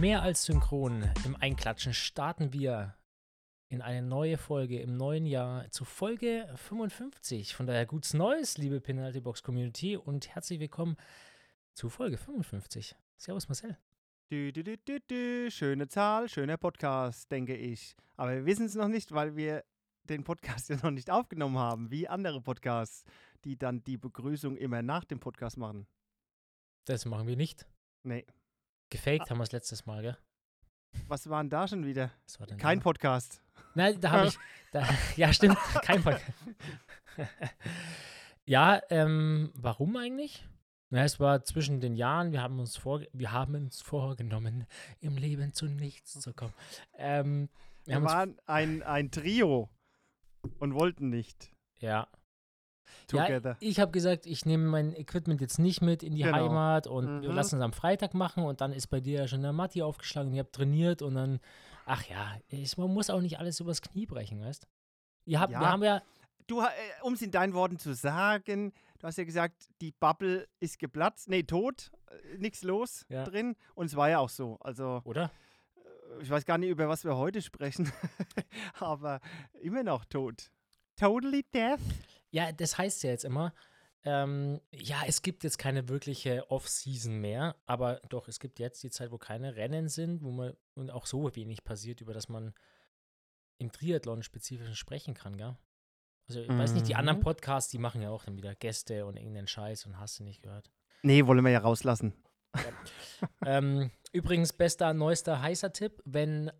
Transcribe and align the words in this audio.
Mehr 0.00 0.22
als 0.22 0.44
synchron. 0.44 1.10
Im 1.24 1.34
Einklatschen 1.34 1.92
starten 1.92 2.52
wir 2.52 2.94
in 3.68 3.82
eine 3.82 4.00
neue 4.00 4.38
Folge 4.38 4.80
im 4.80 4.96
neuen 4.96 5.26
Jahr 5.26 5.68
zu 5.72 5.84
Folge 5.84 6.48
55. 6.54 7.56
Von 7.56 7.66
daher 7.66 7.84
gutes 7.84 8.14
Neues, 8.14 8.58
liebe 8.58 8.80
Penalty 8.80 9.20
Box 9.20 9.42
Community 9.42 9.96
und 9.96 10.28
herzlich 10.28 10.60
willkommen 10.60 10.96
zu 11.74 11.88
Folge 11.88 12.16
55. 12.16 12.94
Servus 13.16 13.48
Marcel. 13.48 13.76
Dü, 14.30 14.52
dü, 14.52 14.76
dü. 15.00 15.50
Schöne 15.50 15.88
Zahl, 15.88 16.28
schöner 16.28 16.58
Podcast, 16.58 17.28
denke 17.32 17.56
ich. 17.56 17.96
Aber 18.16 18.36
wir 18.36 18.46
wissen 18.46 18.66
es 18.66 18.76
noch 18.76 18.88
nicht, 18.88 19.10
weil 19.10 19.34
wir 19.34 19.64
den 20.04 20.22
Podcast 20.22 20.68
ja 20.68 20.76
noch 20.76 20.92
nicht 20.92 21.10
aufgenommen 21.10 21.58
haben, 21.58 21.90
wie 21.90 22.06
andere 22.06 22.40
Podcasts, 22.40 23.02
die 23.44 23.58
dann 23.58 23.82
die 23.82 23.98
Begrüßung 23.98 24.56
immer 24.58 24.80
nach 24.80 25.04
dem 25.04 25.18
Podcast 25.18 25.56
machen. 25.56 25.88
Das 26.84 27.04
machen 27.04 27.26
wir 27.26 27.36
nicht. 27.36 27.66
Nee. 28.04 28.24
Gefaked 28.90 29.30
haben 29.30 29.38
wir 29.38 29.44
es 29.44 29.52
letztes 29.52 29.86
Mal, 29.86 30.02
gell? 30.02 30.18
Was 31.06 31.28
war 31.28 31.42
denn 31.42 31.50
da 31.50 31.68
schon 31.68 31.84
wieder? 31.84 32.10
Kein 32.56 32.78
da? 32.78 32.82
Podcast. 32.82 33.42
Nein, 33.74 34.00
da 34.00 34.10
habe 34.10 34.28
ich. 34.28 34.38
Da, 34.70 34.86
ja, 35.16 35.32
stimmt. 35.32 35.56
Kein 35.82 36.02
Podcast. 36.02 36.30
ja, 38.44 38.82
ähm, 38.90 39.50
warum 39.54 39.96
eigentlich? 39.96 40.46
Na, 40.90 41.04
es 41.04 41.18
war 41.18 41.42
zwischen 41.42 41.80
den 41.80 41.96
Jahren, 41.96 42.32
wir 42.32 42.42
haben 42.42 42.60
uns, 42.60 42.76
vor, 42.76 43.00
wir 43.14 43.32
haben 43.32 43.54
uns 43.54 43.80
vorgenommen, 43.80 44.66
im 45.00 45.16
Leben 45.16 45.54
zu 45.54 45.68
nichts 45.68 46.20
zu 46.20 46.34
kommen. 46.34 46.52
Ähm, 46.98 47.48
wir 47.86 47.96
Wir 47.96 48.02
waren 48.02 48.38
ein, 48.44 48.82
ein 48.82 49.10
Trio 49.10 49.70
und 50.58 50.74
wollten 50.74 51.08
nicht 51.08 51.50
ja. 51.80 52.08
Together. 53.06 53.50
Ja, 53.50 53.56
ich 53.68 53.80
habe 53.80 53.90
gesagt, 53.92 54.26
ich 54.26 54.44
nehme 54.46 54.64
mein 54.66 54.94
Equipment 54.94 55.40
jetzt 55.40 55.58
nicht 55.58 55.80
mit 55.82 56.02
in 56.02 56.14
die 56.14 56.22
Genau. 56.22 56.36
Heimat 56.36 56.86
und 56.86 57.22
wir 57.22 57.28
Mhm. 57.30 57.34
lassen 57.34 57.56
es 57.56 57.62
am 57.62 57.72
Freitag 57.72 58.14
machen 58.14 58.44
und 58.44 58.60
dann 58.60 58.72
ist 58.72 58.88
bei 58.88 59.00
dir 59.00 59.20
ja 59.20 59.28
schon 59.28 59.42
der 59.42 59.52
Matti 59.52 59.82
aufgeschlagen 59.82 60.30
und 60.30 60.34
ihr 60.36 60.40
habt 60.40 60.54
trainiert 60.54 61.02
und 61.02 61.14
dann, 61.14 61.40
ach 61.86 62.04
ja, 62.08 62.36
es, 62.50 62.76
man 62.76 62.92
muss 62.92 63.10
auch 63.10 63.20
nicht 63.20 63.38
alles 63.38 63.60
übers 63.60 63.82
Knie 63.82 64.06
brechen, 64.06 64.40
weißt 64.42 64.66
Ihr 65.26 65.40
habt, 65.40 65.52
Wir 65.52 65.60
Ja. 65.60 65.68
haben 65.72 65.82
ja, 65.82 66.02
Du, 66.46 66.62
äh, 66.62 66.66
um 67.02 67.12
es 67.12 67.20
in 67.20 67.30
deinen 67.30 67.52
Worten 67.52 67.78
zu 67.78 67.94
sagen, 67.94 68.72
du 68.98 69.06
hast 69.06 69.18
ja 69.18 69.24
gesagt, 69.24 69.68
die 69.82 69.92
Bubble 69.92 70.48
ist 70.60 70.78
geplatzt, 70.78 71.28
nee, 71.28 71.42
tot, 71.42 71.90
äh, 72.10 72.38
nichts 72.38 72.62
los 72.62 73.04
Ja. 73.10 73.24
drin. 73.24 73.54
Und 73.74 73.84
es 73.86 73.96
war 73.96 74.08
ja 74.08 74.18
auch 74.20 74.30
so. 74.30 74.56
Also, 74.60 75.02
oder? 75.04 75.30
äh, 75.76 76.22
ich 76.22 76.30
weiß 76.30 76.46
gar 76.46 76.56
nicht, 76.56 76.70
über 76.70 76.88
was 76.88 77.04
wir 77.04 77.18
heute 77.18 77.42
sprechen, 77.42 77.92
aber 78.80 79.20
immer 79.60 79.82
noch 79.82 80.06
tot. 80.06 80.50
Totally 80.96 81.44
death? 81.54 81.80
Ja, 82.30 82.52
das 82.52 82.78
heißt 82.78 83.02
ja 83.04 83.10
jetzt 83.10 83.24
immer, 83.24 83.54
ähm, 84.04 84.60
ja, 84.70 85.02
es 85.06 85.22
gibt 85.22 85.44
jetzt 85.44 85.58
keine 85.58 85.88
wirkliche 85.88 86.50
Off-Season 86.50 87.16
mehr, 87.20 87.56
aber 87.66 88.00
doch, 88.08 88.28
es 88.28 88.38
gibt 88.38 88.58
jetzt 88.58 88.82
die 88.82 88.90
Zeit, 88.90 89.10
wo 89.10 89.18
keine 89.18 89.56
Rennen 89.56 89.88
sind, 89.88 90.22
wo 90.22 90.30
man 90.30 90.54
und 90.74 90.90
auch 90.90 91.06
so 91.06 91.34
wenig 91.34 91.64
passiert, 91.64 92.00
über 92.00 92.14
das 92.14 92.28
man 92.28 92.54
im 93.58 93.72
Triathlon 93.72 94.22
spezifisch 94.22 94.78
sprechen 94.78 95.14
kann, 95.14 95.36
gell? 95.36 95.56
Also, 96.28 96.40
ich 96.42 96.48
weiß 96.48 96.74
nicht, 96.74 96.86
die 96.86 96.94
anderen 96.94 97.18
Mhm. 97.18 97.22
Podcasts, 97.22 97.70
die 97.70 97.78
machen 97.78 98.02
ja 98.02 98.10
auch 98.10 98.24
dann 98.24 98.36
wieder 98.36 98.54
Gäste 98.54 99.06
und 99.06 99.16
irgendeinen 99.16 99.46
Scheiß 99.48 99.86
und 99.86 99.98
hast 99.98 100.20
du 100.20 100.24
nicht 100.24 100.42
gehört. 100.42 100.70
Nee, 101.02 101.26
wollen 101.26 101.42
wir 101.42 101.50
ja 101.50 101.60
rauslassen. 101.60 102.12
ähm, 103.46 103.90
übrigens, 104.12 104.52
bester, 104.52 104.92
neuester, 104.92 105.40
heißer 105.40 105.72
Tipp, 105.72 106.02
wenn 106.04 106.50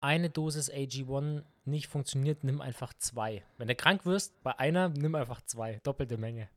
eine 0.00 0.30
Dosis 0.30 0.70
AG1 0.70 1.42
nicht 1.64 1.88
funktioniert, 1.88 2.44
nimm 2.44 2.60
einfach 2.60 2.94
zwei. 2.94 3.44
Wenn 3.56 3.68
du 3.68 3.74
krank 3.74 4.06
wirst, 4.06 4.42
bei 4.42 4.58
einer, 4.58 4.88
nimm 4.88 5.14
einfach 5.14 5.42
zwei. 5.42 5.80
Doppelte 5.82 6.16
Menge. 6.16 6.48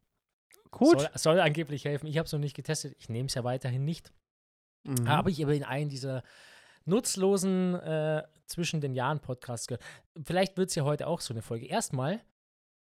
Gut. 0.72 1.00
Soll, 1.00 1.10
soll 1.16 1.40
angeblich 1.40 1.86
helfen. 1.86 2.08
Ich 2.08 2.18
habe 2.18 2.26
es 2.26 2.32
noch 2.32 2.40
nicht 2.40 2.56
getestet. 2.56 2.96
Ich 3.00 3.10
nehme 3.10 3.28
es 3.28 3.34
ja 3.34 3.44
weiterhin 3.44 3.84
nicht. 3.84 4.14
Mhm. 4.84 5.08
Habe 5.08 5.32
ich 5.32 5.44
aber 5.44 5.54
in 5.54 5.64
einen 5.64 5.90
dieser 5.90 6.24
nutzlosen 6.86 7.76
äh, 7.76 8.24
zwischen 8.46 8.82
den 8.82 8.94
Jahren 8.94 9.20
Podcasts 9.20 9.68
gehört. 9.68 9.84
Vielleicht 10.24 10.58
wird 10.58 10.70
es 10.70 10.76
ja 10.76 10.84
heute 10.84 11.08
auch 11.08 11.22
so 11.22 11.34
eine 11.34 11.42
Folge. 11.42 11.68
Erstmal, 11.68 12.22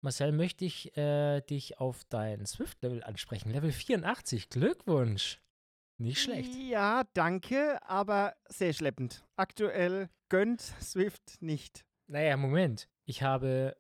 Marcel, 0.02 0.32
möchte 0.32 0.66
ich 0.66 0.96
äh, 0.98 1.42
dich 1.42 1.80
auf 1.80 2.04
dein 2.10 2.46
Swift-Level 2.46 3.04
ansprechen. 3.04 3.50
Level 3.52 3.72
84. 3.72 4.50
Glückwunsch. 4.50 5.42
Nicht 6.00 6.22
schlecht. 6.22 6.54
Ja, 6.56 7.06
danke, 7.14 7.80
aber 7.88 8.36
sehr 8.48 8.74
schleppend. 8.74 9.26
Aktuell 9.36 10.10
gönnt 10.30 10.62
Swift 10.82 11.42
nicht. 11.42 11.84
Naja, 12.08 12.38
Moment. 12.38 12.88
Ich 13.06 13.24
habe 13.24 13.76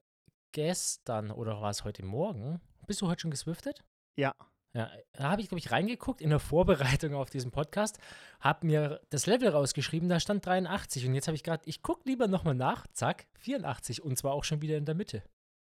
gestern 0.52 1.31
oder 1.31 1.62
war 1.62 1.69
es 1.69 1.84
heute 1.84 2.03
Morgen? 2.03 2.59
Bist 2.85 3.02
du 3.02 3.08
heute 3.08 3.22
schon 3.22 3.31
geswiftet? 3.31 3.84
Ja. 4.16 4.34
Ja, 4.74 4.91
da 5.13 5.31
habe 5.31 5.41
ich, 5.41 5.47
glaube 5.47 5.59
ich, 5.59 5.72
reingeguckt 5.72 6.22
in 6.22 6.30
der 6.30 6.40
Vorbereitung 6.40 7.16
auf 7.16 7.30
diesen 7.30 7.52
Podcast, 7.52 7.97
habe 8.40 8.68
mir 8.68 9.02
das 9.09 9.25
Level 9.25 9.50
rausgeschrieben, 9.50 10.08
da 10.09 10.19
stand 10.19 10.46
83 10.46 11.06
und 11.08 11.16
jetzt 11.16 11.28
habe 11.28 11.35
ich 11.35 11.44
gerade, 11.44 11.63
ich 11.66 11.81
gucke 11.81 12.02
lieber 12.08 12.28
nochmal 12.28 12.53
nach, 12.53 12.85
zack, 12.94 13.28
84 13.40 14.03
und 14.03 14.18
zwar 14.18 14.34
auch 14.34 14.44
schon 14.44 14.62
wieder 14.62 14.78
in 14.78 14.85
der 14.85 14.94
Mitte. 14.96 15.24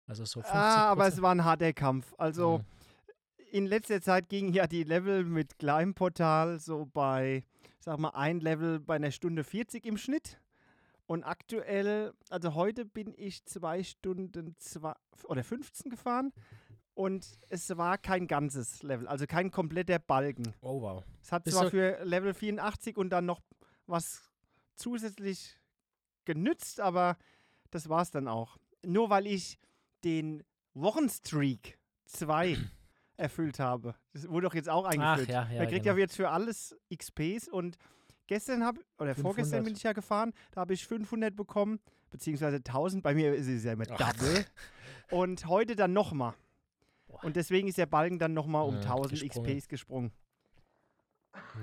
Also 0.08 0.26
so 0.26 0.42
50 0.42 0.54
Ah, 0.56 0.90
aber 0.92 1.08
es 1.08 1.22
war 1.22 1.34
ein 1.34 1.46
harter 1.46 1.74
Kampf. 1.74 2.14
Also 2.18 2.60
Mhm. 2.60 2.66
in 3.52 3.66
letzter 3.66 4.02
Zeit 4.02 4.30
gingen 4.30 4.54
ja 4.54 4.68
die 4.68 4.84
Level 4.84 5.24
mit 5.24 5.58
Climbportal 5.60 6.60
so 6.60 6.86
bei, 6.86 7.44
sag 7.80 8.00
mal, 8.00 8.10
ein 8.10 8.40
Level 8.40 8.80
bei 8.80 8.96
einer 8.96 9.12
Stunde 9.12 9.44
40 9.44 9.86
im 9.86 9.98
Schnitt. 9.98 10.40
Und 11.08 11.24
aktuell, 11.24 12.14
also 12.30 12.54
heute 12.54 12.86
bin 12.86 13.14
ich 13.16 13.46
zwei 13.46 13.82
Stunden 13.82 14.56
zwei, 14.60 14.94
oder 15.24 15.44
15 15.44 15.90
gefahren 15.90 16.34
und 16.94 17.26
es 17.50 17.78
war 17.78 17.98
kein 17.98 18.28
ganzes 18.28 18.84
Level, 18.84 19.08
also 19.08 19.26
kein 19.26 19.50
kompletter 19.50 20.00
Balken. 20.00 20.54
Oh 20.62 20.82
wow. 20.82 21.04
Es 21.22 21.32
hat 21.32 21.48
zwar 21.50 21.70
für 21.70 22.04
Level 22.04 22.34
84 22.34 22.98
und 22.98 23.10
dann 23.12 23.26
noch 23.26 23.42
was 23.86 24.30
zusätzlich 24.76 25.58
genützt, 26.26 26.82
aber 26.82 27.18
das 27.72 27.88
war 27.88 28.02
es 28.02 28.12
dann 28.12 28.28
auch. 28.28 28.58
Nur 28.86 29.10
weil 29.10 29.28
ich 29.28 29.58
den 30.04 30.44
Wochenstreak 30.74 31.80
2 32.06 32.58
erfüllt 33.18 33.60
habe. 33.60 33.96
Das 34.12 34.28
wurde 34.28 34.48
doch 34.48 34.56
jetzt 34.56 34.70
auch 34.70 34.86
Ach 34.86 34.92
eingeführt. 34.92 35.30
ja, 35.30 35.48
ja. 35.50 35.60
Man 35.60 35.68
kriegt 35.70 35.84
genau. 35.84 35.96
ja 35.96 36.02
jetzt 36.02 36.18
für 36.18 36.30
alles 36.30 36.76
XPs 36.94 37.48
und 37.48 37.78
gestern 38.28 38.64
habe 38.64 38.82
oder 38.98 39.16
500. 39.16 39.22
vorgestern 39.22 39.64
bin 39.64 39.76
ich 39.76 39.84
ja 39.84 39.94
gefahren, 39.94 40.34
da 40.52 40.62
habe 40.62 40.74
ich 40.74 40.86
500 40.86 41.36
bekommen, 41.36 41.80
beziehungsweise 42.10 42.58
1000, 42.58 43.04
bei 43.04 43.14
mir 43.14 43.34
ist 43.34 43.48
es 43.48 43.64
ja 43.64 43.74
immer. 43.74 43.86
Double. 43.86 44.46
Und 45.12 45.46
heute 45.48 45.76
dann 45.76 45.94
nochmal. 45.94 46.34
Und 47.24 47.36
deswegen 47.36 47.68
ist 47.68 47.78
der 47.78 47.86
Balken 47.86 48.20
dann 48.20 48.34
nochmal 48.34 48.68
um 48.68 48.76
Ja, 48.76 48.82
1000 48.82 49.22
gesprungen. 49.22 49.58
XPs 49.58 49.68
gesprungen. 49.70 50.12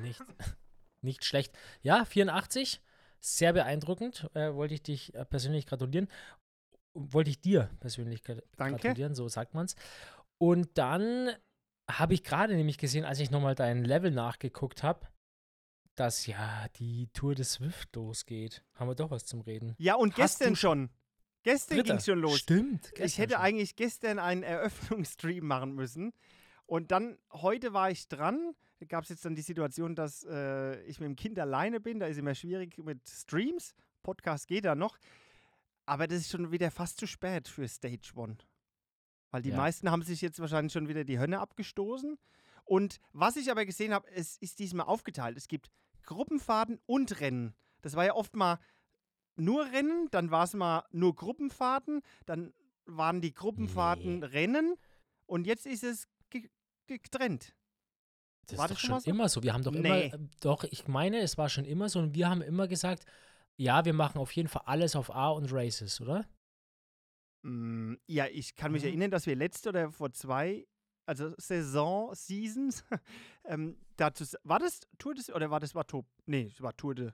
Nicht, 0.03 0.23
nicht 1.03 1.25
schlecht. 1.25 1.57
Ja, 1.83 2.05
84, 2.05 2.81
sehr 3.21 3.53
beeindruckend. 3.53 4.29
Äh, 4.35 4.55
wollte 4.55 4.75
ich 4.75 4.83
dich 4.83 5.15
äh, 5.15 5.25
persönlich 5.25 5.67
gratulieren. 5.67 6.09
Wollte 6.95 7.31
ich 7.31 7.41
dir 7.41 7.71
persönlich 7.81 8.23
Danke. 8.23 8.81
gratulieren, 8.81 9.15
so 9.15 9.29
sagt 9.29 9.55
man 9.55 9.67
es. 9.67 9.77
Und 10.39 10.79
dann 10.79 11.31
habe 11.91 12.15
ich 12.15 12.25
gerade 12.25 12.55
nämlich 12.55 12.79
gesehen, 12.79 13.05
als 13.05 13.19
ich 13.19 13.31
nochmal 13.31 13.55
dein 13.55 13.85
Level 13.85 14.11
nachgeguckt 14.11 14.83
habe, 14.83 15.07
dass 15.97 16.27
ja 16.27 16.67
die 16.77 17.09
Tour 17.13 17.35
des 17.35 17.53
Swift 17.55 17.95
losgeht. 17.97 18.65
Haben 18.75 18.89
wir 18.89 18.95
doch 18.95 19.11
was 19.11 19.25
zum 19.25 19.41
Reden. 19.43 19.75
Ja, 19.79 19.95
und 19.95 20.11
Hast 20.13 20.39
gestern 20.39 20.55
sch- 20.55 20.59
schon. 20.59 20.91
Gestern 21.43 21.83
ging 21.83 21.97
es 21.97 22.07
schon 22.07 22.19
los. 22.21 22.39
Stimmt. 22.39 22.91
ich 22.99 23.19
hätte 23.19 23.35
schon. 23.35 23.43
eigentlich 23.43 23.77
gestern 23.77 24.19
einen 24.19 24.43
Eröffnungsstream 24.43 25.47
machen 25.47 25.75
müssen. 25.75 26.13
Und 26.67 26.91
dann, 26.91 27.19
heute 27.33 27.73
war 27.75 27.91
ich 27.91 28.09
dran. 28.09 28.55
Da 28.81 28.87
gab 28.87 29.05
es 29.05 29.11
jetzt 29.11 29.25
dann 29.25 29.35
die 29.35 29.43
Situation, 29.43 29.95
dass 29.95 30.25
äh, 30.25 30.81
ich 30.85 30.99
mit 31.01 31.07
dem 31.09 31.17
Kind 31.17 31.39
alleine 31.39 31.81
bin. 31.81 32.01
Da 32.01 32.07
ist 32.07 32.17
immer 32.19 32.35
schwierig 32.35 32.79
mit 32.79 33.07
Streams. 33.09 33.75
Podcast 34.03 34.49
geht 34.49 34.65
da 34.65 34.75
noch. 34.75 34.97
Aber 35.87 36.07
das 36.07 36.21
ist 36.21 36.31
schon 36.31 36.51
wieder 36.51 36.71
fast 36.71 36.99
zu 36.99 37.07
spät 37.07 37.47
für 37.47 37.69
Stage 37.69 38.13
One. 38.17 38.39
Weil 39.31 39.43
die 39.43 39.51
Ja. 39.51 39.57
meisten 39.57 39.91
haben 39.91 40.03
sich 40.03 40.23
jetzt 40.23 40.39
wahrscheinlich 40.41 40.73
schon 40.73 40.89
wieder 40.89 41.05
die 41.05 41.19
Hönne 41.19 41.41
abgestoßen. 41.41 42.17
Und 42.65 42.99
was 43.13 43.37
ich 43.37 43.51
aber 43.51 43.67
gesehen 43.67 43.93
habe, 43.93 44.11
es 44.13 44.39
ist 44.39 44.59
diesmal 44.59 44.87
aufgeteilt. 44.87 45.37
Es 45.37 45.49
gibt 45.49 45.71
Gruppenfahrten 46.05 46.79
und 46.87 47.21
Rennen. 47.21 47.55
Das 47.83 47.97
war 47.97 48.05
ja 48.05 48.15
oft 48.15 48.35
mal 48.37 48.59
nur 49.37 49.65
Rennen, 49.73 50.09
dann 50.11 50.31
war 50.31 50.45
es 50.45 50.55
mal 50.55 50.85
nur 50.91 51.15
Gruppenfahrten, 51.15 52.03
dann 52.27 52.55
waren 52.87 53.21
die 53.21 53.33
Gruppenfahrten 53.35 54.23
Rennen 54.23 54.77
und 55.27 55.47
jetzt 55.47 55.67
ist 55.67 55.83
es 55.85 56.07
ge 56.31 56.49
ge- 56.87 56.99
getrennt. 56.99 57.55
Das 58.47 58.59
War 58.59 58.67
ist 58.67 58.71
das 58.73 58.79
doch 58.79 58.87
schon 58.87 59.01
so? 59.01 59.11
immer 59.11 59.29
so. 59.29 59.43
Wir 59.43 59.55
haben 59.55 59.65
doch 59.65 59.73
Nee. 59.73 60.07
immer, 60.09 60.15
äh, 60.15 60.19
doch, 60.41 60.65
ich 60.65 60.87
meine, 60.87 61.19
es 61.21 61.39
war 61.39 61.49
schon 61.49 61.65
immer 61.65 61.89
so 61.89 61.99
und 61.99 62.15
wir 62.15 62.29
haben 62.29 62.43
immer 62.43 62.69
gesagt, 62.69 63.07
ja, 63.57 63.85
wir 63.85 63.95
machen 63.95 64.19
auf 64.19 64.33
jeden 64.33 64.49
Fall 64.49 64.63
alles 64.67 64.95
auf 64.97 65.15
A 65.15 65.31
und 65.31 65.51
Races, 65.53 66.01
oder? 66.01 66.27
Mm, 67.43 67.95
ja, 68.07 68.27
ich 68.27 68.55
kann 68.55 68.73
mich 68.73 68.83
Mhm. 68.83 68.89
erinnern, 68.89 69.11
dass 69.11 69.27
wir 69.27 69.37
letzte 69.37 69.71
oder 69.71 69.91
vor 69.91 70.13
zwei, 70.13 70.67
also 71.07 71.35
Saison, 71.39 72.15
Seasons, 72.15 72.85
ähm, 73.45 73.77
dazu, 73.97 74.25
war 74.45 74.59
das 74.59 74.81
Tour 74.99 75.15
des, 75.15 75.31
oder 75.33 75.51
war 75.51 75.61
das 75.61 75.75
war 75.75 75.87
Tour, 75.87 76.05
nee, 76.27 76.51
es 76.53 76.61
war 76.61 76.77
Tour 76.77 76.95
de, 76.95 77.11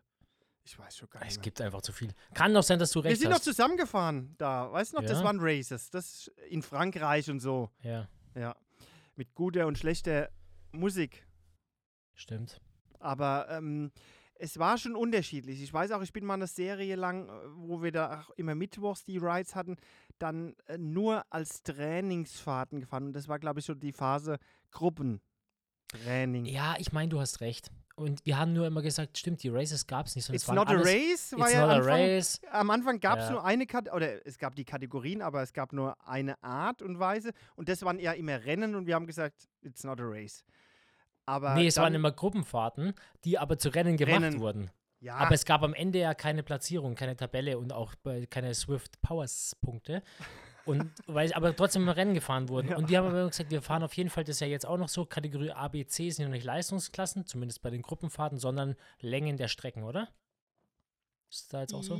ich 0.64 0.78
weiß 0.78 0.96
schon 0.98 1.08
gar 1.10 1.20
nicht 1.20 1.30
Es 1.30 1.36
mehr. 1.36 1.42
gibt 1.42 1.60
einfach 1.60 1.82
zu 1.82 1.92
viel. 1.92 2.12
Kann 2.34 2.52
doch 2.54 2.62
sein, 2.62 2.78
dass 2.78 2.90
du 2.92 3.00
Wir 3.02 3.10
recht 3.10 3.20
sind 3.20 3.30
noch 3.30 3.36
hast. 3.36 3.44
zusammengefahren 3.44 4.34
da, 4.38 4.70
weißt 4.72 4.92
du 4.92 4.96
noch, 4.98 5.04
das 5.04 5.18
Ja. 5.18 5.24
waren 5.24 5.38
Races, 5.40 5.90
das 5.90 6.30
in 6.48 6.62
Frankreich 6.62 7.30
und 7.30 7.40
so, 7.40 7.70
Ja, 7.82 8.08
ja, 8.34 8.54
mit 9.16 9.34
guter 9.34 9.66
und 9.66 9.78
schlechter 9.78 10.30
Musik. 10.72 11.26
stimmt. 12.14 12.60
Aber 12.98 13.48
ähm, 13.50 13.90
es 14.34 14.58
war 14.58 14.76
schon 14.78 14.94
unterschiedlich. 14.94 15.62
Ich 15.62 15.72
weiß 15.72 15.90
auch, 15.92 16.02
ich 16.02 16.12
bin 16.12 16.24
mal 16.24 16.34
eine 16.34 16.46
Serie 16.46 16.96
lang, 16.96 17.28
äh, 17.28 17.32
wo 17.56 17.82
wir 17.82 17.92
da 17.92 18.20
auch 18.20 18.30
immer 18.36 18.54
mittwochs 18.54 19.04
die 19.04 19.16
Rides 19.18 19.54
hatten, 19.54 19.76
dann 20.18 20.54
äh, 20.66 20.76
nur 20.78 21.24
als 21.30 21.62
Trainingsfahrten 21.62 22.80
gefahren. 22.80 23.04
Und 23.06 23.12
das 23.14 23.26
war, 23.28 23.38
glaube 23.38 23.60
ich, 23.60 23.66
schon 23.66 23.80
die 23.80 23.92
Phase 23.92 24.38
Gruppentraining. 25.92 26.44
Ja, 26.46 26.76
ich 26.78 26.92
meine, 26.92 27.08
du 27.08 27.20
hast 27.20 27.40
recht. 27.40 27.70
Und 27.96 28.24
wir 28.24 28.38
haben 28.38 28.54
nur 28.54 28.66
immer 28.66 28.80
gesagt, 28.80 29.18
stimmt, 29.18 29.42
die 29.42 29.50
Races 29.50 29.86
gab 29.86 30.06
es 30.06 30.16
nicht. 30.16 30.24
sondern 30.24 30.36
es 30.36 30.42
It's 30.42 30.48
waren 30.48 30.56
not 30.56 30.68
a 30.68 30.80
race 30.80 31.32
war 31.36 31.46
It's 31.46 31.52
ja 31.54 31.60
not 31.60 31.70
a 31.70 31.74
Anfang, 31.78 31.92
race. 32.00 32.40
am 32.50 32.70
Anfang 32.70 33.00
gab 33.00 33.18
es 33.18 33.24
Ja. 33.26 33.30
nur 33.32 33.44
eine 33.44 33.66
Kategorie, 33.66 33.96
oder 33.96 34.26
es 34.26 34.38
gab 34.38 34.54
die 34.54 34.64
Kategorien, 34.64 35.20
aber 35.20 35.42
es 35.42 35.52
gab 35.52 35.72
nur 35.74 35.96
eine 36.08 36.42
Art 36.42 36.80
und 36.80 36.98
Weise. 36.98 37.32
Und 37.56 37.68
das 37.68 37.82
waren 37.82 37.98
ja 37.98 38.12
immer 38.12 38.42
Rennen 38.44 38.74
und 38.74 38.86
wir 38.86 38.94
haben 38.94 39.06
gesagt, 39.06 39.46
it's 39.60 39.84
not 39.84 40.00
a 40.00 40.04
race. 40.04 40.44
Aber 41.26 41.54
Nee, 41.54 41.66
es 41.66 41.76
waren 41.76 41.94
immer 41.94 42.10
Gruppenfahrten, 42.10 42.94
die 43.24 43.38
aber 43.38 43.58
zu 43.58 43.68
Rennen 43.68 43.96
gemacht 43.98 44.22
Rennen. 44.22 44.40
wurden. 44.40 44.70
ja, 45.00 45.16
Aber 45.16 45.34
es 45.34 45.44
gab 45.44 45.62
am 45.62 45.74
Ende 45.74 45.98
ja 45.98 46.14
keine 46.14 46.42
Platzierung, 46.42 46.94
keine 46.94 47.16
Tabelle 47.16 47.58
und 47.58 47.72
auch 47.72 47.94
keine 48.30 48.54
Swift 48.54 49.00
Powers 49.02 49.54
Punkte. 49.60 50.02
Und 50.70 50.90
weil 51.06 51.32
aber 51.32 51.54
trotzdem 51.54 51.82
immer 51.82 51.96
Rennen 51.96 52.14
gefahren 52.14 52.48
wurden. 52.48 52.68
Ja. 52.68 52.76
Und 52.76 52.88
wir 52.88 52.98
haben 52.98 53.08
aber 53.08 53.28
gesagt, 53.28 53.50
wir 53.50 53.62
fahren 53.62 53.82
auf 53.82 53.94
jeden 53.94 54.10
Fall, 54.10 54.24
das 54.24 54.36
ist 54.36 54.40
ja 54.40 54.46
jetzt 54.46 54.66
auch 54.66 54.78
noch 54.78 54.88
so, 54.88 55.04
Kategorie 55.04 55.50
A, 55.50 55.68
B, 55.68 55.84
C 55.84 56.10
sind 56.10 56.24
ja 56.24 56.28
nicht 56.30 56.44
Leistungsklassen, 56.44 57.26
zumindest 57.26 57.62
bei 57.62 57.70
den 57.70 57.82
Gruppenfahrten, 57.82 58.38
sondern 58.38 58.76
Längen 59.00 59.36
der 59.36 59.48
Strecken, 59.48 59.82
oder? 59.82 60.08
Ist 61.28 61.52
da 61.52 61.60
jetzt 61.60 61.74
auch 61.74 61.82
so? 61.82 61.96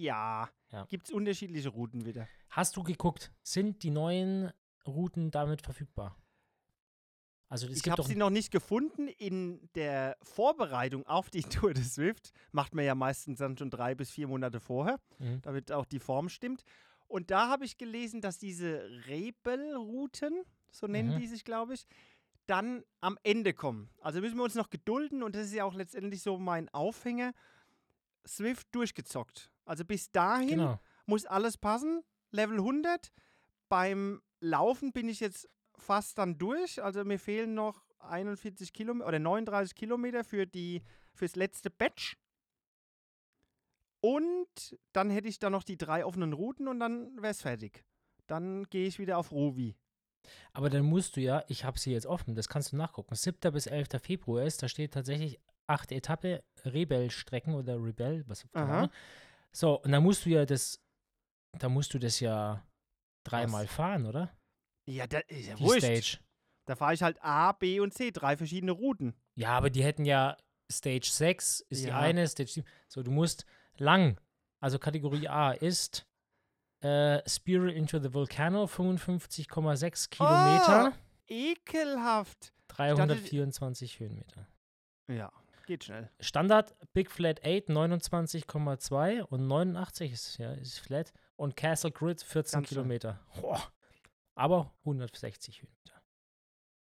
Ja. 0.00 0.48
Ja. 0.72 0.86
Gibt 0.90 1.06
es 1.06 1.12
unterschiedliche 1.12 1.68
Routen 1.68 2.04
wieder. 2.04 2.26
Hast 2.50 2.76
du 2.76 2.82
geguckt, 2.82 3.32
sind 3.42 3.82
die 3.82 3.90
neuen 3.90 4.52
Routen 4.86 5.30
damit 5.30 5.62
verfügbar? 5.62 6.16
Also 7.54 7.68
ich 7.68 7.88
habe 7.88 8.02
sie 8.02 8.16
noch 8.16 8.30
nicht 8.30 8.50
gefunden. 8.50 9.06
In 9.06 9.68
der 9.76 10.16
Vorbereitung 10.22 11.06
auf 11.06 11.30
die 11.30 11.42
Tour 11.70 11.72
de 11.72 11.84
Swift 11.84 12.32
macht 12.50 12.74
man 12.74 12.84
ja 12.84 12.96
meistens 12.96 13.38
dann 13.38 13.56
schon 13.56 13.70
drei 13.70 13.94
bis 13.94 14.10
vier 14.10 14.26
Monate 14.26 14.58
vorher, 14.58 14.98
Mhm. 15.20 15.40
damit 15.42 15.70
auch 15.70 15.84
die 15.84 16.00
Form 16.00 16.28
stimmt. 16.28 16.64
Und 17.06 17.30
da 17.30 17.48
habe 17.48 17.64
ich 17.64 17.78
gelesen, 17.78 18.20
dass 18.20 18.38
diese 18.38 18.82
Rebel-Routen, 19.06 20.42
so 20.72 20.88
nennen 20.88 21.14
Mhm. 21.14 21.20
die 21.20 21.28
sich, 21.28 21.44
glaube 21.44 21.74
ich, 21.74 21.86
dann 22.46 22.82
am 23.00 23.16
Ende 23.22 23.54
kommen. 23.54 23.88
Also 24.00 24.20
müssen 24.20 24.36
wir 24.36 24.42
uns 24.42 24.56
noch 24.56 24.68
gedulden 24.70 25.22
und 25.22 25.36
das 25.36 25.46
ist 25.46 25.54
ja 25.54 25.62
auch 25.64 25.74
letztendlich 25.74 26.22
so 26.22 26.38
mein 26.38 26.68
Aufhänger. 26.70 27.34
Swift 28.26 28.66
durchgezockt. 28.74 29.52
Also 29.64 29.84
bis 29.84 30.10
dahin 30.10 30.48
genau. 30.58 30.80
muss 31.06 31.24
alles 31.24 31.56
passen. 31.56 32.02
Level 32.32 32.56
100. 32.58 33.12
Beim 33.68 34.22
Laufen 34.40 34.92
bin 34.92 35.08
ich 35.08 35.20
jetzt 35.20 35.48
fast 35.84 36.18
dann 36.18 36.38
durch. 36.38 36.82
Also 36.82 37.04
mir 37.04 37.18
fehlen 37.18 37.54
noch 37.54 37.84
41 38.00 38.72
Kilometer 38.72 39.08
oder 39.08 39.18
39 39.18 39.74
Kilometer 39.74 40.24
für 40.24 40.46
die 40.46 40.82
fürs 41.12 41.36
letzte 41.36 41.70
Batch. 41.70 42.16
Und 44.00 44.78
dann 44.92 45.10
hätte 45.10 45.28
ich 45.28 45.38
da 45.38 45.48
noch 45.48 45.62
die 45.62 45.78
drei 45.78 46.04
offenen 46.04 46.32
Routen 46.32 46.68
und 46.68 46.80
dann 46.80 47.16
wäre 47.16 47.30
es 47.30 47.40
fertig. 47.40 47.84
Dann 48.26 48.64
gehe 48.64 48.86
ich 48.86 48.98
wieder 48.98 49.16
auf 49.18 49.32
Rovi. 49.32 49.76
Aber 50.52 50.70
dann 50.70 50.84
musst 50.84 51.16
du 51.16 51.20
ja, 51.20 51.44
ich 51.48 51.64
habe 51.64 51.78
sie 51.78 51.92
jetzt 51.92 52.06
offen, 52.06 52.34
das 52.34 52.48
kannst 52.48 52.72
du 52.72 52.76
nachgucken. 52.76 53.14
7. 53.14 53.52
bis 53.52 53.66
11. 53.66 53.88
Februar 54.02 54.44
ist, 54.44 54.62
da 54.62 54.68
steht 54.68 54.94
tatsächlich 54.94 55.40
achte 55.66 55.94
Etappe 55.94 56.42
Rebell-Strecken 56.64 57.54
oder 57.54 57.82
Rebell, 57.82 58.24
was 58.26 58.46
Aha. 58.52 58.78
Ahnung. 58.78 58.90
So, 59.52 59.80
und 59.80 59.92
dann 59.92 60.02
musst 60.02 60.26
du 60.26 60.30
ja 60.30 60.44
das, 60.44 60.80
da 61.58 61.68
musst 61.68 61.94
du 61.94 61.98
das 61.98 62.20
ja 62.20 62.62
dreimal 63.24 63.64
Was? 63.64 63.72
fahren, 63.72 64.06
oder? 64.06 64.36
Ja, 64.86 65.06
das 65.06 65.22
ist 65.28 65.46
ja 65.48 65.54
Die 65.54 65.62
wurscht. 65.64 65.80
Stage. 65.84 66.18
Da 66.66 66.76
fahre 66.76 66.94
ich 66.94 67.02
halt 67.02 67.22
A, 67.22 67.52
B 67.52 67.80
und 67.80 67.92
C, 67.92 68.10
drei 68.10 68.36
verschiedene 68.36 68.72
Routen. 68.72 69.14
Ja, 69.34 69.50
aber 69.50 69.70
die 69.70 69.84
hätten 69.84 70.04
ja 70.04 70.36
Stage 70.72 71.08
6 71.10 71.60
ist 71.68 71.84
die 71.84 71.88
Ja. 71.88 71.98
eine, 71.98 72.26
Stage 72.26 72.50
7. 72.50 72.66
So, 72.88 73.02
du 73.02 73.10
musst 73.10 73.44
lang. 73.76 74.18
Also 74.60 74.78
Kategorie 74.78 75.28
A 75.28 75.52
ist 75.52 76.06
äh, 76.80 77.20
Spiral 77.28 77.70
into 77.70 77.98
the 77.98 78.12
Volcano, 78.14 78.64
55,6 78.64 80.08
Kilometer, 80.10 80.92
Ekelhaft. 81.28 82.52
324 82.68 84.00
Höhenmeter. 84.00 84.46
Ja, 85.08 85.30
geht 85.66 85.84
schnell. 85.84 86.10
Standard 86.20 86.74
Big 86.92 87.10
Flat 87.10 87.40
8 87.44 87.68
29,2 87.68 89.20
und 89.22 89.46
89 89.46 90.12
ist 90.12 90.38
ja 90.38 90.52
ist 90.54 90.78
flat 90.78 91.12
und 91.36 91.56
Castle 91.56 91.90
Grid 91.92 92.22
14 92.22 92.58
Ganz. 92.60 92.68
Kilometer. 92.68 93.20
Boah. 93.40 93.62
Aber 94.34 94.74
160 94.80 95.62
Höhenmeter. 95.62 96.02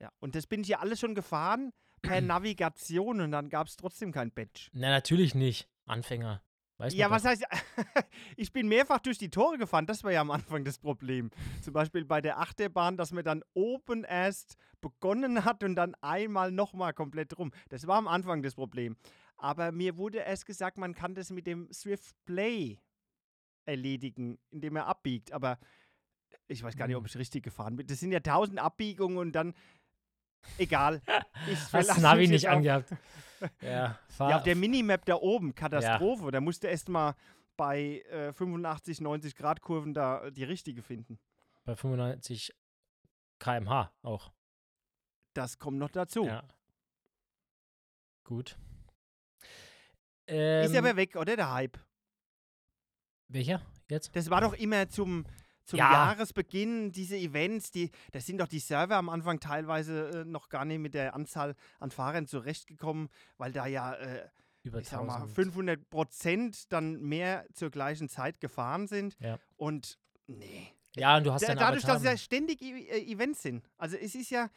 Ja, 0.01 0.11
und 0.19 0.35
das 0.35 0.47
bin 0.47 0.61
ich 0.61 0.67
ja 0.69 0.79
alles 0.79 0.99
schon 0.99 1.15
gefahren 1.15 1.71
per 2.01 2.21
Navigation 2.21 3.21
und 3.21 3.31
dann 3.31 3.49
gab 3.49 3.67
es 3.67 3.75
trotzdem 3.77 4.11
kein 4.11 4.31
Badge. 4.31 4.69
Na, 4.73 4.89
natürlich 4.89 5.35
nicht. 5.35 5.69
Anfänger. 5.85 6.41
Weiß 6.77 6.93
Ja, 6.93 7.07
doch. 7.07 7.15
was 7.15 7.23
heißt, 7.25 7.43
ich 8.35 8.51
bin 8.51 8.67
mehrfach 8.67 8.99
durch 8.99 9.17
die 9.17 9.29
Tore 9.29 9.57
gefahren, 9.57 9.85
das 9.85 10.03
war 10.03 10.11
ja 10.11 10.19
am 10.19 10.31
Anfang 10.31 10.65
das 10.65 10.77
Problem. 10.79 11.29
Zum 11.61 11.71
Beispiel 11.73 12.03
bei 12.03 12.19
der 12.19 12.39
Achterbahn, 12.39 12.97
dass 12.97 13.11
man 13.13 13.23
dann 13.23 13.43
oben 13.53 14.03
erst 14.03 14.55
begonnen 14.81 15.45
hat 15.45 15.63
und 15.63 15.75
dann 15.75 15.95
einmal 16.01 16.51
nochmal 16.51 16.93
komplett 16.93 17.37
rum. 17.37 17.53
Das 17.69 17.87
war 17.87 17.97
am 17.97 18.07
Anfang 18.09 18.43
das 18.43 18.55
Problem. 18.55 18.97
Aber 19.37 19.71
mir 19.71 19.95
wurde 19.95 20.17
erst 20.19 20.45
gesagt, 20.45 20.77
man 20.77 20.93
kann 20.93 21.15
das 21.15 21.29
mit 21.29 21.47
dem 21.47 21.71
Swift 21.71 22.13
Play 22.25 22.79
erledigen, 23.65 24.37
indem 24.51 24.75
er 24.75 24.87
abbiegt. 24.87 25.31
Aber 25.31 25.57
ich 26.47 26.61
weiß 26.63 26.75
gar 26.77 26.87
nicht, 26.87 26.95
ob 26.95 27.03
Hm. 27.03 27.07
ich 27.07 27.17
richtig 27.17 27.43
gefahren 27.43 27.75
bin. 27.75 27.87
Das 27.87 27.99
sind 27.99 28.11
ja 28.11 28.19
tausend 28.19 28.59
Abbiegungen 28.59 29.17
und 29.17 29.31
dann, 29.33 29.53
egal. 30.57 31.01
Ich 31.47 31.59
Hast 31.73 31.97
du 31.97 32.01
Navi 32.01 32.27
nicht 32.27 32.47
angehabt. 32.49 32.89
ja, 33.61 33.99
fahr, 34.09 34.29
ja, 34.31 34.37
auf 34.37 34.43
der 34.43 34.55
Minimap 34.55 35.05
da 35.05 35.15
oben, 35.15 35.53
Katastrophe. 35.55 36.31
Da 36.31 36.41
musste 36.41 36.67
erst 36.67 36.89
mal 36.89 37.15
bei 37.57 38.01
äh, 38.09 38.33
85, 38.33 39.01
90 39.01 39.35
Grad 39.35 39.61
Kurven 39.61 39.93
da 39.93 40.25
äh, 40.25 40.31
die 40.31 40.43
richtige 40.43 40.81
finden. 40.81 41.19
bei 41.65 41.75
95 41.75 42.53
km/h 43.39 43.91
auch. 44.01 44.31
Das 45.33 45.57
kommt 45.59 45.77
noch 45.77 45.89
dazu. 45.91 46.25
Ja. 46.25 46.47
Gut. 48.23 48.57
Ähm, 50.27 50.65
Ist 50.65 50.75
aber 50.75 50.95
weg, 50.95 51.15
oder 51.15 51.35
der 51.35 51.51
Hype? 51.53 51.77
welcher 53.27 53.61
jetzt? 53.89 54.15
Das 54.15 54.29
war 54.29 54.41
doch 54.41 54.53
immer 54.53 54.87
zum, 54.89 55.25
zum 55.65 55.79
Ja. 55.79 55.91
Jahresbeginn, 55.91 56.91
diese 56.91 57.17
Events, 57.17 57.71
die, 57.71 57.91
das 58.11 58.25
sind 58.25 58.39
doch 58.39 58.47
die 58.47 58.59
Server 58.59 58.95
am 58.95 59.09
Anfang 59.09 59.39
teilweise 59.39 60.21
äh, 60.21 60.25
noch 60.25 60.49
gar 60.49 60.63
nicht 60.65 60.79
mit 60.79 60.93
der 60.93 61.13
Anzahl 61.15 61.55
an 61.79 61.91
Fahrern 61.91 62.27
zurechtgekommen, 62.27 63.09
weil 63.37 63.51
da 63.51 63.65
ja, 63.65 63.93
äh, 63.95 64.27
Über 64.63 64.79
ich 64.79 64.87
sag 64.89 65.03
mal, 65.05 65.15
1000. 65.15 65.35
500 65.35 65.89
Prozent 65.89 66.71
dann 66.71 67.01
mehr 67.01 67.45
zur 67.53 67.69
gleichen 67.71 68.09
Zeit 68.09 68.39
gefahren 68.39 68.87
sind. 68.87 69.17
Ja. 69.19 69.39
Und 69.57 69.97
nee. 70.27 70.71
Ja, 70.95 71.17
und 71.17 71.25
du 71.25 71.33
hast 71.33 71.41
Da, 71.41 71.47
dann 71.49 71.57
dadurch, 71.57 71.83
dass 71.83 71.97
es 71.99 72.03
ja 72.05 72.15
ständig 72.17 72.61
E- 72.61 72.87
äh, 72.87 73.11
Events 73.11 73.41
sind. 73.41 73.63
Also 73.77 73.97
es 73.97 74.15
ist 74.15 74.29
ja, 74.29 74.49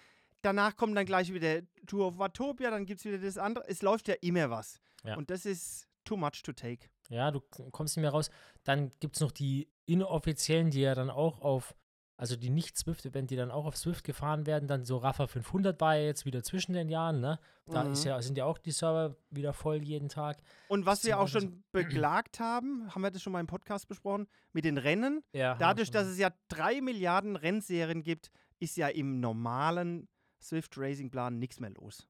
danach 0.42 0.76
kommt 0.76 0.96
dann 0.96 1.04
gleich 1.06 1.32
wieder 1.32 1.62
Tour 1.86 2.06
of 2.06 2.18
Watopia, 2.18 2.70
dann 2.70 2.86
gibt 2.86 3.00
es 3.00 3.04
wieder 3.06 3.18
das 3.18 3.38
andere. 3.38 3.64
Es 3.68 3.82
läuft 3.82 4.06
ja 4.08 4.14
immer 4.20 4.48
was. 4.50 4.78
Ja. 5.04 5.16
Und 5.16 5.30
das 5.30 5.46
ist 5.46 5.88
too 6.04 6.16
much 6.16 6.42
to 6.44 6.52
take. 6.52 6.86
Ja, 7.08 7.30
du 7.30 7.40
kommst 7.72 7.96
nicht 7.96 8.02
mehr 8.02 8.10
raus. 8.10 8.30
Dann 8.64 8.90
gibt 9.00 9.16
es 9.16 9.20
noch 9.20 9.32
die 9.32 9.68
inoffiziellen, 9.88 10.70
die 10.70 10.80
ja 10.82 10.94
dann 10.94 11.10
auch 11.10 11.40
auf, 11.40 11.74
also 12.16 12.34
die 12.36 12.50
nicht 12.50 12.76
Swift-Event, 12.76 13.30
die 13.30 13.36
dann 13.36 13.50
auch 13.50 13.64
auf 13.64 13.76
Swift 13.76 14.04
gefahren 14.04 14.46
werden. 14.46 14.66
Dann 14.68 14.84
so 14.84 14.96
Rafa 14.98 15.26
500 15.26 15.80
war 15.80 15.96
ja 15.96 16.04
jetzt 16.04 16.24
wieder 16.26 16.42
zwischen 16.42 16.72
den 16.72 16.88
Jahren, 16.88 17.20
ne? 17.20 17.38
Da 17.66 17.82
ist 17.82 18.04
Mhm. 18.04 18.08
ja, 18.10 18.22
sind 18.22 18.36
ja 18.36 18.44
auch 18.44 18.58
die 18.58 18.72
Server 18.72 19.16
wieder 19.30 19.52
voll 19.52 19.82
jeden 19.82 20.08
Tag. 20.08 20.38
Und 20.68 20.84
was 20.84 21.04
wir 21.04 21.20
auch 21.20 21.28
schon 21.28 21.62
beklagt 21.72 22.40
haben, 22.40 22.92
haben 22.94 23.02
wir 23.02 23.10
das 23.10 23.22
schon 23.22 23.32
mal 23.32 23.40
im 23.40 23.46
Podcast 23.46 23.86
besprochen, 23.88 24.26
mit 24.52 24.64
den 24.64 24.78
Rennen. 24.78 25.22
Ja, 25.32 25.54
Dadurch, 25.54 25.90
dass 25.90 26.06
es 26.08 26.18
ja 26.18 26.30
drei 26.48 26.80
Milliarden 26.80 27.36
Rennserien 27.36 28.02
gibt, 28.02 28.30
ist 28.58 28.76
ja 28.76 28.88
im 28.88 29.20
normalen 29.20 30.08
Swift 30.42 30.76
Racing 30.76 31.10
Plan 31.10 31.38
nichts 31.38 31.60
mehr 31.60 31.70
los. 31.70 32.06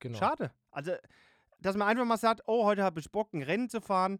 genau. 0.00 0.18
Schade. 0.18 0.50
Also, 0.70 0.92
dass 1.58 1.74
man 1.76 1.88
einfach 1.88 2.04
mal 2.04 2.18
sagt, 2.18 2.42
oh, 2.46 2.64
heute 2.66 2.82
habe 2.82 3.00
ich 3.00 3.10
Bock, 3.10 3.32
ein 3.32 3.42
Rennen 3.42 3.70
zu 3.70 3.80
fahren. 3.80 4.18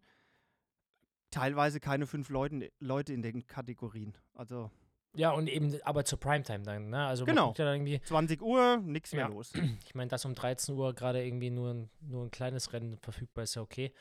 Teilweise 1.30 1.80
keine 1.80 2.06
fünf 2.06 2.28
Leuten, 2.28 2.64
Leute 2.80 3.12
in 3.12 3.22
den 3.22 3.46
Kategorien. 3.46 4.16
Also 4.34 4.70
Ja, 5.14 5.30
und 5.32 5.48
eben, 5.48 5.78
aber 5.84 6.04
zur 6.04 6.20
Primetime 6.20 6.62
dann, 6.62 6.90
ne? 6.90 7.06
Also 7.06 7.24
Genau. 7.24 7.54
ja 7.56 7.72
irgendwie, 7.72 8.00
20 8.02 8.42
Uhr, 8.42 8.76
nichts 8.78 9.12
mehr 9.12 9.22
Ja. 9.22 9.28
los. 9.28 9.52
ich 9.86 9.94
meine, 9.94 10.08
dass 10.08 10.24
um 10.24 10.34
13 10.34 10.74
Uhr 10.74 10.94
gerade 10.94 11.24
irgendwie 11.24 11.50
nur 11.50 11.72
ein, 11.72 11.90
nur 12.00 12.24
ein 12.24 12.30
kleines 12.30 12.72
Rennen 12.72 12.96
verfügbar 12.98 13.44
ist, 13.44 13.54
ja 13.54 13.62
okay. 13.62 13.92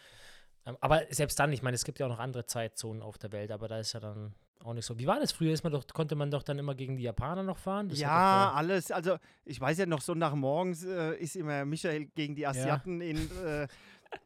Ähm, 0.65 0.77
aber 0.81 1.03
selbst 1.09 1.39
dann, 1.39 1.51
ich 1.53 1.61
meine, 1.61 1.75
es 1.75 1.83
gibt 1.85 1.99
ja 1.99 2.05
auch 2.05 2.09
noch 2.11 2.19
andere 2.19 2.45
Zeitzonen 2.45 3.01
auf 3.01 3.17
der 3.17 3.31
Welt, 3.31 3.51
aber 3.51 3.67
da 3.67 3.79
ist 3.79 3.93
ja 3.93 3.99
dann 3.99 4.33
auch 4.63 4.73
nicht 4.73 4.85
so. 4.85 4.97
Wie 4.97 5.05
war 5.07 5.19
das 5.19 5.31
früher? 5.31 5.53
Ist 5.53 5.63
man 5.63 5.71
doch, 5.71 5.85
konnte 5.87 6.15
man 6.15 6.31
doch 6.31 6.41
dann 6.43 6.57
immer 6.57 6.73
gegen 6.75 6.95
die 6.97 7.03
Japaner 7.03 7.43
noch 7.43 7.57
fahren? 7.57 7.87
Das 7.89 7.99
ja, 7.99 8.51
alles. 8.53 8.91
Also, 8.91 9.17
ich 9.45 9.61
weiß 9.61 9.77
ja 9.77 9.85
noch, 9.85 10.01
Sonntagmorgens 10.01 10.83
äh, 10.83 11.15
ist 11.17 11.35
immer 11.35 11.65
Michael 11.65 12.05
gegen 12.15 12.35
die 12.35 12.47
Asiaten 12.47 12.99
in 12.99 13.29
äh, 13.45 13.67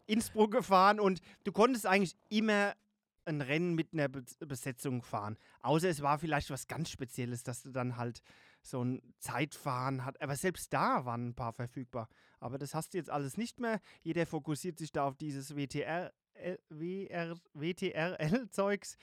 Innsbruck 0.07 0.51
gefahren 0.51 0.99
und 0.99 1.19
du 1.43 1.51
konntest 1.51 1.85
eigentlich 1.85 2.15
immer 2.29 2.73
ein 3.29 3.41
Rennen 3.41 3.75
mit 3.75 3.93
einer 3.93 4.09
Be 4.09 4.23
Besetzung 4.39 5.01
fahren. 5.01 5.37
Außer 5.61 5.89
es 5.89 6.01
war 6.01 6.19
vielleicht 6.19 6.49
was 6.49 6.67
ganz 6.67 6.89
Spezielles, 6.89 7.43
dass 7.43 7.63
du 7.63 7.71
dann 7.71 7.97
halt 7.97 8.21
so 8.61 8.83
ein 8.83 9.01
Zeitfahren 9.19 10.05
hat. 10.05 10.21
Aber 10.21 10.35
selbst 10.35 10.73
da 10.73 11.05
waren 11.05 11.29
ein 11.29 11.35
paar 11.35 11.53
verfügbar. 11.53 12.09
Aber 12.39 12.57
das 12.57 12.73
hast 12.73 12.93
du 12.93 12.97
jetzt 12.97 13.09
alles 13.09 13.37
nicht 13.37 13.59
mehr. 13.59 13.79
Jeder 14.01 14.25
fokussiert 14.25 14.77
sich 14.77 14.91
da 14.91 15.05
auf 15.05 15.15
dieses 15.15 15.55
WTR, 15.55 16.13
äh, 16.33 16.57
WTRL-Zeugs. 16.69 18.97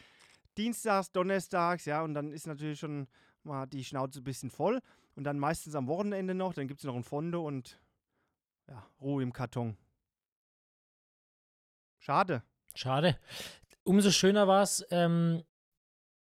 Dienstags, 0.59 1.13
Donnerstags, 1.13 1.85
ja, 1.85 2.03
und 2.03 2.15
dann 2.15 2.33
ist 2.33 2.47
natürlich 2.47 2.79
schon 2.79 3.09
mal 3.43 3.67
die 3.67 3.85
Schnauze 3.85 4.21
ein 4.21 4.25
bisschen 4.25 4.51
voll. 4.51 4.81
Und 5.15 5.25
dann 5.25 5.39
meistens 5.39 5.75
am 5.75 5.87
Wochenende 5.87 6.35
noch, 6.35 6.55
dann 6.55 6.69
gibt 6.69 6.81
es 6.81 6.85
noch 6.85 6.97
ein 6.97 7.05
Fondo 7.05 7.47
und 7.47 7.81
ja, 8.69 8.87
Ruhe 9.01 9.23
im 9.23 9.33
Karton. 9.33 9.77
Schade. 11.99 12.43
Schade. 12.75 13.19
Umso 13.87 14.11
schöner 14.11 14.47
war 14.49 14.63
es, 14.63 14.85
ähm, 14.91 15.43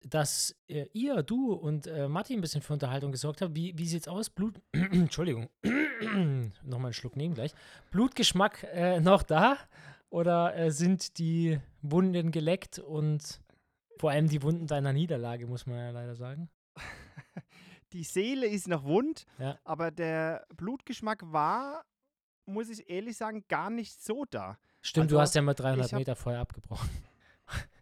dass 0.02 0.56
äh, 0.68 0.86
ihr, 0.94 1.24
du 1.24 1.52
und 1.54 1.86
äh, 1.88 2.08
Matti 2.08 2.34
ein 2.34 2.42
bisschen 2.42 2.62
für 2.62 2.74
Unterhaltung 2.74 3.12
gesorgt 3.12 3.42
habt. 3.42 3.54
Wie, 3.56 3.78
wie 3.78 3.86
sieht's 3.86 4.08
aus? 4.08 4.30
Blut. 4.30 4.62
Entschuldigung. 4.74 5.50
Nochmal 6.64 6.86
einen 6.88 6.94
Schluck 6.94 7.16
nehmen 7.18 7.34
gleich. 7.36 7.54
Blutgeschmack 7.92 8.64
äh, 8.72 9.00
noch 9.02 9.24
da? 9.24 9.58
Oder 10.10 10.56
äh, 10.56 10.72
sind 10.72 11.18
die 11.20 11.60
Wunden 11.82 12.32
geleckt 12.32 12.80
und 12.80 13.42
vor 13.98 14.12
allem 14.12 14.28
die 14.30 14.42
Wunden 14.42 14.66
deiner 14.66 14.94
Niederlage, 14.94 15.46
muss 15.46 15.66
man 15.68 15.78
ja 15.78 15.90
leider 15.92 16.16
sagen? 16.16 16.50
Die 17.92 18.04
Seele 18.04 18.46
ist 18.48 18.68
noch 18.68 18.84
wund, 18.84 19.26
Ja. 19.40 19.58
aber 19.64 19.90
der 19.92 20.46
Blutgeschmack 20.56 21.24
war, 21.32 21.84
muss 22.46 22.70
ich 22.70 22.88
ehrlich 22.90 23.18
sagen, 23.18 23.44
gar 23.48 23.70
nicht 23.72 24.02
so 24.02 24.26
da. 24.30 24.58
Stimmt, 24.82 25.06
Also, 25.06 25.16
du 25.16 25.22
hast 25.22 25.34
ja 25.36 25.42
mal 25.42 25.56
300 25.56 25.86
ich 25.88 25.94
hab- 25.94 26.00
Meter 26.00 26.16
vorher 26.16 26.40
abgebrochen. 26.42 26.88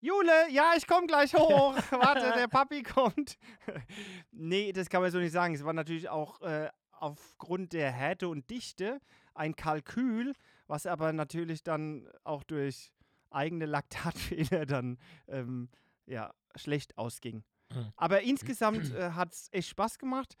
Jule, 0.00 0.50
ja, 0.50 0.72
ich 0.76 0.86
komme 0.86 1.06
gleich 1.06 1.34
hoch. 1.34 1.74
Warte, 1.90 2.32
der 2.36 2.48
Papi 2.48 2.82
kommt. 2.82 3.36
nee, 4.30 4.72
das 4.72 4.88
kann 4.88 5.02
man 5.02 5.10
so 5.10 5.18
nicht 5.18 5.32
sagen. 5.32 5.54
Es 5.54 5.64
war 5.64 5.72
natürlich 5.72 6.08
auch 6.08 6.40
äh, 6.42 6.68
aufgrund 6.92 7.72
der 7.72 7.90
Härte 7.90 8.28
und 8.28 8.48
Dichte 8.50 9.00
ein 9.34 9.56
Kalkül, 9.56 10.34
was 10.66 10.86
aber 10.86 11.12
natürlich 11.12 11.62
dann 11.62 12.08
auch 12.24 12.44
durch 12.44 12.92
eigene 13.30 13.66
Laktatfehler 13.66 14.66
dann 14.66 14.98
ähm, 15.26 15.68
ja, 16.06 16.32
schlecht 16.54 16.96
ausging. 16.96 17.44
Hm. 17.72 17.92
Aber 17.96 18.22
insgesamt 18.22 18.92
äh, 18.94 19.10
hat 19.10 19.32
es 19.32 19.48
echt 19.52 19.68
Spaß 19.68 19.98
gemacht. 19.98 20.36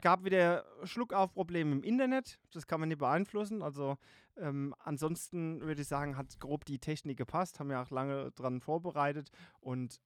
Gab 0.00 0.24
wieder 0.24 0.64
Schluckaufprobleme 0.84 1.72
im 1.72 1.82
Internet. 1.82 2.38
Das 2.52 2.66
kann 2.66 2.80
man 2.80 2.88
nicht 2.88 2.98
beeinflussen. 2.98 3.62
Also 3.62 3.98
ähm, 4.40 4.74
ansonsten 4.78 5.60
würde 5.60 5.82
ich 5.82 5.88
sagen, 5.88 6.16
hat 6.16 6.38
grob 6.40 6.64
die 6.64 6.78
Technik 6.78 7.18
gepasst. 7.18 7.60
Haben 7.60 7.70
wir 7.70 7.80
auch 7.80 7.90
lange 7.90 8.32
dran 8.32 8.60
vorbereitet. 8.60 9.30
Und 9.60 10.00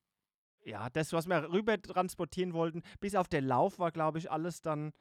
ja, 0.65 0.91
das, 0.91 1.13
was 1.13 1.27
wir 1.27 1.51
rüber 1.51 1.81
transportieren 1.81 2.53
wollten, 2.53 2.83
bis 3.01 3.15
auf 3.15 3.29
der 3.29 3.43
Lauf 3.43 3.79
war, 3.79 3.93
glaube 3.93 4.19
ich, 4.19 4.31
alles 4.31 4.63
dann. 4.63 4.93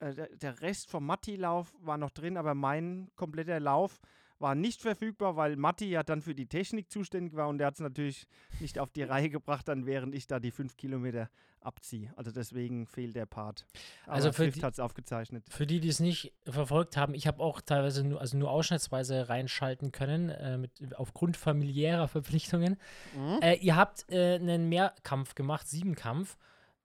Äh, 0.00 0.14
der, 0.14 0.36
der 0.36 0.60
Rest 0.60 0.90
vom 0.90 1.06
Matti-Lauf 1.06 1.74
war 1.80 1.98
noch 1.98 2.10
drin, 2.10 2.36
aber 2.36 2.54
mein 2.54 3.10
kompletter 3.16 3.60
Lauf 3.60 4.00
war 4.40 4.54
nicht 4.54 4.80
verfügbar, 4.80 5.36
weil 5.36 5.56
Matti 5.56 5.88
ja 5.90 6.02
dann 6.02 6.22
für 6.22 6.34
die 6.34 6.46
Technik 6.46 6.90
zuständig 6.90 7.34
war 7.34 7.48
und 7.48 7.58
der 7.58 7.68
hat 7.68 7.74
es 7.74 7.80
natürlich 7.80 8.26
nicht 8.60 8.78
auf 8.78 8.90
die 8.90 9.02
Reihe 9.02 9.30
gebracht, 9.30 9.68
dann 9.68 9.86
während 9.86 10.14
ich 10.14 10.26
da 10.26 10.40
die 10.40 10.50
fünf 10.50 10.76
Kilometer 10.76 11.30
abziehe. 11.60 12.12
Also 12.16 12.30
deswegen 12.30 12.86
fehlt 12.86 13.14
der 13.16 13.26
Part. 13.26 13.66
Aber 14.04 14.14
Also 14.14 14.32
für 14.32 14.44
Swift 14.44 14.62
hat 14.62 14.72
es 14.74 14.80
aufgezeichnet. 14.80 15.44
Für 15.50 15.66
die, 15.66 15.80
die 15.80 15.88
es 15.88 16.00
nicht 16.00 16.32
verfolgt 16.44 16.96
haben, 16.96 17.14
ich 17.14 17.26
habe 17.26 17.42
auch 17.42 17.60
teilweise 17.60 18.02
nur, 18.02 18.20
also 18.20 18.38
nur 18.38 18.50
ausschnittsweise 18.50 19.28
reinschalten 19.28 19.92
können, 19.92 20.30
äh, 20.30 20.56
mit, 20.56 20.96
aufgrund 20.96 21.36
familiärer 21.36 22.08
Verpflichtungen. 22.08 22.78
Mhm. 23.14 23.38
Äh, 23.42 23.56
ihr 23.56 23.76
habt 23.76 24.10
äh, 24.10 24.36
einen 24.36 24.68
Mehrkampf 24.68 25.34
gemacht, 25.34 25.68
Siebenkampf, 25.68 26.38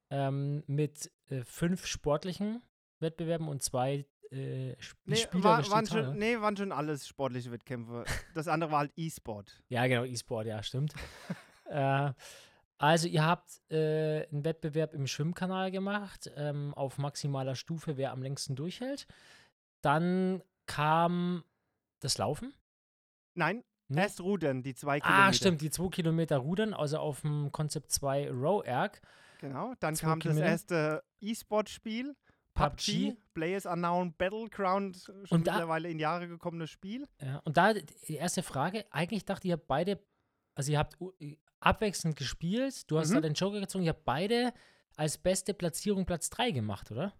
ähm, 0.09 0.63
mit 0.67 1.11
äh, 1.29 1.43
fünf 1.43 1.85
sportlichen 1.85 2.61
Wettbewerben 2.99 3.47
und 3.47 3.63
zwei 3.63 4.05
äh, 4.31 4.75
Nee, 5.05 5.15
Spieler 5.15 5.43
war, 5.43 5.69
waren 5.69 5.85
schon, 5.87 6.17
nee, 6.17 6.39
waren 6.39 6.55
schon 6.57 6.71
alles 6.71 7.07
sportliche 7.07 7.51
Wettkämpfe. 7.51 8.03
Das 8.33 8.47
andere 8.47 8.71
war 8.71 8.79
halt 8.79 8.91
E-Sport. 8.95 9.61
Ja, 9.69 9.85
genau, 9.87 10.03
E-Sport, 10.03 10.47
ja, 10.47 10.61
stimmt. 10.63 10.93
äh, 11.65 12.11
also, 12.77 13.07
ihr 13.07 13.25
habt 13.25 13.61
äh, 13.71 14.27
einen 14.27 14.43
Wettbewerb 14.43 14.93
im 14.93 15.07
Schwimmkanal 15.07 15.71
gemacht, 15.71 16.29
ähm, 16.35 16.73
auf 16.73 16.97
maximaler 16.97 17.55
Stufe, 17.55 17.95
wer 17.97 18.11
am 18.11 18.21
längsten 18.21 18.55
durchhält. 18.55 19.07
Dann 19.81 20.41
kam 20.65 21.43
das 22.01 22.17
Laufen. 22.17 22.53
Nein, 23.33 23.63
Nee? 23.87 24.01
erst 24.01 24.19
Rudern, 24.21 24.63
die 24.63 24.73
zwei 24.73 24.99
Kilometer. 24.99 25.23
Ah, 25.27 25.31
stimmt, 25.33 25.61
die 25.61 25.69
2 25.69 25.89
Kilometer 25.89 26.37
Rudern, 26.37 26.73
also 26.73 26.97
auf 26.97 27.21
dem 27.21 27.51
Concept 27.51 27.91
2 27.91 28.31
Row 28.31 28.65
Erg. 28.65 28.99
Genau, 29.39 29.73
dann 29.79 29.95
Zwei 29.95 30.07
kam 30.07 30.19
das 30.19 30.23
Kilometer. 30.23 30.47
erste 30.47 31.03
E-Sport-Spiel. 31.21 32.15
PUBG. 32.55 33.15
Players 33.33 33.65
Unknown 33.65 34.13
Battleground, 34.17 34.97
schon 34.97 35.21
Und 35.29 35.45
da- 35.47 35.53
mittlerweile 35.53 35.89
in 35.89 35.99
Jahre 35.99 36.27
gekommenes 36.27 36.69
Spiel. 36.71 37.07
Ja, 37.21 37.37
und 37.45 37.57
da 37.57 37.73
die 37.73 38.15
erste 38.15 38.41
Frage, 38.43 38.85
eigentlich 38.91 39.25
dachte 39.25 39.45
ich, 39.47 39.49
ihr 39.49 39.57
habt 39.57 39.67
beide, 39.67 39.99
also 40.55 40.71
ihr 40.71 40.79
habt 40.79 40.99
u- 41.01 41.11
abwechselnd 41.59 42.15
gespielt, 42.15 42.89
du 42.89 42.97
hast 42.97 43.09
Mhm. 43.11 43.15
da 43.15 43.21
den 43.21 43.33
Joker 43.33 43.59
gezogen, 43.59 43.83
ihr 43.83 43.89
habt 43.91 44.05
beide 44.05 44.53
als 44.95 45.17
beste 45.17 45.53
Platzierung 45.53 46.05
Platz 46.05 46.29
3 46.29 46.51
gemacht, 46.51 46.89
oder? 46.91 47.13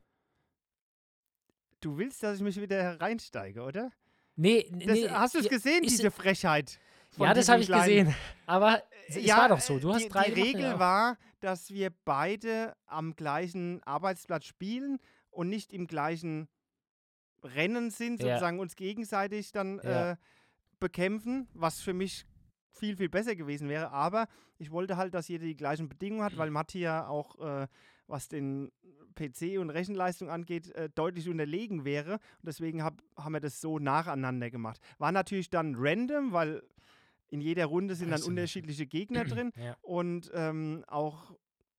Du 1.82 1.98
willst, 1.98 2.24
dass 2.24 2.38
ich 2.38 2.44
mich 2.44 2.60
wieder 2.60 2.82
hereinsteige, 2.82 3.62
oder? 3.62 3.92
Nee, 4.36 4.70
Das, 4.72 4.94
nee 4.98 5.10
hast 5.10 5.36
du 5.36 5.40
es 5.40 5.50
gesehen, 5.50 5.84
ist- 5.84 5.98
diese 6.00 6.12
Frechheit? 6.12 6.80
Ja, 7.18 7.34
das 7.34 7.48
habe 7.48 7.62
ich 7.62 7.68
kleinen- 7.68 8.06
gesehen. 8.08 8.16
Aber 8.46 8.84
es 9.08 9.16
Ja, 9.24 9.38
war 9.38 9.50
doch 9.50 9.60
so. 9.62 9.80
Du 9.80 9.90
äh, 9.90 9.94
hast 9.94 10.06
die, 10.06 10.10
drei 10.10 10.32
Die 10.32 10.42
Regel 10.42 10.80
war, 10.80 11.18
dass 11.40 11.70
wir 11.70 11.92
beide 12.06 12.76
am 12.86 13.16
gleichen 13.16 13.82
Arbeitsplatz 13.84 14.46
spielen 14.46 15.00
und 15.36 15.50
nicht 15.50 15.74
im 15.74 15.88
gleichen 15.88 16.48
Rennen 17.44 17.92
sind, 17.92 18.20
Ja. 18.22 18.28
sozusagen 18.30 18.60
uns 18.60 18.76
gegenseitig 18.76 19.52
dann 19.52 19.80
Ja. 19.84 20.12
äh, 20.12 20.16
bekämpfen, 20.80 21.48
was 21.54 21.82
für 21.82 21.94
mich 21.94 22.26
viel, 22.72 22.98
viel 22.98 23.10
besser 23.10 23.36
gewesen 23.36 23.70
wäre. 23.70 23.92
Aber 23.92 24.28
ich 24.58 24.72
wollte 24.72 24.98
halt, 24.98 25.14
dass 25.14 25.28
jeder 25.28 25.46
die 25.46 25.56
gleichen 25.56 25.88
Bedingungen 25.88 26.24
hat, 26.24 26.38
weil 26.38 26.50
Matti 26.58 26.80
ja 26.80 27.08
auch, 27.08 27.40
äh, 27.40 27.68
was 28.08 28.28
den 28.28 28.72
PC 29.16 29.58
und 29.60 29.70
Rechenleistung 29.70 30.30
angeht, 30.30 30.72
äh, 30.76 30.90
deutlich 30.90 31.30
unterlegen 31.30 31.86
wäre. 31.86 32.14
Und 32.14 32.46
deswegen 32.46 32.84
hab, 32.84 33.02
haben 33.18 33.34
wir 33.34 33.40
das 33.40 33.62
so 33.62 33.80
nacheinander 33.80 34.50
gemacht. 34.50 34.80
War 34.98 35.12
natürlich 35.12 35.50
dann 35.50 35.76
random, 35.78 36.32
weil 36.34 36.62
in 37.30 37.42
jeder 37.42 37.66
Runde 37.66 37.96
sind 37.96 38.12
dann 38.12 38.22
unterschiedliche 38.24 38.86
Gegner 38.86 39.24
drin 39.26 39.52
Ja. 39.56 39.78
und 39.82 40.30
ähm, 40.34 40.84
auch 40.88 41.36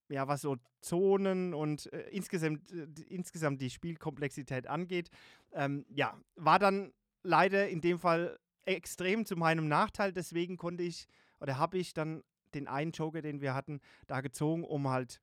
ja, 0.09 0.27
was 0.27 0.41
so 0.41 0.57
Zonen 0.81 1.53
und 1.53 1.91
äh, 1.93 2.09
insgesamt, 2.09 2.71
äh, 2.71 2.87
die- 2.87 3.03
insgesamt 3.13 3.61
die 3.61 3.69
Spielkomplexität 3.69 4.67
angeht. 4.67 5.09
Ähm, 5.53 5.85
ja, 5.89 6.17
war 6.35 6.59
dann 6.59 6.93
leider 7.23 7.67
in 7.69 7.81
dem 7.81 7.99
Fall 7.99 8.37
extrem 8.65 9.25
zu 9.25 9.35
meinem 9.35 9.67
Nachteil. 9.67 10.13
Deswegen 10.13 10.57
konnte 10.57 10.83
ich 10.83 11.07
oder 11.39 11.57
habe 11.57 11.77
ich 11.77 11.93
dann 11.93 12.23
den 12.53 12.67
einen 12.67 12.91
Joker, 12.91 13.21
den 13.21 13.41
wir 13.41 13.53
hatten, 13.53 13.79
da 14.07 14.21
gezogen, 14.21 14.63
um 14.63 14.87
halt 14.89 15.19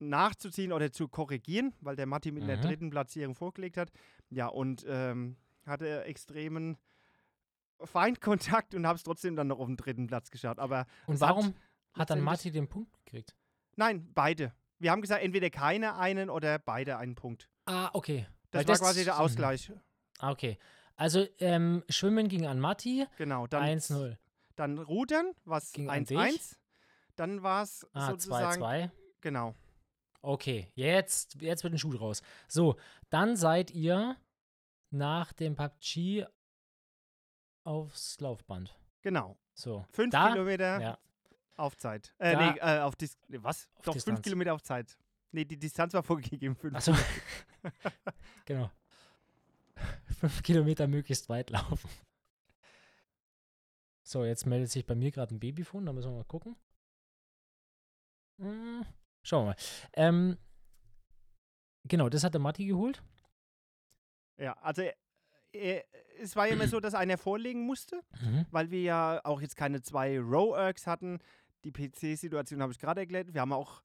nachzuziehen 0.00 0.72
oder 0.72 0.90
zu 0.90 1.08
korrigieren, 1.08 1.74
weil 1.80 1.96
der 1.96 2.06
Matti 2.06 2.32
mit 2.32 2.46
der 2.48 2.56
Mhm. 2.56 2.62
dritten 2.62 2.90
Platzierung 2.90 3.34
vorgelegt 3.34 3.76
hat. 3.76 3.90
Ja, 4.30 4.48
und 4.48 4.84
ähm, 4.88 5.36
hatte 5.66 6.04
extremen 6.04 6.76
Feindkontakt 7.82 8.74
und 8.74 8.86
habe 8.86 8.96
es 8.96 9.02
trotzdem 9.02 9.36
dann 9.36 9.48
noch 9.48 9.58
auf 9.58 9.66
den 9.66 9.76
dritten 9.76 10.06
Platz 10.06 10.30
geschafft. 10.30 10.58
Aber 10.58 10.86
Und 11.06 11.20
warum 11.20 11.54
hat, 11.94 12.10
dann 12.10 12.20
Matti 12.20 12.50
den 12.50 12.68
Punkt 12.68 12.92
gekriegt? 13.04 13.34
Nein, 13.76 14.10
beide. 14.14 14.52
Wir 14.78 14.90
haben 14.90 15.00
gesagt, 15.02 15.22
entweder 15.22 15.50
keiner 15.50 15.98
einen 15.98 16.30
oder 16.30 16.58
beide 16.58 16.96
einen 16.98 17.14
Punkt. 17.14 17.48
Ah, 17.66 17.90
okay. 17.92 18.26
Das 18.50 18.60
Weil 18.62 18.68
war 18.68 18.78
quasi 18.78 19.04
der. 19.04 19.18
Ausgleich. 19.20 19.72
Ah, 20.18 20.30
okay. 20.30 20.58
Also, 20.96 21.26
ähm, 21.38 21.82
Schwimmen 21.88 22.28
ging 22.28 22.46
an 22.46 22.60
Matti, 22.60 23.06
Genau. 23.18 23.46
Dann, 23.46 23.62
1-0. 23.64 24.16
dann 24.56 24.78
Rudern, 24.78 25.32
was 25.44 25.72
Ging 25.72 25.88
an 25.90 26.04
1-1. 26.04 26.56
Dann 27.16 27.42
war 27.42 27.62
es 27.62 27.86
Ah, 27.92 28.10
sozusagen. 28.10 28.62
2-2. 28.62 28.90
Genau. 29.20 29.54
Okay, 30.22 30.70
jetzt, 30.74 31.40
jetzt 31.42 31.64
wird 31.64 31.74
ein 31.74 31.78
Schuh 31.78 31.92
draus. 31.92 32.22
So, 32.48 32.76
dann 33.10 33.36
seid 33.36 33.70
ihr 33.72 34.16
nach 34.90 35.32
dem 35.32 35.54
PUBG 35.56 36.26
aufs 37.64 38.20
Laufband. 38.20 38.74
Genau. 39.02 39.36
So. 39.54 39.84
Fünf 39.90 40.12
da, 40.12 40.32
Kilometer 40.32 40.80
Ja, 40.80 40.98
auf 41.56 41.76
Zeit. 41.76 42.14
Äh, 42.18 42.32
Da- 42.32 42.52
nee, 42.52 42.58
äh, 42.58 42.80
auf 42.80 42.96
Dis 42.96 43.16
nee, 43.28 43.38
was? 43.40 43.68
Auf 43.76 43.84
Doch, 43.84 43.92
fünf 43.92 44.04
Distanz. 44.04 44.22
Kilometer 44.22 44.54
auf 44.54 44.62
Zeit. 44.62 44.96
Nee, 45.32 45.44
die 45.44 45.58
Distanz 45.58 45.92
war 45.94 46.02
vorgegeben. 46.02 46.54
Fünf 46.56 46.74
Achso. 46.76 46.94
genau. 48.44 48.70
Fünf 50.20 50.42
Kilometer 50.42 50.86
möglichst 50.86 51.28
weit 51.28 51.50
laufen. 51.50 51.90
So, 54.02 54.24
jetzt 54.24 54.46
meldet 54.46 54.70
sich 54.70 54.86
bei 54.86 54.94
mir 54.94 55.10
gerade 55.10 55.34
ein 55.34 55.40
Babyfon, 55.40 55.86
da 55.86 55.92
müssen 55.92 56.10
wir 56.12 56.18
mal 56.18 56.24
gucken. 56.24 56.56
Hm, 58.38 58.84
schauen 59.22 59.44
wir 59.46 59.50
mal. 59.50 59.56
Ähm, 59.94 60.38
genau, 61.84 62.08
das 62.08 62.22
hat 62.24 62.34
der 62.34 62.40
Matti 62.40 62.66
geholt. 62.66 63.02
Ja, 64.36 64.52
also 64.60 64.82
äh, 64.82 64.92
äh, 65.52 65.82
es 66.20 66.36
war 66.36 66.46
ja 66.46 66.52
immer 66.54 66.68
so, 66.68 66.80
dass 66.80 66.94
einer 66.94 67.18
vorlegen 67.18 67.64
musste, 67.66 68.02
Mhm. 68.20 68.46
weil 68.50 68.70
wir 68.70 68.82
ja 68.82 69.20
auch 69.24 69.40
jetzt 69.40 69.56
keine 69.56 69.80
zwei 69.82 70.18
Row-Ergs 70.20 70.86
hatten. 70.86 71.18
Die 71.64 71.72
PC-Situation 71.72 72.60
habe 72.62 72.72
ich 72.72 72.78
gerade 72.78 73.00
erklärt. 73.00 73.32
Wir 73.34 73.40
haben 73.40 73.52
auch 73.52 73.82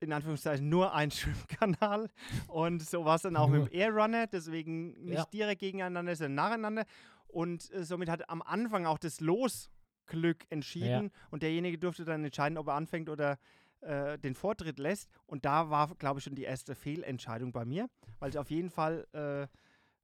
in 0.00 0.12
Anführungszeichen 0.12 0.68
nur 0.68 0.94
einen 0.94 1.10
Schwimmkanal 1.58 2.08
und 2.48 2.82
so 2.82 3.04
war 3.04 3.16
es 3.16 3.22
dann 3.22 3.36
auch 3.36 3.48
mit 3.48 3.66
dem 3.66 3.72
Airrunner, 3.72 4.26
deswegen 4.26 4.92
nicht 5.04 5.18
Ja. 5.18 5.24
direkt 5.32 5.60
gegeneinander, 5.60 6.16
sondern 6.16 6.34
nacheinander. 6.34 6.84
Und 7.28 7.70
äh, 7.72 7.84
somit 7.84 8.08
hat 8.08 8.28
am 8.28 8.42
Anfang 8.42 8.86
auch 8.86 8.98
das 8.98 9.20
Losglück 9.20 10.44
entschieden 10.50 11.10
und 11.30 11.42
derjenige 11.42 11.78
durfte 11.78 12.04
dann 12.04 12.24
entscheiden, 12.24 12.58
ob 12.58 12.66
er 12.68 12.74
anfängt 12.74 13.08
oder 13.08 13.38
äh, 13.82 14.18
den 14.18 14.34
Vortritt 14.34 14.78
lässt. 14.78 15.08
Und 15.26 15.44
da 15.44 15.70
war, 15.70 15.94
glaube 15.96 16.18
ich, 16.18 16.24
schon 16.24 16.34
die 16.34 16.42
erste 16.44 16.74
Fehlentscheidung 16.74 17.52
bei 17.52 17.64
mir, 17.64 17.88
weil 18.18 18.30
ich 18.30 18.38
auf 18.38 18.50
jeden 18.50 18.70
Fall 18.70 19.06
äh, 19.12 19.46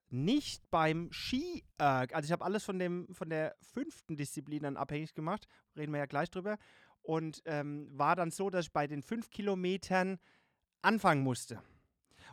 nicht 0.08 0.62
beim 0.70 1.12
Ski, 1.12 1.64
äh, 1.78 1.84
also 1.84 2.26
ich 2.26 2.32
habe 2.32 2.44
alles 2.44 2.64
von, 2.64 2.78
dem, 2.78 3.12
von 3.12 3.28
der 3.28 3.56
fünften 3.60 4.16
Disziplin 4.16 4.62
dann 4.62 4.76
abhängig 4.76 5.14
gemacht, 5.14 5.46
reden 5.76 5.92
wir 5.92 5.98
ja 5.98 6.06
gleich 6.06 6.30
drüber, 6.30 6.58
und 7.02 7.42
ähm, 7.44 7.88
war 7.92 8.16
dann 8.16 8.30
so, 8.30 8.50
dass 8.50 8.66
ich 8.66 8.72
bei 8.72 8.86
den 8.86 9.02
fünf 9.02 9.30
Kilometern 9.30 10.18
anfangen 10.82 11.22
musste. 11.22 11.62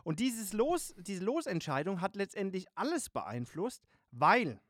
Und 0.02 0.20
dieses 0.20 0.52
Los, 0.52 0.94
diese 0.98 1.24
Losentscheidung 1.24 2.00
hat 2.00 2.16
letztendlich 2.16 2.66
alles 2.74 3.08
beeinflusst, 3.08 3.82
weil 4.10 4.60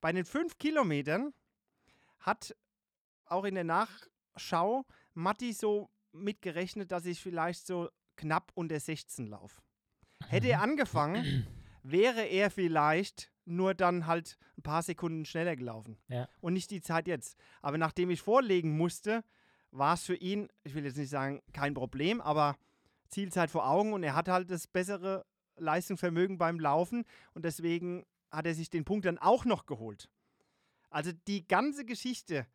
bei 0.00 0.12
den 0.12 0.24
fünf 0.24 0.58
Kilometern 0.58 1.34
hat 2.20 2.56
auch 3.26 3.44
in 3.44 3.54
der 3.54 3.64
Nachschau 3.64 4.84
Matti 5.14 5.52
so 5.52 5.90
mitgerechnet, 6.12 6.92
dass 6.92 7.06
ich 7.06 7.20
vielleicht 7.20 7.66
so 7.66 7.90
knapp 8.16 8.52
unter 8.54 8.78
16 8.78 9.26
laufe. 9.26 9.60
Hätte 10.28 10.48
er 10.48 10.62
angefangen, 10.62 11.46
wäre 11.90 12.22
er 12.22 12.50
vielleicht 12.50 13.30
nur 13.44 13.74
dann 13.74 14.06
halt 14.06 14.38
ein 14.58 14.62
paar 14.62 14.82
Sekunden 14.82 15.24
schneller 15.24 15.56
gelaufen. 15.56 15.98
Ja. 16.08 16.28
Und 16.40 16.54
nicht 16.54 16.70
die 16.70 16.80
Zeit 16.80 17.06
jetzt. 17.06 17.38
Aber 17.62 17.78
nachdem 17.78 18.10
ich 18.10 18.20
vorlegen 18.20 18.76
musste, 18.76 19.22
war 19.70 19.94
es 19.94 20.04
für 20.04 20.16
ihn, 20.16 20.48
ich 20.64 20.74
will 20.74 20.84
jetzt 20.84 20.96
nicht 20.96 21.10
sagen, 21.10 21.42
kein 21.52 21.74
Problem, 21.74 22.20
aber 22.20 22.56
Zielzeit 23.08 23.50
vor 23.50 23.68
Augen 23.68 23.92
und 23.92 24.02
er 24.02 24.16
hat 24.16 24.28
halt 24.28 24.50
das 24.50 24.66
bessere 24.66 25.24
Leistungsvermögen 25.58 26.38
beim 26.38 26.58
Laufen 26.58 27.04
und 27.34 27.44
deswegen 27.44 28.04
hat 28.30 28.46
er 28.46 28.54
sich 28.54 28.68
den 28.68 28.84
Punkt 28.84 29.06
dann 29.06 29.18
auch 29.18 29.44
noch 29.44 29.66
geholt. 29.66 30.08
Also 30.90 31.12
die 31.26 31.46
ganze 31.46 31.84
Geschichte 31.84 32.46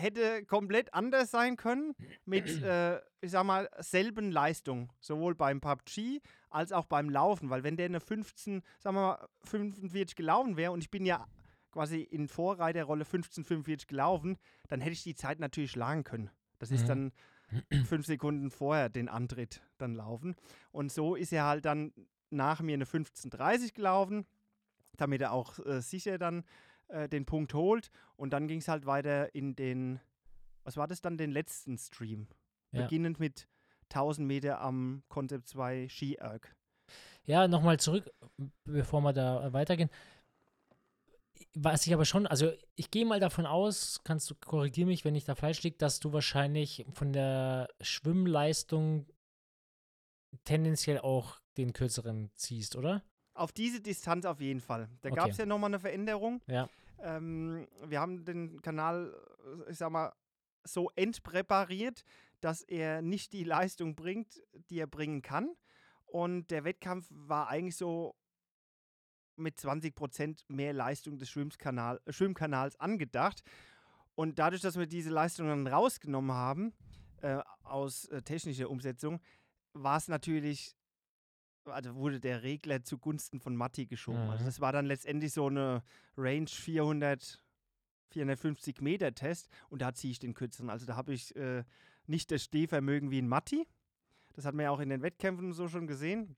hätte 0.00 0.44
komplett 0.44 0.92
anders 0.94 1.30
sein 1.30 1.56
können 1.56 1.94
mit, 2.24 2.44
äh, 2.62 2.98
ich 3.20 3.30
sag 3.30 3.44
mal, 3.44 3.68
selben 3.78 4.30
Leistung, 4.30 4.92
sowohl 5.00 5.34
beim 5.34 5.60
PUBG 5.60 6.20
als 6.48 6.72
auch 6.72 6.86
beim 6.86 7.08
Laufen, 7.10 7.50
weil 7.50 7.62
wenn 7.62 7.76
der 7.76 7.86
eine 7.86 8.00
15, 8.00 8.62
sagen 8.78 8.96
wir 8.96 9.00
mal, 9.02 9.28
45 9.44 10.16
gelaufen 10.16 10.56
wäre 10.56 10.72
und 10.72 10.80
ich 10.82 10.90
bin 10.90 11.06
ja 11.06 11.26
quasi 11.70 12.00
in 12.00 12.26
Vorreiterrolle 12.26 13.04
15,45 13.04 13.86
gelaufen, 13.86 14.36
dann 14.68 14.80
hätte 14.80 14.92
ich 14.92 15.04
die 15.04 15.14
Zeit 15.14 15.38
natürlich 15.38 15.70
schlagen 15.70 16.02
können. 16.02 16.30
Das 16.58 16.70
ist 16.72 16.82
Mhm. 16.82 16.88
dann 16.88 17.12
fünf 17.86 18.06
Sekunden 18.06 18.50
vorher 18.50 18.88
den 18.88 19.08
Antritt 19.08 19.62
dann 19.78 19.94
laufen. 19.94 20.34
Und 20.72 20.90
so 20.90 21.14
ist 21.14 21.32
er 21.32 21.44
halt 21.44 21.64
dann 21.64 21.92
nach 22.30 22.60
mir 22.60 22.74
eine 22.74 22.84
15,30 22.84 23.74
gelaufen, 23.74 24.26
damit 24.96 25.20
er 25.20 25.32
auch 25.32 25.58
äh, 25.64 25.80
sicher 25.80 26.18
dann 26.18 26.44
äh, 26.90 27.08
den 27.08 27.24
Punkt 27.26 27.54
holt. 27.54 27.90
Und 28.16 28.32
dann 28.32 28.48
ging 28.48 28.58
es 28.60 28.68
halt 28.68 28.86
weiter 28.86 29.34
in 29.34 29.56
den, 29.56 30.00
was 30.64 30.76
war 30.76 30.86
das 30.86 31.00
dann, 31.00 31.16
den 31.18 31.30
letzten 31.30 31.78
Stream. 31.78 32.28
Ja. 32.72 32.82
Beginnend 32.82 33.18
mit 33.18 33.48
1000 33.90 34.26
Meter 34.26 34.60
am 34.60 35.02
Concept 35.08 35.48
2 35.48 35.88
Ski-Erg. 35.88 36.54
Ja, 37.24 37.48
nochmal 37.48 37.78
zurück, 37.78 38.10
bevor 38.64 39.00
wir 39.02 39.12
da 39.12 39.52
weitergehen. 39.52 39.90
Was 41.54 41.86
ich 41.86 41.94
aber 41.94 42.04
schon, 42.04 42.26
also 42.26 42.52
ich 42.76 42.90
gehe 42.90 43.06
mal 43.06 43.18
davon 43.18 43.46
aus, 43.46 44.00
kannst 44.04 44.30
du 44.30 44.34
korrigieren 44.34 44.88
mich, 44.88 45.04
wenn 45.04 45.14
ich 45.14 45.24
da 45.24 45.34
falsch 45.34 45.62
liege, 45.62 45.76
dass 45.78 45.98
du 45.98 46.12
wahrscheinlich 46.12 46.84
von 46.92 47.12
der 47.12 47.68
Schwimmleistung 47.80 49.06
tendenziell 50.44 50.98
auch 51.00 51.40
den 51.56 51.72
kürzeren 51.72 52.30
ziehst, 52.34 52.76
oder? 52.76 53.02
Auf 53.34 53.52
diese 53.52 53.80
Distanz 53.80 54.26
auf 54.26 54.40
jeden 54.40 54.60
Fall. 54.60 54.88
Da 55.00 55.08
Okay. 55.08 55.16
gab 55.16 55.30
es 55.30 55.38
ja 55.38 55.46
nochmal 55.46 55.70
eine 55.70 55.80
Veränderung. 55.80 56.42
Ja. 56.46 56.68
Ähm, 57.02 57.66
wir 57.84 58.00
haben 58.00 58.24
den 58.24 58.60
Kanal, 58.62 59.14
äh, 59.66 59.70
ich 59.70 59.78
sag 59.78 59.90
mal, 59.90 60.12
so 60.64 60.90
entpräpariert, 60.96 62.04
dass 62.40 62.62
er 62.62 63.02
nicht 63.02 63.32
die 63.32 63.44
Leistung 63.44 63.94
bringt, 63.94 64.42
die 64.52 64.78
er 64.78 64.86
bringen 64.86 65.22
kann. 65.22 65.54
Und 66.06 66.50
der 66.50 66.64
Wettkampf 66.64 67.06
war 67.10 67.48
eigentlich 67.48 67.76
so 67.76 68.14
mit 69.36 69.58
20% 69.58 70.44
mehr 70.48 70.72
Leistung 70.72 71.18
des 71.18 71.30
Schwimmkanal, 71.30 72.00
äh, 72.04 72.12
Schwimmkanals 72.12 72.78
angedacht. 72.78 73.42
Und 74.14 74.38
dadurch, 74.38 74.60
dass 74.60 74.78
wir 74.78 74.86
diese 74.86 75.10
Leistung 75.10 75.48
dann 75.48 75.66
rausgenommen 75.66 76.32
haben, 76.32 76.74
äh, 77.22 77.38
aus 77.62 78.06
äh, 78.06 78.22
technischer 78.22 78.68
Umsetzung, 78.70 79.20
war 79.72 79.96
es 79.96 80.08
natürlich, 80.08 80.76
also 81.64 81.94
wurde 81.94 82.20
der 82.20 82.42
Regler 82.42 82.82
zugunsten 82.82 83.40
von 83.40 83.54
Matti 83.56 83.86
geschoben. 83.86 84.30
Also 84.30 84.44
Mhm. 84.44 84.46
das 84.48 84.60
war 84.60 84.72
dann 84.72 84.86
letztendlich 84.86 85.32
so 85.32 85.46
eine 85.46 85.82
Range 86.16 86.48
400, 86.48 87.42
450 88.10 88.80
Meter 88.80 89.14
Test 89.14 89.48
und 89.68 89.82
da 89.82 89.92
ziehe 89.94 90.10
ich 90.12 90.18
den 90.18 90.34
kürzeren. 90.34 90.70
Also 90.70 90.86
da 90.86 90.96
habe 90.96 91.12
ich 91.12 91.34
äh, 91.36 91.64
nicht 92.06 92.30
das 92.30 92.42
Stehvermögen 92.44 93.10
wie 93.10 93.20
ein 93.22 93.28
Matti. 93.28 93.66
Das 94.34 94.44
hat 94.44 94.54
man 94.54 94.64
ja 94.64 94.70
auch 94.70 94.80
in 94.80 94.88
den 94.88 95.02
Wettkämpfen 95.02 95.52
so 95.52 95.68
schon 95.68 95.86
gesehen. 95.86 96.36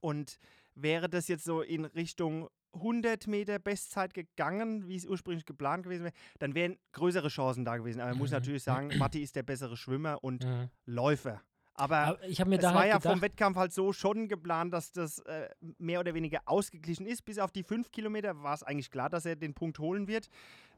Und 0.00 0.38
wäre 0.74 1.08
das 1.08 1.28
jetzt 1.28 1.44
so 1.44 1.62
in 1.62 1.84
Richtung 1.84 2.48
100 2.74 3.28
Meter 3.28 3.58
Bestzeit 3.60 4.14
gegangen, 4.14 4.88
wie 4.88 4.96
es 4.96 5.06
ursprünglich 5.06 5.46
geplant 5.46 5.84
gewesen 5.84 6.04
wäre, 6.04 6.14
dann 6.40 6.54
wären 6.56 6.76
größere 6.92 7.28
Chancen 7.28 7.64
da 7.64 7.76
gewesen. 7.76 8.00
Aber 8.00 8.10
man 8.10 8.18
muss 8.18 8.30
Mhm. 8.30 8.36
natürlich 8.36 8.62
sagen, 8.64 8.96
Matti 8.98 9.22
ist 9.22 9.36
der 9.36 9.44
bessere 9.44 9.76
Schwimmer 9.76 10.22
und 10.24 10.44
Mhm. 10.44 10.70
Läufer. 10.86 11.40
Aber 11.76 11.96
Aber 11.98 12.22
es 12.24 12.38
war 12.38 12.46
halt 12.74 12.88
ja 12.88 12.96
gedacht, 12.98 13.02
vom 13.02 13.20
Wettkampf 13.20 13.56
halt 13.56 13.72
so 13.72 13.92
schon 13.92 14.28
geplant, 14.28 14.72
dass 14.72 14.92
das 14.92 15.18
äh, 15.20 15.48
mehr 15.78 15.98
oder 16.00 16.14
weniger 16.14 16.40
ausgeglichen 16.46 17.04
ist. 17.04 17.24
Bis 17.24 17.38
auf 17.38 17.50
die 17.50 17.64
fünf 17.64 17.90
Kilometer 17.90 18.42
war 18.44 18.54
es 18.54 18.62
eigentlich 18.62 18.90
klar, 18.92 19.10
dass 19.10 19.26
er 19.26 19.34
den 19.34 19.54
Punkt 19.54 19.80
holen 19.80 20.06
wird. 20.06 20.28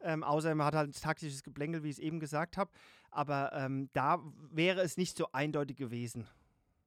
Ähm, 0.02 0.24
außer 0.24 0.54
man 0.54 0.66
hat 0.66 0.74
halt 0.74 0.88
ein 0.90 1.00
taktisches 1.00 1.42
Geplänkel, 1.42 1.82
wie 1.82 1.90
ich 1.90 1.96
es 1.96 1.98
eben 1.98 2.18
gesagt 2.18 2.56
habe. 2.56 2.70
Aber 3.11 3.52
ähm, 3.52 3.90
da 3.92 4.20
wäre 4.50 4.80
es 4.80 4.96
nicht 4.96 5.18
so 5.18 5.28
eindeutig 5.32 5.76
gewesen. 5.76 6.26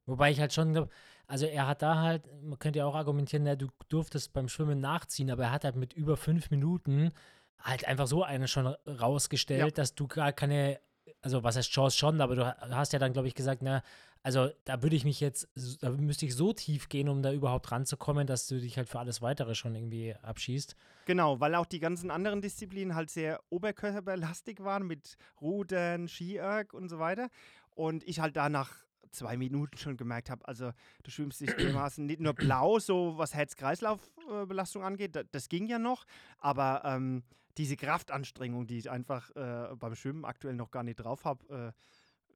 Wobei 0.07 0.31
ich 0.31 0.39
halt 0.39 0.53
schon 0.53 0.73
glaube, 0.73 0.89
also 1.27 1.45
er 1.45 1.67
hat 1.67 1.83
da 1.83 1.97
halt, 2.01 2.27
man 2.41 2.57
könnte 2.57 2.79
ja 2.79 2.85
auch 2.85 2.95
argumentieren, 2.95 3.43
na, 3.43 3.55
du 3.55 3.67
durftest 3.89 4.33
beim 4.33 4.47
Schwimmen 4.49 4.79
nachziehen, 4.79 5.29
aber 5.29 5.43
er 5.43 5.51
hat 5.51 5.63
halt 5.65 5.75
mit 5.75 5.93
über 5.93 6.17
fünf 6.17 6.49
Minuten 6.49 7.11
halt 7.59 7.85
einfach 7.87 8.07
so 8.07 8.23
eine 8.23 8.47
schon 8.47 8.65
rausgestellt, 8.87 9.59
Ja. 9.61 9.69
dass 9.69 9.93
du 9.93 10.07
gar 10.07 10.31
keine, 10.31 10.79
also 11.21 11.43
was 11.43 11.55
heißt 11.55 11.69
Chance 11.71 11.97
schon, 11.97 12.21
aber 12.21 12.35
du 12.35 12.45
ha- 12.45 12.57
hast 12.71 12.93
ja 12.93 12.99
dann, 12.99 13.13
glaube 13.13 13.27
ich, 13.27 13.35
gesagt, 13.35 13.61
na, 13.61 13.81
also 14.21 14.49
da 14.65 14.83
würde 14.83 14.95
ich 14.95 15.05
mich 15.05 15.19
jetzt, 15.21 15.47
da 15.81 15.89
müsste 15.91 16.25
ich 16.25 16.35
so 16.35 16.51
tief 16.53 16.89
gehen, 16.89 17.07
um 17.07 17.21
da 17.21 17.31
überhaupt 17.31 17.71
ranzukommen, 17.71 18.27
dass 18.27 18.47
du 18.47 18.59
dich 18.59 18.77
halt 18.77 18.89
für 18.89 18.99
alles 18.99 19.21
Weitere 19.21 19.55
schon 19.55 19.75
irgendwie 19.75 20.13
abschießt. 20.21 20.75
Genau, 21.05 21.39
weil 21.39 21.55
auch 21.55 21.65
die 21.65 21.79
ganzen 21.79 22.11
anderen 22.11 22.41
Disziplinen 22.41 22.95
halt 22.95 23.09
sehr 23.09 23.39
oberkörperlastig 23.49 24.59
waren 24.59 24.85
mit 24.87 25.15
Rudern, 25.41 26.07
Ski-Erg 26.07 26.73
und 26.73 26.89
so 26.89 26.99
weiter. 26.99 27.29
Und 27.75 28.03
ich 28.07 28.19
halt 28.19 28.35
da 28.35 28.49
nach 28.49 28.71
zwei 29.11 29.37
Minuten 29.37 29.77
schon 29.77 29.97
gemerkt 29.97 30.29
habe, 30.29 30.47
also 30.47 30.71
du 31.03 31.09
schwimmst 31.11 31.41
dich 31.41 31.51
dermaßen 31.55 32.05
nicht 32.05 32.19
nur 32.19 32.33
blau, 32.33 32.77
so 32.77 33.17
was 33.17 33.33
Herz-Kreislauf-Belastung 33.33 34.83
angeht, 34.83 35.15
da, 35.15 35.23
das 35.23 35.49
ging 35.49 35.65
ja 35.65 35.79
noch, 35.79 36.05
aber 36.37 36.83
ähm, 36.85 37.23
diese 37.57 37.75
Kraftanstrengung, 37.75 38.67
die 38.67 38.77
ich 38.77 38.89
einfach 38.89 39.29
äh, 39.35 39.75
beim 39.75 39.95
Schwimmen 39.95 40.25
aktuell 40.25 40.55
noch 40.55 40.71
gar 40.71 40.83
nicht 40.83 40.97
drauf 40.97 41.25
habe, 41.25 41.73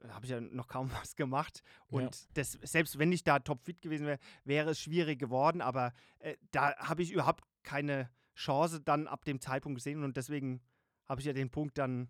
äh, 0.04 0.08
habe 0.10 0.26
ich 0.26 0.32
ja 0.32 0.42
noch 0.42 0.68
kaum 0.68 0.92
was 1.02 1.16
gemacht. 1.16 1.64
Und 1.88 2.02
Ja. 2.04 2.10
das, 2.34 2.54
selbst 2.64 3.00
wenn 3.00 3.12
ich 3.12 3.24
da 3.24 3.40
topfit 3.40 3.82
gewesen 3.82 4.06
wäre, 4.06 4.20
wäre 4.44 4.72
es 4.72 4.80
schwierig 4.80 5.20
geworden, 5.20 5.62
aber 5.62 5.94
äh, 6.20 6.36
da 6.52 6.76
habe 6.78 7.04
ich 7.04 7.12
überhaupt 7.12 7.44
keine 7.64 8.10
Chance 8.36 8.82
dann 8.82 9.08
ab 9.08 9.24
dem 9.26 9.40
Zeitpunkt 9.40 9.78
gesehen 9.78 10.04
und 10.04 10.18
deswegen 10.18 10.62
habe 11.08 11.22
ich 11.22 11.28
ja 11.28 11.34
den 11.34 11.50
Punkt 11.52 11.78
dann 11.78 12.10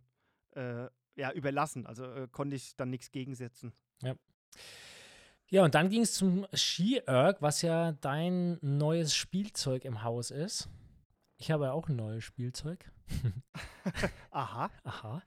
äh, 0.55 0.87
ja, 1.15 1.31
überlassen. 1.33 1.85
Also 1.85 2.05
äh, 2.05 2.27
konnte 2.31 2.55
ich 2.55 2.75
dann 2.75 2.89
nichts 2.89 3.11
gegensetzen. 3.11 3.73
Ja, 5.49 5.63
und 5.63 5.75
dann 5.75 5.89
ging 5.89 6.01
es 6.01 6.13
zum 6.13 6.47
Ski-Erg, 6.53 7.41
was 7.41 7.61
ja 7.61 7.91
dein 7.93 8.57
neues 8.61 9.15
Spielzeug 9.15 9.85
im 9.85 10.01
Haus 10.03 10.31
ist. 10.31 10.69
Ich 11.37 11.51
habe 11.51 11.65
ja 11.65 11.71
auch 11.73 11.89
ein 11.89 11.95
neues 11.95 12.23
Spielzeug. 12.23 12.89
Aha. 14.31 14.69
Aha. 14.83 15.21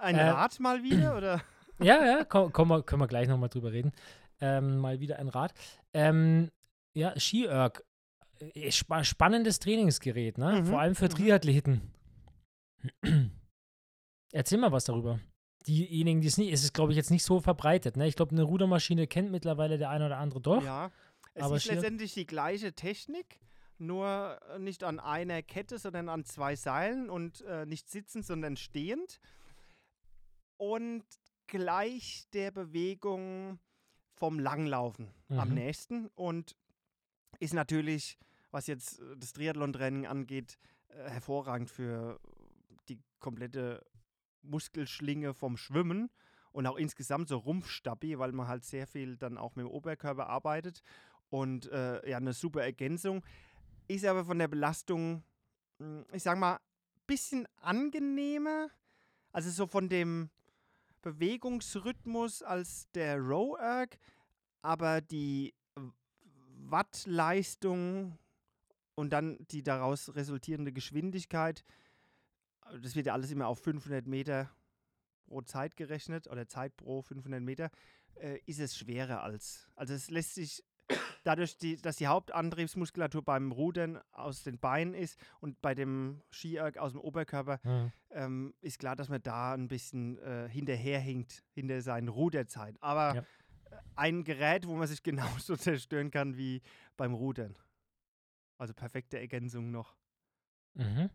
Ein 0.00 0.16
Äh, 0.16 0.28
Rad 0.28 0.58
mal 0.60 0.82
wieder 0.82 1.16
oder? 1.18 1.42
Ja, 1.80 2.04
ja, 2.04 2.24
komm, 2.24 2.52
komm, 2.52 2.84
können 2.84 3.02
wir 3.02 3.06
gleich 3.06 3.28
nochmal 3.28 3.48
drüber 3.48 3.72
reden. 3.72 3.92
Ähm, 4.40 4.78
mal 4.78 5.00
wieder 5.00 5.18
ein 5.18 5.28
Rad. 5.28 5.52
Ähm, 5.92 6.50
ja, 6.94 7.18
Ski-Erg. 7.18 7.84
Äh, 8.54 8.70
spa 8.70 9.04
spannendes 9.04 9.58
Trainingsgerät, 9.58 10.38
ne? 10.38 10.60
Mhm, 10.60 10.66
Vor 10.66 10.80
allem 10.80 10.94
für 10.94 11.06
mhm. 11.06 11.10
Triathleten. 11.10 11.92
Erzähl 14.32 14.58
mal 14.58 14.72
was 14.72 14.84
darüber. 14.84 15.20
Diejenigen, 15.66 16.20
die 16.20 16.28
es 16.28 16.38
nicht, 16.38 16.52
es 16.52 16.64
ist, 16.64 16.72
glaube 16.74 16.92
ich, 16.92 16.96
jetzt 16.96 17.10
nicht 17.10 17.24
so 17.24 17.40
verbreitet, 17.40 17.96
ne? 17.96 18.06
Ich 18.06 18.16
glaube, 18.16 18.32
eine 18.32 18.42
Rudermaschine 18.42 19.06
kennt 19.06 19.30
mittlerweile 19.30 19.76
der 19.78 19.90
eine 19.90 20.06
oder 20.06 20.18
andere 20.18 20.40
doch. 20.40 20.62
Ja. 20.62 20.90
Es 21.34 21.42
aber 21.42 21.56
ist 21.56 21.66
letztendlich 21.66 22.14
die 22.14 22.26
gleiche 22.26 22.72
Technik, 22.72 23.38
nur 23.80 24.38
äh, 24.50 24.58
nicht 24.58 24.84
an 24.84 25.00
einer 25.00 25.42
Kette, 25.42 25.78
sondern 25.78 26.08
an 26.08 26.24
zwei 26.24 26.56
Seilen 26.56 27.08
und 27.10 27.42
äh, 27.42 27.66
nicht 27.66 27.88
sitzend, 27.88 28.24
sondern 28.24 28.56
stehend. 28.56 29.20
Und 30.56 31.04
gleich 31.46 32.26
der 32.32 32.50
Bewegung 32.50 33.58
vom 34.14 34.38
Langlaufen 34.38 35.08
am 35.28 35.48
Mhm. 35.50 35.54
nächsten 35.54 36.06
und 36.14 36.56
ist 37.38 37.54
natürlich, 37.54 38.18
was 38.50 38.66
jetzt 38.66 39.00
äh, 39.00 39.16
das 39.16 39.32
Triathlon-Rennen 39.32 40.06
angeht, 40.06 40.58
äh, 40.88 41.08
hervorragend 41.08 41.70
für 41.70 42.18
die 42.88 42.98
komplette 43.20 43.84
Muskelschlinge 44.42 45.34
vom 45.34 45.56
Schwimmen 45.56 46.10
und 46.52 46.66
auch 46.66 46.76
insgesamt 46.76 47.28
so 47.28 47.36
Rumpfstabi, 47.38 48.18
weil 48.18 48.32
man 48.32 48.48
halt 48.48 48.64
sehr 48.64 48.86
viel 48.86 49.16
dann 49.16 49.38
auch 49.38 49.54
mit 49.54 49.64
dem 49.66 49.70
Oberkörper 49.70 50.26
arbeitet 50.28 50.82
und 51.30 51.70
äh, 51.70 52.08
ja, 52.08 52.16
eine 52.16 52.32
super 52.32 52.62
Ergänzung. 52.62 53.22
Ist 53.88 54.04
aber 54.04 54.24
von 54.24 54.38
der 54.38 54.48
Belastung, 54.48 55.24
mh, 55.78 56.04
ich 56.12 56.22
sag 56.22 56.38
mal, 56.38 56.60
bisschen 57.06 57.48
angenehmer, 57.56 58.68
also 59.32 59.50
so 59.50 59.66
von 59.66 59.88
dem 59.88 60.28
Bewegungsrhythmus 61.00 62.42
als 62.42 62.90
der 62.92 63.18
Row 63.18 63.58
Erg, 63.58 63.98
aber 64.60 65.00
die 65.00 65.54
Wattleistung 66.70 68.18
und 68.94 69.10
dann 69.10 69.38
die 69.50 69.62
daraus 69.62 70.14
resultierende 70.14 70.72
Geschwindigkeit, 70.72 71.64
das 72.82 72.94
wird 72.94 73.06
ja 73.06 73.14
alles 73.14 73.30
immer 73.30 73.46
auf 73.46 73.60
500 73.60 74.06
Meter 74.06 74.50
pro 75.26 75.40
Zeit 75.42 75.76
gerechnet 75.76 76.26
oder 76.26 76.46
Zeit 76.46 76.76
pro 76.76 77.00
500 77.00 77.42
Meter, 77.42 77.70
äh, 78.16 78.38
ist 78.44 78.60
es 78.60 78.76
schwerer 78.76 79.22
als. 79.22 79.66
Also 79.76 79.94
es 79.94 80.10
lässt 80.10 80.34
sich 80.34 80.62
dadurch, 81.24 81.56
die, 81.58 81.76
dass 81.76 81.96
die 81.96 82.06
Hauptantriebsmuskulatur 82.06 83.22
beim 83.22 83.52
Rudern 83.52 84.00
aus 84.12 84.42
den 84.42 84.58
Beinen 84.58 84.94
ist 84.94 85.18
und 85.40 85.60
bei 85.60 85.74
dem 85.74 86.22
Skierg 86.30 86.78
aus 86.78 86.92
dem 86.92 87.00
Oberkörper, 87.00 87.60
Mhm. 87.62 87.92
ähm, 88.10 88.54
ist 88.60 88.78
klar, 88.78 88.96
dass 88.96 89.08
man 89.08 89.22
da 89.22 89.52
ein 89.54 89.68
bisschen 89.68 90.18
äh, 90.18 90.48
hinterherhinkt 90.48 91.44
hinter 91.54 91.82
seinen 91.82 92.08
Ruderzeit. 92.08 92.76
Aber 92.82 93.14
Ja. 93.16 93.24
ein 93.96 94.24
Gerät, 94.24 94.66
wo 94.66 94.76
man 94.76 94.86
sich 94.88 95.02
genauso 95.42 95.56
zerstören 95.56 96.10
kann 96.10 96.36
wie 96.36 96.62
beim 96.96 97.12
Rudern. 97.14 97.58
Also 98.56 98.72
perfekte 98.74 99.18
Ergänzung 99.18 99.70
noch. 99.70 99.94
Mhm. 100.74 101.10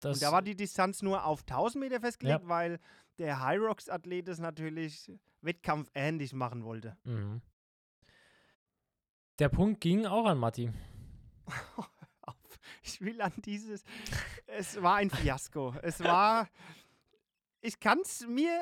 Das, 0.00 0.16
Und 0.16 0.22
da 0.22 0.32
war 0.32 0.42
die 0.42 0.56
Distanz 0.56 1.02
nur 1.02 1.24
auf 1.24 1.40
1000 1.42 1.80
Meter 1.82 2.00
festgelegt, 2.00 2.46
weil 2.48 2.78
der 3.18 3.44
Hyrox-Athlet 3.46 4.28
es 4.28 4.38
natürlich 4.38 5.10
wettkampfähnlich 5.40 6.32
machen 6.32 6.64
wollte. 6.64 6.96
mhm. 7.04 7.40
Der 9.38 9.48
Punkt 9.50 9.80
ging 9.80 10.06
auch 10.06 10.26
an 10.26 10.38
Matti. 10.38 10.70
Ich 12.82 13.00
will 13.00 13.20
an 13.20 13.32
dieses. 13.44 13.82
Es 14.46 14.80
war 14.80 14.96
ein 14.96 15.10
Fiasko. 15.10 15.74
Es 15.82 16.02
war. 16.02 16.48
Ich 17.60 17.80
kann 17.80 17.98
es 18.00 18.26
mir 18.28 18.60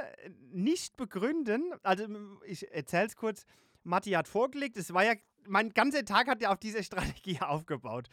nicht 0.50 0.96
begründen. 0.96 1.74
Also, 1.82 2.06
ich 2.46 2.72
erzähle 2.72 3.06
es 3.06 3.16
kurz. 3.16 3.44
Matti 3.82 4.12
hat 4.12 4.26
vorgelegt. 4.26 4.78
Es 4.78 4.94
war 4.94 5.04
ja. 5.04 5.14
Mein 5.46 5.74
ganzer 5.74 6.06
Tag 6.06 6.26
hat 6.26 6.40
ja 6.40 6.50
auf 6.50 6.58
dieser 6.58 6.82
Strategie 6.82 7.38
aufgebaut. 7.42 8.08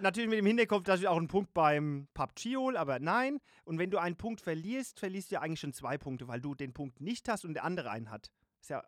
Natürlich 0.00 0.30
mit 0.30 0.38
dem 0.38 0.46
Hinterkopf, 0.46 0.84
dass 0.84 1.00
ich 1.00 1.08
auch 1.08 1.18
einen 1.18 1.28
Punkt 1.28 1.52
beim 1.52 2.08
PUBG 2.14 2.56
hole, 2.56 2.80
aber 2.80 2.98
nein. 2.98 3.40
Und 3.64 3.78
wenn 3.78 3.90
du 3.90 3.98
einen 3.98 4.16
Punkt 4.16 4.40
verlierst, 4.40 4.98
verlierst 4.98 5.30
du 5.30 5.34
ja 5.34 5.42
eigentlich 5.42 5.60
schon 5.60 5.74
zwei 5.74 5.98
Punkte, 5.98 6.26
weil 6.28 6.40
du 6.40 6.54
den 6.54 6.72
Punkt 6.72 7.02
nicht 7.02 7.28
hast 7.28 7.44
und 7.44 7.52
der 7.52 7.64
andere 7.64 7.90
einen 7.90 8.10
hat. 8.10 8.30
Ist 8.62 8.70
ja, 8.70 8.82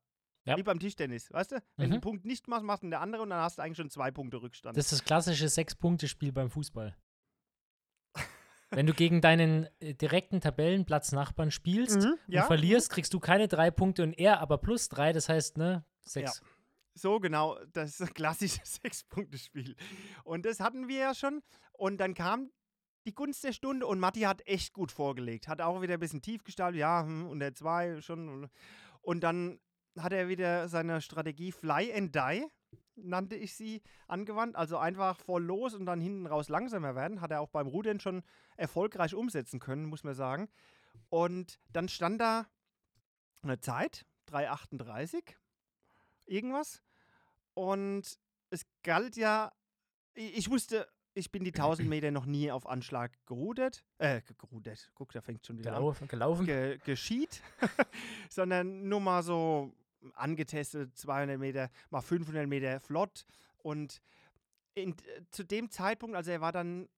Ja. 0.47 0.57
wie 0.57 0.63
beim 0.63 0.79
Tischtennis, 0.79 1.31
weißt 1.33 1.53
du? 1.53 1.63
Wenn 1.77 1.91
du 1.91 1.97
Mhm. 1.97 1.99
den 1.99 2.01
Punkt 2.01 2.25
nicht 2.25 2.47
machst, 2.49 2.65
machst 2.65 2.83
du 2.83 2.89
der 2.91 3.01
andere 3.01 3.23
und 3.23 3.31
dann 3.31 3.41
hast 3.41 3.59
du 3.59 3.63
eigentlich 3.63 3.77
schon 3.77 3.91
zwei 3.91 4.11
Punkte 4.11 4.41
Rückstand. 4.41 4.77
Das 4.77 4.87
ist 4.87 4.93
das 4.93 5.05
klassische 5.05 5.49
Sechs-Punkte-Spiel 5.49 6.33
beim 6.33 6.51
Fußball. 6.51 6.97
Wenn 8.71 8.87
du 8.87 8.95
gegen 8.95 9.21
deinen 9.21 9.69
äh, 9.81 9.95
direkten 9.95 10.41
Tabellenplatznachbarn 10.41 11.51
spielst 11.51 12.01
Mhm, 12.03 12.19
und 12.29 12.45
verlierst, 12.45 12.91
kriegst 12.91 13.15
du 13.15 13.21
keine 13.21 13.49
drei 13.49 13.71
Punkte 13.71 14.03
und 14.03 14.13
er 14.15 14.41
aber 14.41 14.59
plus 14.59 14.89
drei, 14.89 15.13
das 15.13 15.29
heißt, 15.29 15.57
ne, 15.57 15.85
sechs. 16.03 16.43
So 16.95 17.21
genau, 17.21 17.59
das 17.73 17.91
ist 17.91 18.03
ein 18.03 18.15
klassisches 18.15 18.77
Sechs-Punkte-Spiel. 18.83 19.77
Und 20.25 20.47
das 20.47 20.61
hatten 20.61 20.89
wir 20.89 20.99
ja 20.99 21.15
schon. 21.15 21.43
Und 21.73 21.99
dann 21.99 22.15
kam 22.15 22.51
die 23.07 23.15
Gunst 23.15 23.45
der 23.45 23.53
Stunde 23.53 23.87
und 23.87 24.01
Matti 24.01 24.23
hat 24.23 24.45
echt 24.47 24.73
gut 24.73 24.91
vorgelegt. 24.91 25.47
Hat 25.47 25.61
auch 25.61 25.81
wieder 25.83 25.95
ein 25.95 26.01
bisschen 26.01 26.23
tief 26.23 26.43
gestartet, 26.43 26.81
ja, 26.81 27.03
hm, 27.05 27.29
und 27.29 27.39
der 27.39 27.55
zwei 27.55 28.01
schon. 28.01 28.49
Und 29.03 29.21
dann 29.21 29.61
hat 29.99 30.13
er 30.13 30.29
wieder 30.29 30.69
seine 30.69 31.01
Strategie 31.01 31.53
Fly 31.53 31.93
and 31.95 32.15
Die, 32.15 32.47
nannte 32.97 33.37
ich 33.37 33.55
sie, 33.55 33.83
angewandt. 34.09 34.57
Also 34.57 34.79
einfach 34.79 35.19
voll 35.19 35.43
los 35.45 35.75
und 35.75 35.87
dann 35.87 36.01
hinten 36.01 36.27
raus 36.27 36.49
langsamer 36.49 36.95
werden. 36.95 37.21
Hat 37.21 37.31
er 37.31 37.41
auch 37.41 37.51
beim 37.51 37.67
Rudern 37.67 38.01
schon 38.01 38.23
erfolgreich 38.57 39.15
umsetzen 39.15 39.61
können, 39.61 39.87
muss 39.87 40.05
man 40.05 40.15
sagen. 40.15 40.49
Und 41.09 41.59
dann 41.73 41.89
stand 41.89 42.21
da 42.21 42.47
eine 43.43 43.59
Zeit, 43.61 44.07
3,38, 44.31 45.23
irgendwas. 46.27 46.83
Und 47.55 48.19
es 48.51 48.67
galt 48.83 49.17
ja, 49.17 49.53
ich 50.15 50.51
wusste, 50.51 50.89
ich 51.15 51.31
bin 51.33 51.45
die 51.45 51.53
1000 51.55 51.89
Meter 51.89 52.11
noch 52.11 52.27
nie 52.27 52.51
auf 52.51 52.67
Anschlag 52.67 53.13
gerudert. 53.27 53.85
Äh, 53.99 54.21
ge- 54.23 54.35
gerudert. 54.39 54.91
Guck, 54.95 55.13
da 55.13 55.21
fängt 55.21 55.47
schon 55.47 55.59
wieder 55.59 55.71
an 55.73 55.77
Gelaufen. 55.79 56.09
gelaufen. 56.09 56.47
ge 56.47 56.79
geschieht, 56.85 57.41
sondern 58.31 58.89
nur 58.89 59.01
mal 59.01 59.23
so 59.23 59.73
angetestet, 60.15 60.97
200 60.97 61.39
Meter, 61.39 61.71
mal 61.91 62.01
500 62.01 62.47
Meter 62.47 62.81
flott. 62.81 63.25
Und 63.59 64.01
in, 64.75 64.95
zu 65.31 65.45
dem 65.45 65.71
Zeitpunkt, 65.71 66.17
also 66.17 66.31
er 66.31 66.41
war 66.41 66.53
dann 66.53 66.89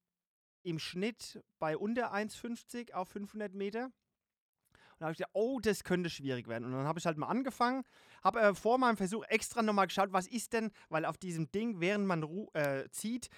im 0.63 0.79
Schnitt 0.79 1.43
bei 1.59 1.77
unter 1.77 2.13
1,50 2.13 2.93
auf 2.93 3.09
500 3.09 3.55
Meter. 3.55 3.85
Und 3.85 5.03
da 5.03 5.07
habe 5.07 5.13
ich 5.13 5.19
gedacht, 5.19 5.35
oh, 5.35 5.61
das 5.61 5.85
könnte 5.85 6.11
schwierig 6.11 6.49
werden. 6.49 6.65
Und 6.65 6.73
dann 6.73 6.87
habe 6.87 6.99
ich 6.99 7.07
halt 7.07 7.17
mal 7.17 7.29
angefangen, 7.29 7.85
habe 8.23 8.41
äh, 8.41 8.55
vor 8.55 8.79
meinem 8.79 8.97
Versuch 8.97 9.25
extra 9.29 9.63
nochmal 9.63 9.87
geschaut, 9.87 10.13
was 10.13 10.27
ist 10.27 10.53
denn, 10.53 10.71
weil 10.89 11.05
auf 11.05 11.17
diesem 11.17 11.51
Ding, 11.53 11.81
während 11.81 12.07
man 12.07 12.25
äh, 12.55 12.89
zieht, 12.91 13.29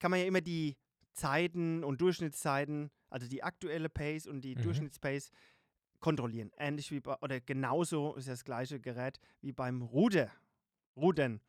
kann 0.00 0.10
man 0.10 0.20
ja 0.20 0.26
immer 0.26 0.40
die 0.40 0.76
Zeiten 1.12 1.84
und 1.84 2.00
Durchschnittszeiten, 2.00 2.90
also 3.08 3.28
die 3.28 3.44
aktuelle 3.44 3.88
Pace 3.88 4.26
und 4.26 4.40
die 4.40 4.56
Mhm. 4.56 4.62
Durchschnittspace 4.62 5.30
kontrollieren. 6.04 6.52
Ähnlich 6.58 6.90
wie 6.90 7.00
bei, 7.00 7.16
oder 7.22 7.40
genauso 7.40 8.14
ist 8.16 8.28
das 8.28 8.44
gleiche 8.44 8.78
Gerät 8.78 9.18
wie 9.40 9.52
beim 9.52 9.80
Ruder, 9.80 10.30
Rudern. 10.98 11.40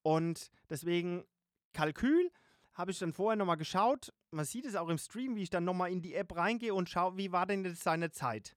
Und 0.00 0.50
deswegen 0.70 1.26
Kalkül 1.74 2.30
habe 2.72 2.90
ich 2.90 2.98
dann 2.98 3.12
vorher 3.12 3.36
nochmal 3.36 3.58
geschaut. 3.58 4.14
Man 4.30 4.46
sieht 4.46 4.64
es 4.64 4.76
auch 4.76 4.88
im 4.88 4.96
Stream, 4.96 5.36
wie 5.36 5.42
ich 5.42 5.50
dann 5.50 5.64
nochmal 5.64 5.92
in 5.92 6.00
die 6.00 6.14
App 6.14 6.34
reingehe 6.34 6.72
und 6.72 6.88
schaue, 6.88 7.18
wie 7.18 7.32
war 7.32 7.44
denn 7.44 7.66
jetzt 7.66 7.82
seine 7.82 8.10
Zeit. 8.10 8.56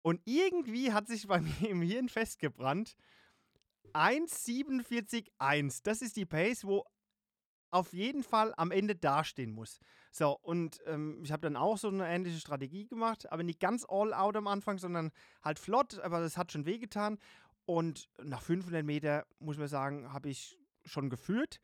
Und 0.00 0.22
irgendwie 0.24 0.94
hat 0.94 1.08
sich 1.08 1.26
bei 1.26 1.40
mir 1.42 1.68
im 1.68 1.82
Hirn 1.82 2.08
festgebrannt, 2.08 2.96
1,47,1. 3.92 5.80
Das 5.82 6.00
ist 6.00 6.16
die 6.16 6.24
Pace, 6.24 6.64
wo 6.64 6.86
auf 7.72 7.92
jeden 7.92 8.22
Fall 8.22 8.52
am 8.56 8.70
Ende 8.70 8.94
dastehen 8.94 9.50
muss. 9.50 9.80
So, 10.12 10.38
und 10.42 10.80
ähm, 10.86 11.20
ich 11.24 11.32
habe 11.32 11.40
dann 11.40 11.56
auch 11.56 11.78
so 11.78 11.88
eine 11.88 12.06
ähnliche 12.06 12.38
Strategie 12.38 12.86
gemacht, 12.86 13.32
aber 13.32 13.42
nicht 13.42 13.60
ganz 13.60 13.86
all 13.88 14.12
out 14.12 14.36
am 14.36 14.46
Anfang, 14.46 14.78
sondern 14.78 15.10
halt 15.42 15.58
flott, 15.58 15.98
aber 16.00 16.20
das 16.20 16.36
hat 16.36 16.52
schon 16.52 16.66
wehgetan. 16.66 17.18
Und 17.64 18.10
nach 18.22 18.42
500 18.42 18.84
Meter, 18.84 19.26
muss 19.38 19.56
man 19.56 19.68
sagen, 19.68 20.12
habe 20.12 20.28
ich 20.28 20.58
schon 20.84 21.08
geführt. 21.08 21.60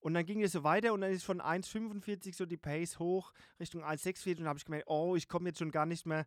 Und 0.00 0.14
dann 0.14 0.26
ging 0.26 0.42
es 0.42 0.52
so 0.52 0.64
weiter 0.64 0.92
und 0.92 1.00
dann 1.00 1.12
ist 1.12 1.24
von 1.24 1.40
1,45 1.40 2.34
so 2.34 2.46
die 2.46 2.56
Pace 2.56 2.98
hoch 2.98 3.32
Richtung 3.58 3.82
1,64 3.82 4.38
und 4.40 4.48
habe 4.48 4.58
ich 4.58 4.64
gemerkt, 4.64 4.88
oh, 4.88 5.16
ich 5.16 5.28
komme 5.28 5.48
jetzt 5.48 5.58
schon 5.58 5.70
gar 5.70 5.86
nicht 5.86 6.06
mehr 6.06 6.26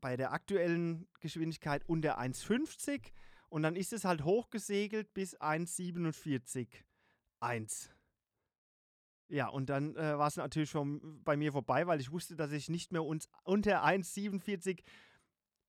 bei 0.00 0.16
der 0.16 0.32
aktuellen 0.32 1.08
Geschwindigkeit 1.20 1.84
unter 1.88 2.18
1,50 2.18 3.12
und 3.48 3.62
dann 3.62 3.76
ist 3.76 3.92
es 3.92 4.04
halt 4.04 4.24
hochgesegelt 4.24 5.14
bis 5.14 5.36
1,47. 5.40 6.68
1. 9.28 9.36
Ja, 9.36 9.48
und 9.48 9.68
dann 9.68 9.96
äh, 9.96 10.18
war 10.18 10.28
es 10.28 10.36
natürlich 10.36 10.70
schon 10.70 11.22
bei 11.24 11.36
mir 11.36 11.52
vorbei, 11.52 11.86
weil 11.86 12.00
ich 12.00 12.10
wusste, 12.12 12.36
dass 12.36 12.52
ich 12.52 12.68
nicht 12.68 12.92
mehr 12.92 13.04
uns 13.04 13.28
unter 13.42 13.84
1,47 13.84 14.80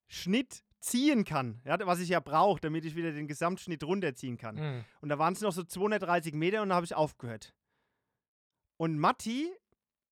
Schnitt 0.07 0.63
ziehen 0.79 1.25
kann. 1.25 1.59
Ja, 1.65 1.77
was 1.85 1.99
ich 1.99 2.09
ja 2.09 2.19
brauche, 2.19 2.61
damit 2.61 2.85
ich 2.85 2.95
wieder 2.95 3.11
den 3.11 3.27
Gesamtschnitt 3.27 3.83
runterziehen 3.83 4.37
kann. 4.37 4.55
Mhm. 4.55 4.85
Und 5.01 5.09
da 5.09 5.17
waren 5.19 5.33
es 5.33 5.41
noch 5.41 5.51
so 5.51 5.63
230 5.63 6.33
Meter 6.33 6.61
und 6.61 6.69
da 6.69 6.75
habe 6.75 6.85
ich 6.85 6.95
aufgehört. 6.95 7.53
Und 8.77 8.99
Matti, 8.99 9.51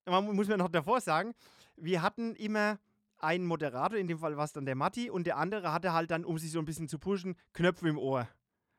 man 0.06 0.24
mu- 0.24 0.32
muss 0.32 0.48
mir 0.48 0.56
noch 0.58 0.68
davor 0.68 1.00
sagen, 1.00 1.34
wir 1.76 2.02
hatten 2.02 2.34
immer 2.34 2.78
einen 3.18 3.46
Moderator, 3.46 3.98
in 3.98 4.08
dem 4.08 4.18
Fall 4.18 4.36
war 4.36 4.44
es 4.44 4.52
dann 4.52 4.66
der 4.66 4.74
Matti, 4.74 5.08
und 5.08 5.24
der 5.26 5.36
andere 5.38 5.72
hatte 5.72 5.92
halt 5.92 6.10
dann, 6.10 6.24
um 6.24 6.36
sich 6.38 6.50
so 6.50 6.58
ein 6.58 6.64
bisschen 6.64 6.88
zu 6.88 6.98
pushen, 6.98 7.36
Knöpfe 7.54 7.88
im 7.88 7.96
Ohr. 7.98 8.28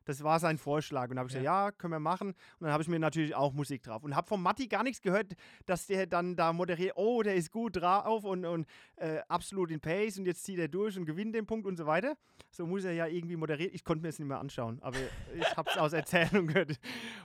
Das 0.07 0.23
war 0.23 0.39
sein 0.39 0.57
Vorschlag. 0.57 1.03
Und 1.09 1.17
dann 1.17 1.19
habe 1.19 1.27
ich 1.29 1.33
Ja. 1.35 1.39
gesagt, 1.41 1.45
ja, 1.45 1.71
können 1.73 1.91
wir 1.93 1.99
machen. 1.99 2.29
Und 2.29 2.37
dann 2.61 2.71
habe 2.71 2.81
ich 2.81 2.87
mir 2.87 2.97
natürlich 2.97 3.35
auch 3.35 3.51
Musik 3.51 3.83
drauf. 3.83 4.03
Und 4.03 4.15
habe 4.15 4.25
von 4.27 4.41
Matti 4.41 4.67
gar 4.67 4.83
nichts 4.83 5.01
gehört, 5.01 5.33
dass 5.65 5.85
der 5.85 6.07
dann 6.07 6.37
da 6.37 6.53
moderiert, 6.53 6.93
oh, 6.95 7.21
der 7.23 7.35
ist 7.35 7.51
gut 7.51 7.75
drauf 7.75 8.23
und, 8.23 8.45
und 8.45 8.65
äh, 8.95 9.19
absolut 9.27 9.69
in 9.69 9.81
Pace 9.81 10.17
und 10.17 10.25
jetzt 10.25 10.45
zieht 10.45 10.59
er 10.59 10.69
durch 10.69 10.97
und 10.97 11.05
gewinnt 11.05 11.35
den 11.35 11.45
Punkt 11.45 11.67
und 11.67 11.75
so 11.75 11.85
weiter. 11.85 12.15
So 12.51 12.65
muss 12.65 12.85
er 12.85 12.93
ja 12.93 13.05
irgendwie 13.05 13.35
moderieren. 13.35 13.73
Ich 13.75 13.83
konnte 13.83 14.01
mir 14.01 14.07
das 14.07 14.17
nicht 14.19 14.27
mehr 14.29 14.39
anschauen, 14.39 14.79
aber 14.81 14.97
ich 15.35 15.57
habe 15.57 15.69
es 15.69 15.77
aus 15.77 15.91
Erzählung 15.91 16.47
gehört. 16.47 16.79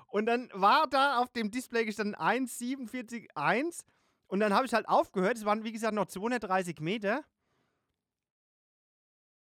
Und 0.08 0.26
dann 0.26 0.50
war 0.52 0.88
da 0.88 1.18
auf 1.18 1.30
dem 1.30 1.50
Display 1.52 1.84
gestanden 1.84 2.16
1,47,1 2.16 3.84
und 4.26 4.40
dann 4.40 4.52
habe 4.52 4.66
ich 4.66 4.74
halt 4.74 4.88
aufgehört. 4.88 5.36
Es 5.36 5.44
waren, 5.44 5.62
wie 5.62 5.72
gesagt, 5.72 5.94
noch 5.94 6.06
230 6.06 6.80
Meter. 6.80 7.22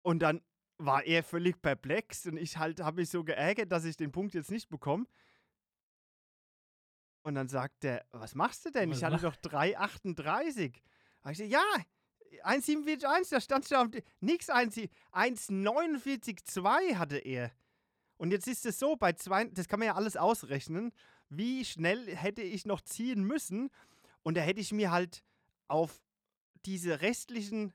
Und 0.02 0.20
dann 0.20 0.42
war 0.78 1.04
er 1.04 1.24
völlig 1.24 1.62
perplex 1.62 2.26
und 2.26 2.38
ich 2.38 2.58
halt 2.58 2.80
habe 2.82 3.02
mich 3.02 3.10
so 3.10 3.24
geärgert, 3.24 3.72
dass 3.72 3.86
ich 3.86 3.96
den 3.98 4.12
Punkt 4.12 4.34
jetzt 4.34 4.52
nicht 4.52 4.70
bekomme. 4.70 5.06
Und 7.24 7.36
dann 7.36 7.48
sagt 7.48 7.86
er, 7.86 8.06
was 8.12 8.36
machst 8.36 8.66
du 8.66 8.72
denn? 8.72 8.90
Was 8.90 8.98
ich 8.98 9.04
hatte 9.04 9.22
doch 9.22 9.36
3,38. 9.36 10.74
Hab 11.24 11.32
ich 11.32 11.38
gesagt, 11.38 11.52
ja, 11.52 11.64
1,47,1, 12.44 13.30
da 13.30 13.40
stand 13.40 13.68
schon 13.68 13.92
nix 14.20 14.50
1, 14.50 14.76
1,49,2 15.14 16.96
hatte 16.96 17.18
er. 17.18 17.52
Und 18.18 18.32
jetzt 18.32 18.48
ist 18.48 18.66
es 18.66 18.80
so, 18.80 18.96
bei 18.96 19.14
zwei, 19.14 19.46
das 19.46 19.68
kann 19.68 19.80
man 19.80 19.88
ja 19.88 19.96
alles 19.96 20.18
ausrechnen, 20.18 20.92
wie 21.30 21.66
schnell 21.66 22.16
hätte 22.16 22.42
ich 22.42 22.66
noch 22.66 22.82
ziehen 22.82 23.24
müssen. 23.24 23.70
Und 24.22 24.38
da 24.38 24.42
hätte 24.42 24.62
ich 24.62 24.72
mir 24.72 24.92
halt 24.92 25.24
auf 25.68 26.02
diese 26.66 27.02
restlichen, 27.02 27.74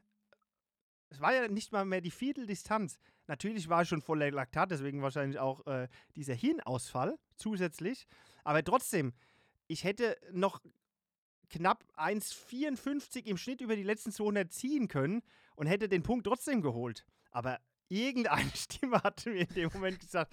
es 1.10 1.20
war 1.20 1.34
ja 1.34 1.48
nicht 1.48 1.72
mal 1.72 1.84
mehr 1.84 2.00
die 2.00 2.10
Vierteldistanz. 2.10 2.98
Natürlich 3.26 3.68
war 3.68 3.82
ich 3.82 3.88
schon 3.88 4.02
voller 4.02 4.30
Laktat, 4.30 4.70
deswegen 4.70 5.02
wahrscheinlich 5.02 5.38
auch 5.38 5.66
äh, 5.66 5.88
dieser 6.16 6.34
Hirnausfall 6.34 7.18
zusätzlich. 7.36 8.06
Aber 8.44 8.62
trotzdem, 8.64 9.12
ich 9.66 9.84
hätte 9.84 10.16
noch 10.32 10.60
knapp 11.50 11.84
1,54 11.96 13.26
im 13.26 13.36
Schnitt 13.36 13.60
über 13.60 13.76
die 13.76 13.82
letzten 13.82 14.12
200 14.12 14.52
ziehen 14.52 14.88
können 14.88 15.22
und 15.56 15.66
hätte 15.66 15.88
den 15.88 16.02
Punkt 16.02 16.26
trotzdem 16.26 16.62
geholt. 16.62 17.04
Aber 17.30 17.58
irgendeine 17.88 18.50
Stimme 18.54 19.02
hatte 19.02 19.30
mir 19.30 19.48
in 19.48 19.54
dem 19.54 19.70
Moment 19.72 20.00
gesagt, 20.00 20.32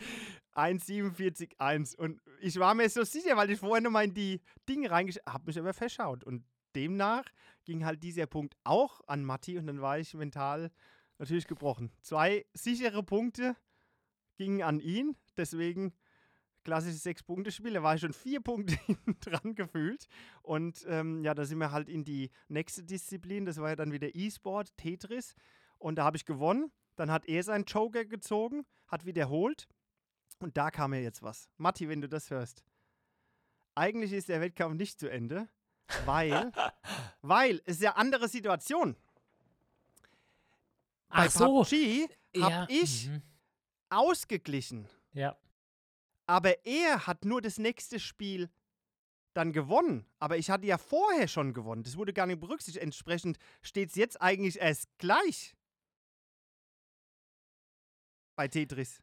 1,47,1. 0.53 1.95
Und 1.95 2.21
ich 2.41 2.59
war 2.59 2.75
mir 2.75 2.89
so 2.89 3.03
sicher, 3.03 3.37
weil 3.37 3.49
ich 3.49 3.59
vorher 3.59 3.81
nochmal 3.81 4.05
in 4.05 4.13
die 4.13 4.41
Dinge 4.67 4.91
reingeschaut 4.91 5.25
habe, 5.25 5.45
mich 5.47 5.59
aber 5.59 5.73
verschaut. 5.73 6.23
Und 6.23 6.43
demnach 6.75 7.25
ging 7.63 7.85
halt 7.85 8.03
dieser 8.03 8.27
Punkt 8.27 8.55
auch 8.63 9.01
an 9.07 9.23
Matti 9.25 9.57
und 9.57 9.67
dann 9.67 9.81
war 9.81 9.99
ich 9.99 10.13
mental 10.13 10.71
natürlich 11.17 11.47
gebrochen. 11.47 11.91
Zwei 12.01 12.45
sichere 12.53 13.03
Punkte 13.03 13.55
gingen 14.37 14.61
an 14.61 14.79
ihn, 14.79 15.15
deswegen 15.37 15.93
klassisches 16.65 17.03
Sechs-Punkte-Spiel. 17.03 17.73
Da 17.73 17.83
war 17.83 17.95
ich 17.95 18.01
schon 18.01 18.11
vier 18.11 18.41
Punkte 18.41 18.77
dran 19.21 19.55
gefühlt. 19.55 20.07
Und 20.41 20.85
ähm, 20.89 21.23
ja, 21.23 21.33
da 21.33 21.45
sind 21.45 21.59
wir 21.59 21.71
halt 21.71 21.87
in 21.87 22.03
die 22.03 22.31
nächste 22.49 22.83
Disziplin. 22.83 23.45
Das 23.45 23.57
war 23.57 23.69
ja 23.69 23.75
dann 23.77 23.93
wieder 23.93 24.13
E-Sport, 24.13 24.75
Tetris. 24.75 25.35
Und 25.77 25.95
da 25.95 26.03
habe 26.03 26.17
ich 26.17 26.25
gewonnen. 26.25 26.71
Dann 26.97 27.11
hat 27.11 27.27
er 27.27 27.43
seinen 27.43 27.65
Joker 27.65 28.03
gezogen, 28.03 28.65
hat 28.87 29.05
wiederholt. 29.05 29.67
Und 30.39 30.57
da 30.57 30.71
kam 30.71 30.91
mir 30.91 31.01
jetzt 31.01 31.21
was. 31.21 31.49
Matti, 31.57 31.87
wenn 31.87 32.01
du 32.01 32.09
das 32.09 32.29
hörst. 32.29 32.63
Eigentlich 33.75 34.11
ist 34.11 34.29
der 34.29 34.41
Wettkampf 34.41 34.75
nicht 34.75 34.99
zu 34.99 35.09
Ende, 35.09 35.49
weil, 36.05 36.51
weil 37.21 37.61
es 37.65 37.77
ist 37.77 37.81
ja 37.83 37.91
andere 37.95 38.27
Situation. 38.27 38.95
Bei 41.09 41.27
Ach 41.27 41.29
so. 41.31 41.63
PUBG 41.63 42.07
habe 42.41 42.51
Ja. 42.51 42.67
ich 42.69 43.07
Mhm. 43.07 43.21
ausgeglichen. 43.89 44.89
Ja. 45.13 45.37
Aber 46.27 46.65
er 46.65 47.05
hat 47.07 47.23
nur 47.23 47.41
das 47.41 47.57
nächste 47.59 47.99
Spiel 47.99 48.49
dann 49.33 49.53
gewonnen. 49.53 50.05
Aber 50.19 50.37
ich 50.37 50.49
hatte 50.49 50.65
ja 50.65 50.77
vorher 50.77 51.27
schon 51.27 51.53
gewonnen. 51.53 51.83
Das 51.83 51.97
wurde 51.97 52.13
gar 52.13 52.25
nicht 52.25 52.39
berücksichtigt. 52.39 52.83
Entsprechend 52.83 53.37
steht 53.61 53.89
es 53.89 53.95
jetzt 53.95 54.21
eigentlich 54.21 54.59
erst 54.59 54.89
gleich. 54.97 55.55
Bei 58.35 58.47
Tetris. 58.47 59.01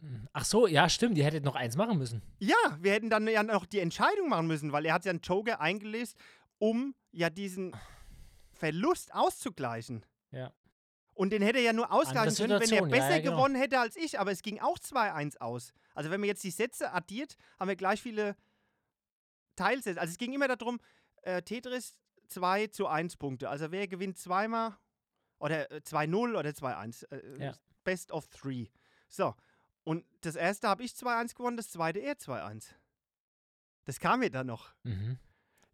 Mhm. 0.00 0.28
Ach 0.32 0.44
so, 0.44 0.66
ja, 0.66 0.88
stimmt. 0.88 1.18
Ihr 1.18 1.24
hättet 1.24 1.44
noch 1.44 1.56
eins 1.56 1.76
machen 1.76 1.98
müssen. 1.98 2.22
Ja, 2.38 2.56
wir 2.80 2.92
hätten 2.92 3.10
dann 3.10 3.26
ja 3.28 3.42
noch 3.42 3.66
die 3.66 3.80
Entscheidung 3.80 4.28
machen 4.28 4.46
müssen, 4.46 4.72
weil 4.72 4.86
er 4.86 4.94
hat 4.94 5.04
ja 5.04 5.10
einen 5.10 5.20
Joker 5.20 5.60
eingelöst, 5.60 6.16
um 6.58 6.94
ja 7.12 7.30
diesen 7.30 7.74
Verlust 8.52 9.14
auszugleichen. 9.14 10.04
Ja. 10.30 10.52
Und 11.14 11.30
den 11.30 11.42
hätte 11.42 11.58
er 11.58 11.64
ja 11.64 11.72
nur 11.72 11.92
ausgleichen 11.92 12.34
können, 12.34 12.50
wenn 12.50 12.60
er 12.60 12.66
Situation, 12.66 12.90
ja, 12.90 12.96
besser 12.96 13.16
ja, 13.16 13.22
genau. 13.22 13.36
gewonnen 13.36 13.54
hätte 13.56 13.78
als 13.78 13.96
ich. 13.96 14.18
Aber 14.18 14.30
es 14.30 14.42
ging 14.42 14.58
auch 14.60 14.78
2-1 14.78 15.38
aus. 15.38 15.72
Also 15.94 16.10
wenn 16.10 16.20
man 16.20 16.28
jetzt 16.28 16.42
die 16.44 16.50
Sätze 16.50 16.92
addiert, 16.92 17.36
haben 17.58 17.68
wir 17.68 17.76
gleich 17.76 18.00
viele 18.00 18.36
Teilsätze. 19.56 20.00
Also 20.00 20.12
es 20.12 20.18
ging 20.18 20.32
immer 20.32 20.48
darum, 20.48 20.80
äh, 21.22 21.42
Tetris 21.42 21.98
2 22.28 22.68
zu 22.68 22.86
1 22.86 23.16
Punkte. 23.16 23.50
Also 23.50 23.70
wer 23.70 23.86
gewinnt 23.88 24.18
zweimal 24.18 24.76
oder 25.38 25.70
äh, 25.70 25.80
2-0 25.84 26.38
oder 26.38 26.50
2-1. 26.50 27.04
Äh, 27.10 27.44
Ja. 27.44 27.54
Best 27.84 28.12
of 28.12 28.28
three. 28.28 28.68
So. 29.08 29.34
Und 29.90 30.04
das 30.20 30.36
erste 30.36 30.68
habe 30.68 30.84
ich 30.84 30.92
2-1 30.92 31.34
gewonnen, 31.34 31.56
das 31.56 31.70
zweite 31.70 31.98
er 31.98 32.14
2-1. 32.16 32.68
Das 33.86 33.98
kam 33.98 34.20
mir 34.20 34.30
dann 34.30 34.46
noch. 34.46 34.72
Mhm. 34.84 35.18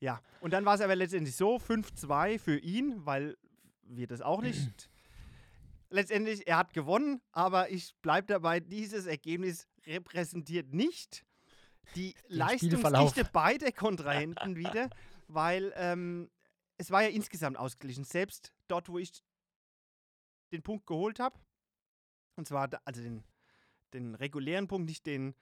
Ja, 0.00 0.22
und 0.40 0.52
dann 0.52 0.64
war 0.64 0.74
es 0.74 0.80
aber 0.80 0.96
letztendlich 0.96 1.36
so, 1.36 1.56
5-2 1.56 2.38
für 2.38 2.56
ihn, 2.58 3.04
weil 3.04 3.36
wir 3.82 4.06
das 4.06 4.22
auch 4.22 4.40
nicht. 4.40 4.88
letztendlich, 5.90 6.46
er 6.46 6.56
hat 6.56 6.72
gewonnen, 6.72 7.20
aber 7.32 7.70
ich 7.70 7.94
bleibe 7.96 8.26
dabei, 8.26 8.60
dieses 8.60 9.04
Ergebnis 9.04 9.68
repräsentiert 9.86 10.72
nicht 10.72 11.24
die. 11.94 12.14
Leistungsdichte 12.28 13.24
beider 13.32 13.70
Kontrahenten 13.72 14.56
wieder, 14.56 14.88
weil 15.28 15.74
ähm, 15.76 16.30
es 16.78 16.90
war 16.90 17.02
ja 17.02 17.08
insgesamt 17.08 17.58
ausgeglichen. 17.58 18.04
Selbst 18.04 18.52
dort, 18.68 18.88
wo 18.88 18.96
ich 18.98 19.22
den 20.52 20.62
Punkt 20.62 20.86
geholt 20.86 21.20
habe, 21.20 21.38
und 22.36 22.48
zwar 22.48 22.68
da- 22.68 22.80
also 22.86 23.02
den, 23.02 23.22
den 23.94 24.14
regulären 24.14 24.66
Punkt, 24.68 24.86
nicht 24.88 25.06
den 25.06 25.34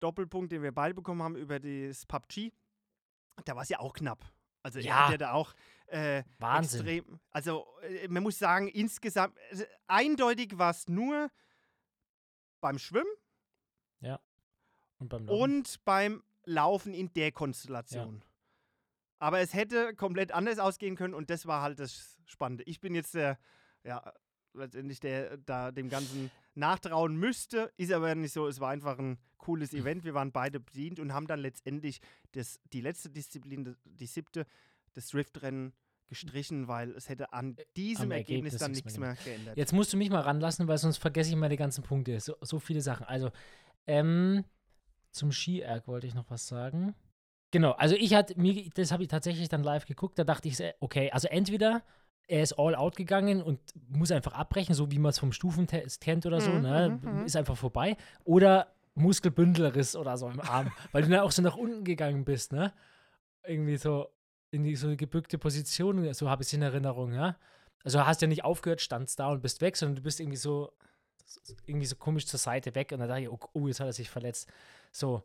Doppelpunkt, 0.00 0.52
den 0.52 0.62
wir 0.62 0.72
beide 0.72 0.94
bekommen 0.94 1.22
haben 1.22 1.36
über 1.36 1.58
das 1.58 2.06
PUBG, 2.06 2.52
da 3.44 3.54
war 3.56 3.62
es 3.62 3.68
ja 3.68 3.80
auch 3.80 3.92
knapp. 3.94 4.24
Also 4.62 4.78
er 4.78 4.84
Ja. 4.84 5.04
hat 5.06 5.10
ja 5.12 5.18
da 5.18 5.32
auch 5.32 5.54
äh, 5.86 6.22
Wahnsinn. 6.38 6.80
extrem, 6.86 7.20
also 7.30 7.66
äh, 7.82 8.08
man 8.08 8.22
muss 8.22 8.38
sagen, 8.38 8.68
insgesamt, 8.68 9.36
also, 9.50 9.64
eindeutig 9.86 10.58
war 10.58 10.70
es 10.70 10.86
nur 10.88 11.30
beim 12.60 12.78
Schwimmen 12.78 13.06
Und 14.98 15.08
beim 15.10 15.26
Laufen? 15.26 15.40
und 15.42 15.84
beim 15.84 16.22
Laufen 16.44 16.92
in 16.92 17.12
der 17.14 17.30
Konstellation. 17.32 18.22
Aber 19.20 19.38
es 19.40 19.54
hätte 19.54 19.94
komplett 19.94 20.32
anders 20.32 20.58
ausgehen 20.58 20.96
können 20.96 21.14
und 21.14 21.30
das 21.30 21.46
war 21.46 21.62
halt 21.62 21.78
das 21.78 22.18
Spannende. 22.26 22.64
Ich 22.64 22.80
bin 22.80 22.94
jetzt 22.94 23.14
der, 23.14 23.38
ja, 23.84 24.12
letztendlich 24.54 24.98
der 25.00 25.36
da 25.38 25.70
dem 25.72 25.88
Ganzen 25.88 26.30
nachtrauen 26.58 27.16
müsste, 27.16 27.72
ist 27.76 27.92
aber 27.92 28.14
nicht 28.14 28.32
so. 28.32 28.46
Es 28.46 28.60
war 28.60 28.70
einfach 28.70 28.98
ein 28.98 29.18
cooles 29.38 29.72
Event. 29.72 30.04
Wir 30.04 30.14
waren 30.14 30.32
beide 30.32 30.60
bedient 30.60 31.00
und 31.00 31.12
haben 31.12 31.26
dann 31.26 31.40
letztendlich 31.40 32.00
das, 32.32 32.60
die 32.72 32.80
letzte 32.80 33.10
Disziplin, 33.10 33.76
die 33.84 34.06
siebte, 34.06 34.46
das 34.94 35.08
Driftrennen 35.08 35.72
gestrichen, 36.08 36.68
weil 36.68 36.90
es 36.92 37.08
hätte 37.08 37.32
an 37.32 37.56
diesem 37.76 38.10
Ergebnis, 38.10 38.54
Ergebnis 38.54 38.58
dann 38.58 38.72
nichts 38.72 38.98
mehr 38.98 39.16
geändert. 39.24 39.56
Jetzt 39.56 39.72
musst 39.72 39.92
du 39.92 39.96
mich 39.96 40.10
mal 40.10 40.20
ranlassen, 40.20 40.66
weil 40.66 40.78
sonst 40.78 40.96
vergesse 40.96 41.30
ich 41.30 41.36
meine 41.36 41.56
ganzen 41.56 41.84
Punkte. 41.84 42.18
So, 42.20 42.34
so 42.40 42.58
viele 42.58 42.80
Sachen. 42.80 43.06
Also, 43.06 43.30
ähm, 43.86 44.44
zum 45.10 45.32
Ski-Erg 45.32 45.86
wollte 45.86 46.06
ich 46.06 46.14
noch 46.14 46.30
was 46.30 46.46
sagen. 46.46 46.94
Genau, 47.50 47.72
also 47.72 47.94
ich 47.94 48.14
hatte 48.14 48.38
mir, 48.38 48.68
das 48.74 48.92
habe 48.92 49.02
ich 49.02 49.08
tatsächlich 49.08 49.48
dann 49.48 49.62
live 49.62 49.86
geguckt, 49.86 50.18
da 50.18 50.24
dachte 50.24 50.48
ich, 50.48 50.56
so, 50.56 50.64
okay, 50.80 51.10
also 51.12 51.28
entweder 51.28 51.82
er 52.28 52.42
ist 52.42 52.52
all 52.58 52.74
out 52.74 52.94
gegangen 52.96 53.42
und 53.42 53.58
muss 53.88 54.10
einfach 54.12 54.32
abbrechen, 54.34 54.74
so 54.74 54.90
wie 54.90 54.98
man 54.98 55.10
es 55.10 55.18
vom 55.18 55.32
Stufentest 55.32 56.00
kennt 56.00 56.26
oder 56.26 56.40
so, 56.40 56.50
Mhm, 56.50 56.60
ne? 56.62 57.00
mhm, 57.02 57.20
mhm. 57.20 57.24
Ist 57.24 57.36
einfach 57.36 57.56
vorbei. 57.56 57.96
Oder 58.24 58.72
Muskelbündelriss 58.94 59.96
oder 59.96 60.16
so 60.18 60.28
im 60.28 60.40
Arm, 60.40 60.70
weil 60.92 61.02
du 61.02 61.08
dann 61.08 61.20
auch 61.20 61.32
so 61.32 61.42
nach 61.42 61.56
unten 61.56 61.84
gegangen 61.84 62.24
bist, 62.24 62.52
ne? 62.52 62.72
Irgendwie 63.46 63.76
so 63.78 64.08
in 64.50 64.62
die 64.62 64.76
so 64.76 64.94
gebückte 64.96 65.38
Position, 65.38 66.12
so 66.14 66.28
habe 66.28 66.42
ich 66.42 66.48
es 66.48 66.52
in 66.52 66.62
Erinnerung, 66.62 67.12
ja? 67.12 67.36
Also 67.84 68.04
hast 68.06 68.20
ja 68.20 68.28
nicht 68.28 68.44
aufgehört, 68.44 68.80
standst 68.80 69.18
da 69.20 69.28
und 69.28 69.40
bist 69.40 69.60
weg, 69.62 69.76
sondern 69.76 69.96
du 69.96 70.02
bist 70.02 70.20
irgendwie 70.20 70.36
so 70.36 70.72
irgendwie 71.66 71.86
so 71.86 71.96
komisch 71.96 72.26
zur 72.26 72.38
Seite 72.38 72.74
weg 72.74 72.90
und 72.92 73.00
dann 73.00 73.08
dachte 73.08 73.22
ich, 73.22 73.28
oh, 73.30 73.38
oh 73.52 73.66
jetzt 73.68 73.80
hat 73.80 73.86
er 73.86 73.92
sich 73.92 74.10
verletzt. 74.10 74.48
So, 74.92 75.22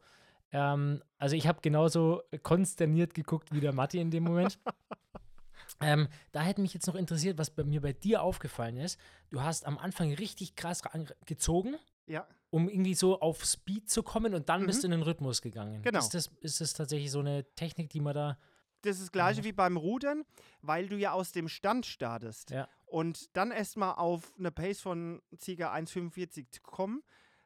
ähm, 0.52 1.02
also 1.18 1.36
ich 1.36 1.48
habe 1.48 1.60
genauso 1.62 2.22
konsterniert 2.44 3.14
geguckt 3.14 3.54
wie 3.54 3.60
der 3.62 3.74
Matti 3.74 4.00
in 4.00 4.12
dem 4.12 4.24
Moment. 4.24 4.60
ähm, 5.82 6.08
da 6.32 6.42
hätte 6.42 6.62
mich 6.62 6.74
jetzt 6.74 6.88
noch 6.88 6.96
interessiert, 6.96 7.38
was 7.38 7.50
bei 7.50 7.64
mir 7.64 7.82
bei 7.82 7.94
dir 7.94 8.22
aufgefallen 8.24 8.78
ist. 8.78 9.00
Du 9.30 9.42
hast 9.42 9.66
am 9.66 9.78
Anfang 9.78 10.14
richtig 10.14 10.56
krass 10.56 10.82
gezogen, 11.26 11.76
ja, 12.08 12.28
um 12.50 12.70
irgendwie 12.70 12.94
so 12.94 13.20
auf 13.20 13.44
Speed 13.46 13.90
zu 13.90 14.04
kommen 14.04 14.34
und 14.34 14.50
dann 14.50 14.62
Mhm. 14.64 14.66
bist 14.68 14.84
du 14.84 14.88
in 14.88 14.92
den 14.92 15.02
Rhythmus 15.02 15.42
gegangen. 15.42 15.82
Genau. 15.82 16.00
Ist 16.00 16.14
das, 16.14 16.28
ist 16.42 16.62
das 16.62 16.74
tatsächlich 16.74 17.12
so 17.12 17.20
eine 17.20 17.44
Technik, 17.56 17.90
die 17.90 18.00
man 18.00 18.14
da 18.14 18.38
das 18.82 18.98
ist 18.98 19.04
das 19.04 19.12
gleiche 19.14 19.46
wie 19.46 19.54
beim 19.54 19.78
Rudern, 19.78 20.26
weil 20.62 20.90
du 20.90 20.98
ja 20.98 21.14
aus 21.14 21.32
dem 21.32 21.48
Stand 21.48 21.86
startest. 21.86 22.50
Ja. 22.50 22.68
Und 22.86 23.34
dann 23.38 23.52
erstmal 23.52 23.96
auf 23.96 24.34
eine 24.38 24.52
Pace 24.52 24.82
von 24.82 25.22
ca. 25.32 25.74
1,45 25.74 26.52
zu 26.52 26.62
kommen, 26.62 27.02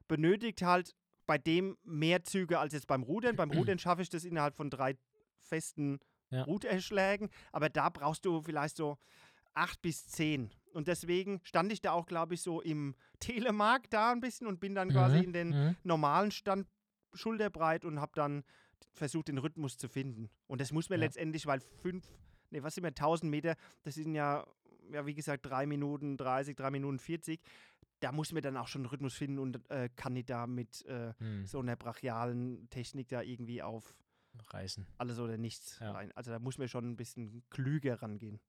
benötigt 0.08 0.64
halt 0.64 0.96
bei 1.28 1.38
dem 1.38 1.78
mehr 1.84 2.24
Züge 2.24 2.58
als 2.58 2.74
jetzt 2.74 2.88
beim 2.88 3.04
Rudern. 3.04 3.36
Beim 3.36 3.52
Rudern 3.76 3.78
schaffe 3.78 4.02
ich 4.02 4.10
das 4.10 4.24
innerhalb 4.24 4.56
von 4.56 4.72
drei 4.72 4.98
festen 5.42 6.00
Ja. 6.30 6.44
Ruderschlägen, 6.44 7.30
aber 7.52 7.70
da 7.70 7.90
brauchst 7.90 8.26
du 8.26 8.42
vielleicht 8.42 8.76
so 8.76 8.98
acht 9.54 9.82
bis 9.82 10.08
zehn. 10.08 10.52
Und 10.74 10.88
deswegen 10.88 11.40
stand 11.44 11.72
ich 11.72 11.82
da 11.82 11.92
auch, 11.94 12.06
glaube 12.06 12.36
ich, 12.36 12.42
so 12.42 12.62
im 12.62 12.96
Telemark 13.20 13.90
da 13.90 14.12
ein 14.12 14.20
bisschen 14.20 14.46
und 14.48 14.60
bin 14.60 14.76
dann 14.76 14.90
quasi 14.92 15.18
Mhm, 15.18 15.24
in 15.24 15.34
den 15.34 15.50
mhm. 15.50 15.76
normalen 15.84 16.32
Stand 16.32 16.68
schulterbreit 17.14 17.84
und 17.86 18.00
habe 18.00 18.12
dann 18.16 18.44
versucht, 18.94 19.28
den 19.30 19.38
Rhythmus 19.40 19.78
zu 19.78 19.88
finden. 19.90 20.30
Und 20.48 20.62
das 20.62 20.72
muss 20.72 20.90
mir 20.90 20.96
Ja. 20.98 21.02
letztendlich, 21.06 21.46
weil 21.48 21.62
fünf, 21.82 22.06
nee, 22.52 22.62
was 22.62 22.76
sind 22.76 22.84
wir, 22.84 22.94
1000 22.94 23.30
Meter, 23.32 23.56
das 23.84 23.96
sind 23.96 24.14
ja, 24.14 24.46
ja, 24.92 25.06
wie 25.06 25.14
gesagt, 25.16 25.46
drei 25.46 25.66
Minuten 25.66 26.18
30, 26.18 26.56
drei 26.56 26.70
Minuten 26.70 27.00
40. 27.00 27.40
Da 28.00 28.12
muss 28.12 28.32
mir 28.32 28.42
dann 28.42 28.58
auch 28.58 28.68
schon 28.68 28.82
einen 28.82 28.90
Rhythmus 28.90 29.16
finden 29.16 29.40
und 29.40 29.60
äh, 29.72 29.90
kann 29.96 30.16
ich 30.16 30.26
da 30.26 30.46
mit 30.46 30.86
äh, 30.86 31.14
Hm, 31.18 31.46
so 31.48 31.60
einer 31.60 31.76
brachialen 31.76 32.70
Technik 32.70 33.08
da 33.08 33.22
irgendwie 33.24 33.64
auf 33.64 33.96
reißen. 34.48 34.86
alles 34.98 35.20
oder 35.20 35.38
nichts 35.38 35.80
Ja. 35.80 35.92
rein. 35.92 36.12
Also 36.14 36.32
da 36.32 36.40
muss 36.40 36.58
mir 36.58 36.68
schon 36.68 36.90
ein 36.90 36.96
bisschen 36.98 37.44
klüger 37.50 38.02
rangehen. 38.02 38.40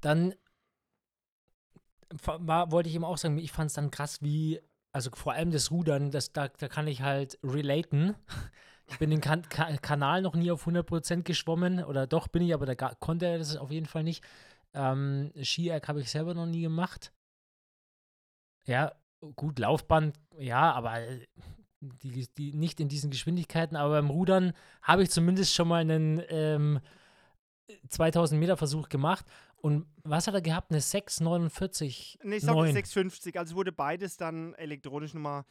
Dann 0.00 0.34
war, 2.26 2.70
wollte 2.70 2.88
ich 2.88 2.94
ihm 2.94 3.04
auch 3.04 3.16
sagen, 3.18 3.38
ich 3.38 3.52
fand 3.52 3.68
es 3.68 3.74
dann 3.74 3.90
krass, 3.90 4.22
wie, 4.22 4.60
also 4.92 5.10
vor 5.14 5.32
allem 5.32 5.50
das 5.50 5.70
Rudern, 5.70 6.10
das, 6.10 6.32
da, 6.32 6.48
da 6.48 6.68
kann 6.68 6.86
ich 6.86 7.02
halt 7.02 7.38
relaten. 7.42 8.14
Ich 8.86 8.98
bin 8.98 9.08
den 9.10 9.22
kan 9.22 9.48
Ka 9.48 9.74
Kanal 9.78 10.20
noch 10.20 10.34
nie 10.34 10.50
auf 10.50 10.66
100% 10.66 11.22
geschwommen, 11.22 11.82
oder 11.82 12.06
doch 12.06 12.28
bin 12.28 12.42
ich, 12.42 12.52
aber 12.52 12.66
da 12.66 12.74
konnte 12.74 13.26
er 13.26 13.38
das 13.38 13.56
auf 13.56 13.70
jeden 13.70 13.86
Fall 13.86 14.04
nicht. 14.04 14.22
Ähm, 14.74 15.32
Ski-Erg 15.42 15.88
habe 15.88 16.00
ich 16.00 16.10
selber 16.10 16.34
noch 16.34 16.44
nie 16.46 16.60
gemacht. 16.60 17.10
Ja, 18.66 18.94
gut, 19.36 19.58
Laufband, 19.58 20.18
ja, 20.38 20.70
aber 20.72 20.98
die, 22.02 22.26
die, 22.36 22.52
nicht 22.52 22.80
in 22.80 22.88
diesen 22.88 23.10
Geschwindigkeiten, 23.10 23.76
aber 23.76 23.94
beim 23.94 24.10
Rudern 24.10 24.52
habe 24.82 25.02
ich 25.02 25.10
zumindest 25.10 25.54
schon 25.54 25.68
mal 25.68 25.80
einen 25.80 26.22
ähm, 26.28 26.80
2000 27.88 28.38
Meter 28.40 28.56
Versuch 28.56 28.88
gemacht. 28.88 29.24
Und 29.56 29.86
was 30.02 30.26
hat 30.26 30.34
er 30.34 30.42
gehabt? 30.42 30.70
Eine 30.70 30.80
6,49. 30.80 32.18
Nee, 32.22 32.36
ich 32.36 32.42
sag 32.42 32.54
Neun. 32.54 32.72
650. 32.72 33.38
Also 33.38 33.54
wurde 33.56 33.72
beides 33.72 34.16
dann 34.16 34.54
elektronisch 34.54 35.14
nochmal 35.14 35.44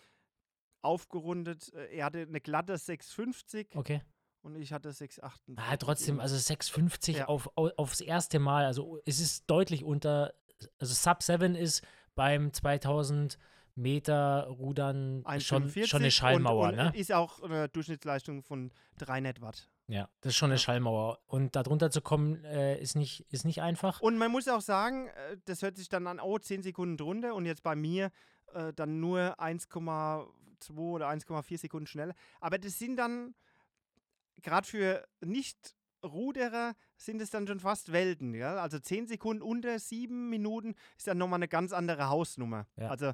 aufgerundet. 0.81 1.73
Äh, 1.73 1.97
Er 1.97 2.05
hatte 2.05 2.19
eine 2.21 2.41
glatte 2.41 2.77
650 2.77 3.75
Okay. 3.75 4.01
und 4.41 4.55
ich 4.55 4.73
hatte 4.73 4.91
658. 4.91 5.57
Ah, 5.57 5.77
trotzdem, 5.77 6.19
also 6.19 6.35
6,50 6.35 7.11
Ja. 7.17 7.25
auf, 7.27 7.49
au- 7.57 7.71
aufs 7.77 8.01
erste 8.01 8.39
Mal. 8.39 8.65
Also 8.65 8.99
es 9.05 9.19
ist 9.19 9.45
deutlich 9.49 9.83
unter, 9.83 10.33
also 10.79 10.93
Sub 10.93 11.23
7 11.23 11.55
ist 11.55 11.83
beim 12.15 12.53
2000 12.53 13.37
Meter 13.75 14.47
Rudern 14.47 15.23
schon, 15.39 15.69
1,45 15.69 15.87
schon 15.87 16.01
eine 16.01 16.11
Schallmauer, 16.11 16.69
und, 16.69 16.79
und 16.79 16.85
ne? 16.85 16.93
Ist 16.95 17.11
auch 17.11 17.41
eine 17.41 17.69
Durchschnittsleistung 17.69 18.43
von 18.43 18.71
300 18.99 19.41
Watt. 19.41 19.69
Ja, 19.87 20.09
das 20.21 20.31
ist 20.31 20.37
schon 20.37 20.51
eine 20.51 20.59
Schallmauer. 20.59 21.19
Und 21.27 21.55
da 21.55 21.63
drunter 21.63 21.91
zu 21.91 22.01
kommen, 22.01 22.43
äh, 22.45 22.79
ist, 22.79 22.95
nicht, 22.95 23.25
ist 23.31 23.45
nicht 23.45 23.61
einfach. 23.61 23.99
Und 23.99 24.17
man 24.17 24.31
muss 24.31 24.47
auch 24.47 24.61
sagen, 24.61 25.07
äh, 25.07 25.37
das 25.45 25.61
hört 25.61 25.75
sich 25.75 25.89
dann 25.89 26.07
an, 26.07 26.19
oh, 26.19 26.37
10 26.37 26.63
Sekunden 26.63 26.97
drunter 26.97 27.35
und 27.35 27.45
jetzt 27.45 27.63
bei 27.63 27.75
mir 27.75 28.11
äh, 28.53 28.73
dann 28.73 28.99
nur 28.99 29.39
1,2 29.39 30.27
oder 30.77 31.09
1,4 31.09 31.57
Sekunden 31.57 31.87
schneller. 31.87 32.15
Aber 32.39 32.57
das 32.57 32.79
sind 32.79 32.95
dann, 32.95 33.35
gerade 34.41 34.65
für 34.65 35.05
Nicht-Ruderer, 35.19 36.75
sind 36.95 37.21
es 37.21 37.29
dann 37.29 37.45
schon 37.45 37.59
fast 37.59 37.91
Welten. 37.91 38.33
Ja? 38.33 38.55
Also 38.57 38.79
10 38.79 39.07
Sekunden 39.07 39.41
unter 39.41 39.77
7 39.77 40.29
Minuten 40.29 40.75
ist 40.97 41.07
dann 41.07 41.17
nochmal 41.17 41.39
eine 41.39 41.49
ganz 41.49 41.73
andere 41.73 42.07
Hausnummer. 42.07 42.67
Ja. 42.77 42.89
Also, 42.89 43.11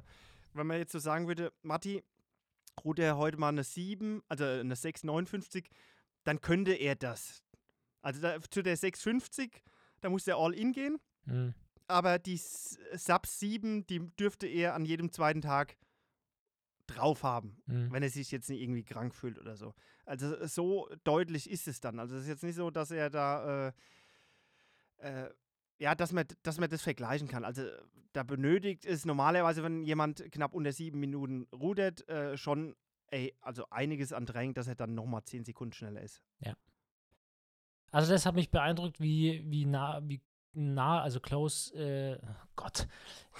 wenn 0.54 0.66
man 0.66 0.78
jetzt 0.78 0.92
so 0.92 0.98
sagen 0.98 1.26
würde, 1.28 1.52
Matti, 1.62 2.02
ruder 2.84 3.16
heute 3.16 3.36
mal 3.38 3.48
eine 3.48 3.64
7, 3.64 4.22
also 4.28 4.44
eine 4.44 4.74
6,59, 4.74 5.66
dann 6.24 6.40
könnte 6.40 6.72
er 6.72 6.94
das. 6.96 7.42
Also 8.02 8.20
da, 8.20 8.40
zu 8.40 8.62
der 8.62 8.76
6,50, 8.78 9.50
da 10.00 10.08
muss 10.08 10.24
der 10.24 10.36
All-In 10.36 10.72
gehen 10.72 10.98
Hm. 11.26 11.54
aber 11.86 12.18
die 12.18 12.38
Sub 12.38 13.26
7, 13.26 13.86
die 13.86 14.00
dürfte 14.16 14.46
er 14.46 14.74
an 14.74 14.84
jedem 14.86 15.12
zweiten 15.12 15.42
Tag 15.42 15.76
drauf 16.86 17.22
haben, 17.22 17.62
Hm. 17.66 17.92
wenn 17.92 18.02
er 18.02 18.08
sich 18.10 18.30
jetzt 18.30 18.48
nicht 18.48 18.62
irgendwie 18.62 18.84
krank 18.84 19.14
fühlt 19.14 19.38
oder 19.38 19.56
so. 19.56 19.74
Also 20.06 20.46
so 20.46 20.88
deutlich 21.04 21.48
ist 21.50 21.68
es 21.68 21.80
dann. 21.80 21.98
Also 22.00 22.16
es 22.16 22.22
ist 22.22 22.28
jetzt 22.28 22.42
nicht 22.42 22.56
so, 22.56 22.70
dass 22.70 22.90
er 22.90 23.10
da, 23.10 23.68
äh, 23.68 23.72
äh, 24.98 25.30
ja, 25.78 25.94
dass 25.94 26.12
man, 26.12 26.26
dass 26.42 26.58
man 26.58 26.68
das 26.70 26.82
vergleichen 26.82 27.28
kann. 27.28 27.44
Also 27.44 27.62
da 28.12 28.22
benötigt 28.22 28.84
es 28.84 29.04
normalerweise, 29.04 29.62
wenn 29.62 29.84
jemand 29.84 30.30
knapp 30.32 30.54
unter 30.54 30.72
sieben 30.72 31.00
Minuten 31.00 31.46
rudert, 31.52 32.08
äh, 32.08 32.36
schon 32.36 32.74
ey, 33.10 33.34
also 33.40 33.64
einiges 33.70 34.12
an 34.12 34.26
Drängen, 34.26 34.54
dass 34.54 34.68
er 34.68 34.74
dann 34.74 34.94
nochmal 34.94 35.24
zehn 35.24 35.44
Sekunden 35.44 35.72
schneller 35.72 36.00
ist. 36.00 36.22
Also 37.90 38.12
das 38.12 38.24
hat 38.24 38.34
mich 38.34 38.50
beeindruckt, 38.50 39.00
wie, 39.00 39.42
wie 39.46 39.66
nah, 39.66 40.00
wie 40.04 40.20
nah, 40.52 41.00
also 41.02 41.20
close, 41.20 41.72
äh, 41.74 42.18
oh 42.22 42.34
Gott, 42.56 42.86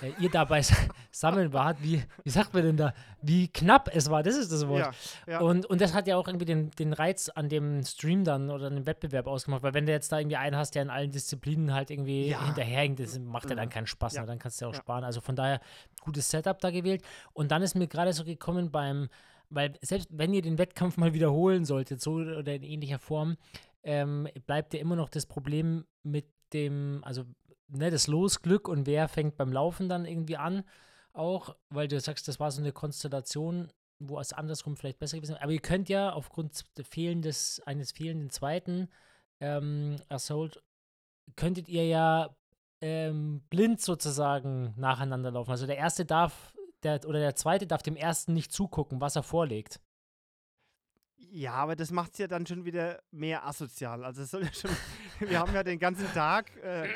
äh, 0.03 0.12
ihr 0.20 0.31
dabei 0.31 0.62
sammeln 1.11 1.53
wart, 1.53 1.83
wie, 1.83 2.03
wie 2.25 2.31
sagt 2.31 2.55
man 2.55 2.62
denn 2.62 2.77
da, 2.77 2.94
wie 3.23 3.49
knapp 3.49 3.90
es 3.94 4.09
war, 4.11 4.23
das 4.23 4.37
ist 4.37 4.51
das 4.53 4.66
Wort. 4.68 4.94
Ja, 5.27 5.33
ja. 5.33 5.40
Und, 5.40 5.66
und 5.66 5.81
das 5.81 5.92
hat 5.92 6.07
ja 6.07 6.16
auch 6.16 6.27
irgendwie 6.29 6.44
den, 6.46 6.70
den 6.73 6.92
Reiz 6.92 7.29
an 7.29 7.49
dem 7.49 7.83
Stream 7.85 8.25
dann 8.25 8.51
oder 8.51 8.68
an 8.68 8.77
dem 8.77 8.87
Wettbewerb 8.87 9.27
ausgemacht, 9.27 9.62
weil 9.62 9.75
wenn 9.75 9.87
du 9.87 9.92
jetzt 9.92 10.11
da 10.12 10.18
irgendwie 10.18 10.37
einen 10.37 10.57
hast, 10.57 10.75
der 10.75 10.83
in 10.83 10.90
allen 10.90 11.11
Disziplinen 11.11 11.75
halt 11.75 11.90
irgendwie 11.90 12.29
Ja. 12.31 12.44
hinterherhängt, 12.46 13.01
das 13.01 13.18
macht 13.18 13.51
ja 13.51 13.57
dann 13.57 13.66
Mhm. 13.66 13.70
keinen 13.73 13.87
Spaß, 13.87 14.14
Ja. 14.14 14.20
ne? 14.23 14.27
dann 14.29 14.38
kannst 14.38 14.61
du 14.61 14.64
ja 14.64 14.70
auch 14.70 14.75
sparen. 14.75 15.05
Also 15.05 15.20
von 15.20 15.37
daher, 15.37 15.61
gutes 16.01 16.31
Setup 16.31 16.59
da 16.61 16.70
gewählt. 16.70 17.03
Und 17.33 17.51
dann 17.51 17.62
ist 17.62 17.75
mir 17.75 17.88
gerade 17.88 18.12
so 18.12 18.25
gekommen 18.25 18.70
beim, 18.70 19.09
weil 19.51 19.75
selbst 19.83 20.09
wenn 20.12 20.33
ihr 20.33 20.42
den 20.42 20.59
Wettkampf 20.59 20.96
mal 20.96 21.12
wiederholen 21.12 21.64
solltet, 21.64 22.01
so 22.01 22.12
oder 22.12 22.55
in 22.55 22.62
ähnlicher 22.62 22.99
Form, 23.01 23.37
ähm, 23.83 24.29
bleibt 24.46 24.73
ja 24.75 24.81
immer 24.81 24.94
noch 24.96 25.09
das 25.09 25.27
Problem 25.27 25.85
mit 26.03 26.27
dem, 26.53 27.01
also 27.05 27.25
ne, 27.69 27.91
das 27.91 28.07
Losglück 28.07 28.69
und 28.69 28.87
wer 28.87 29.09
fängt 29.09 29.37
beim 29.37 29.53
Laufen 29.53 29.89
dann 29.89 30.05
irgendwie 30.05 30.37
an, 30.37 30.65
auch, 31.13 31.57
weil 31.71 31.89
du 31.89 31.99
sagst, 32.01 32.29
das 32.29 32.39
war 32.41 32.51
so 32.51 32.61
eine 32.61 32.73
Konstellation, 32.73 33.73
wo 33.99 34.19
es 34.19 34.33
andersrum 34.33 34.77
vielleicht 34.77 34.99
besser 34.99 35.17
gewesen 35.17 35.33
wäre. 35.33 35.43
Aber 35.43 35.53
ihr 35.53 35.61
könnt 35.61 35.89
ja 35.89 36.13
aufgrund 36.13 36.65
des 36.79 36.87
fehlendes, 36.87 37.61
eines 37.67 37.93
fehlenden 37.93 38.31
zweiten 38.31 38.89
ähm, 39.41 39.97
Assault, 40.09 40.63
könntet 41.37 41.69
ihr 41.69 41.87
ja 41.87 42.35
ähm, 42.81 43.43
blind 43.51 43.81
sozusagen 43.81 44.75
nacheinander 44.77 45.31
laufen. 45.31 45.51
Also 45.51 45.67
der 45.67 45.77
erste 45.77 46.05
darf, 46.05 46.53
der, 46.83 47.01
oder 47.07 47.19
der 47.19 47.35
zweite 47.35 47.67
darf 47.67 47.83
dem 47.83 47.97
ersten 47.97 48.33
nicht 48.33 48.53
zugucken, 48.53 49.01
was 49.01 49.17
er 49.17 49.23
vorlegt. 49.23 49.81
Ja, 51.33 51.53
aber 51.55 51.77
das 51.77 51.93
macht 51.93 52.12
es 52.12 52.19
ja 52.19 52.27
dann 52.27 52.45
schon 52.45 52.64
wieder 52.64 53.01
mehr 53.12 53.47
asozial. 53.47 54.05
Also 54.05 54.23
es 54.23 54.31
soll 54.33 54.43
ja 54.43 54.53
schon, 54.53 54.71
wir 55.21 55.38
haben 55.38 55.55
ja 55.55 55.62
den 55.62 55.79
ganzen 55.79 56.07
Tag 56.12 56.57
äh, 56.57 56.88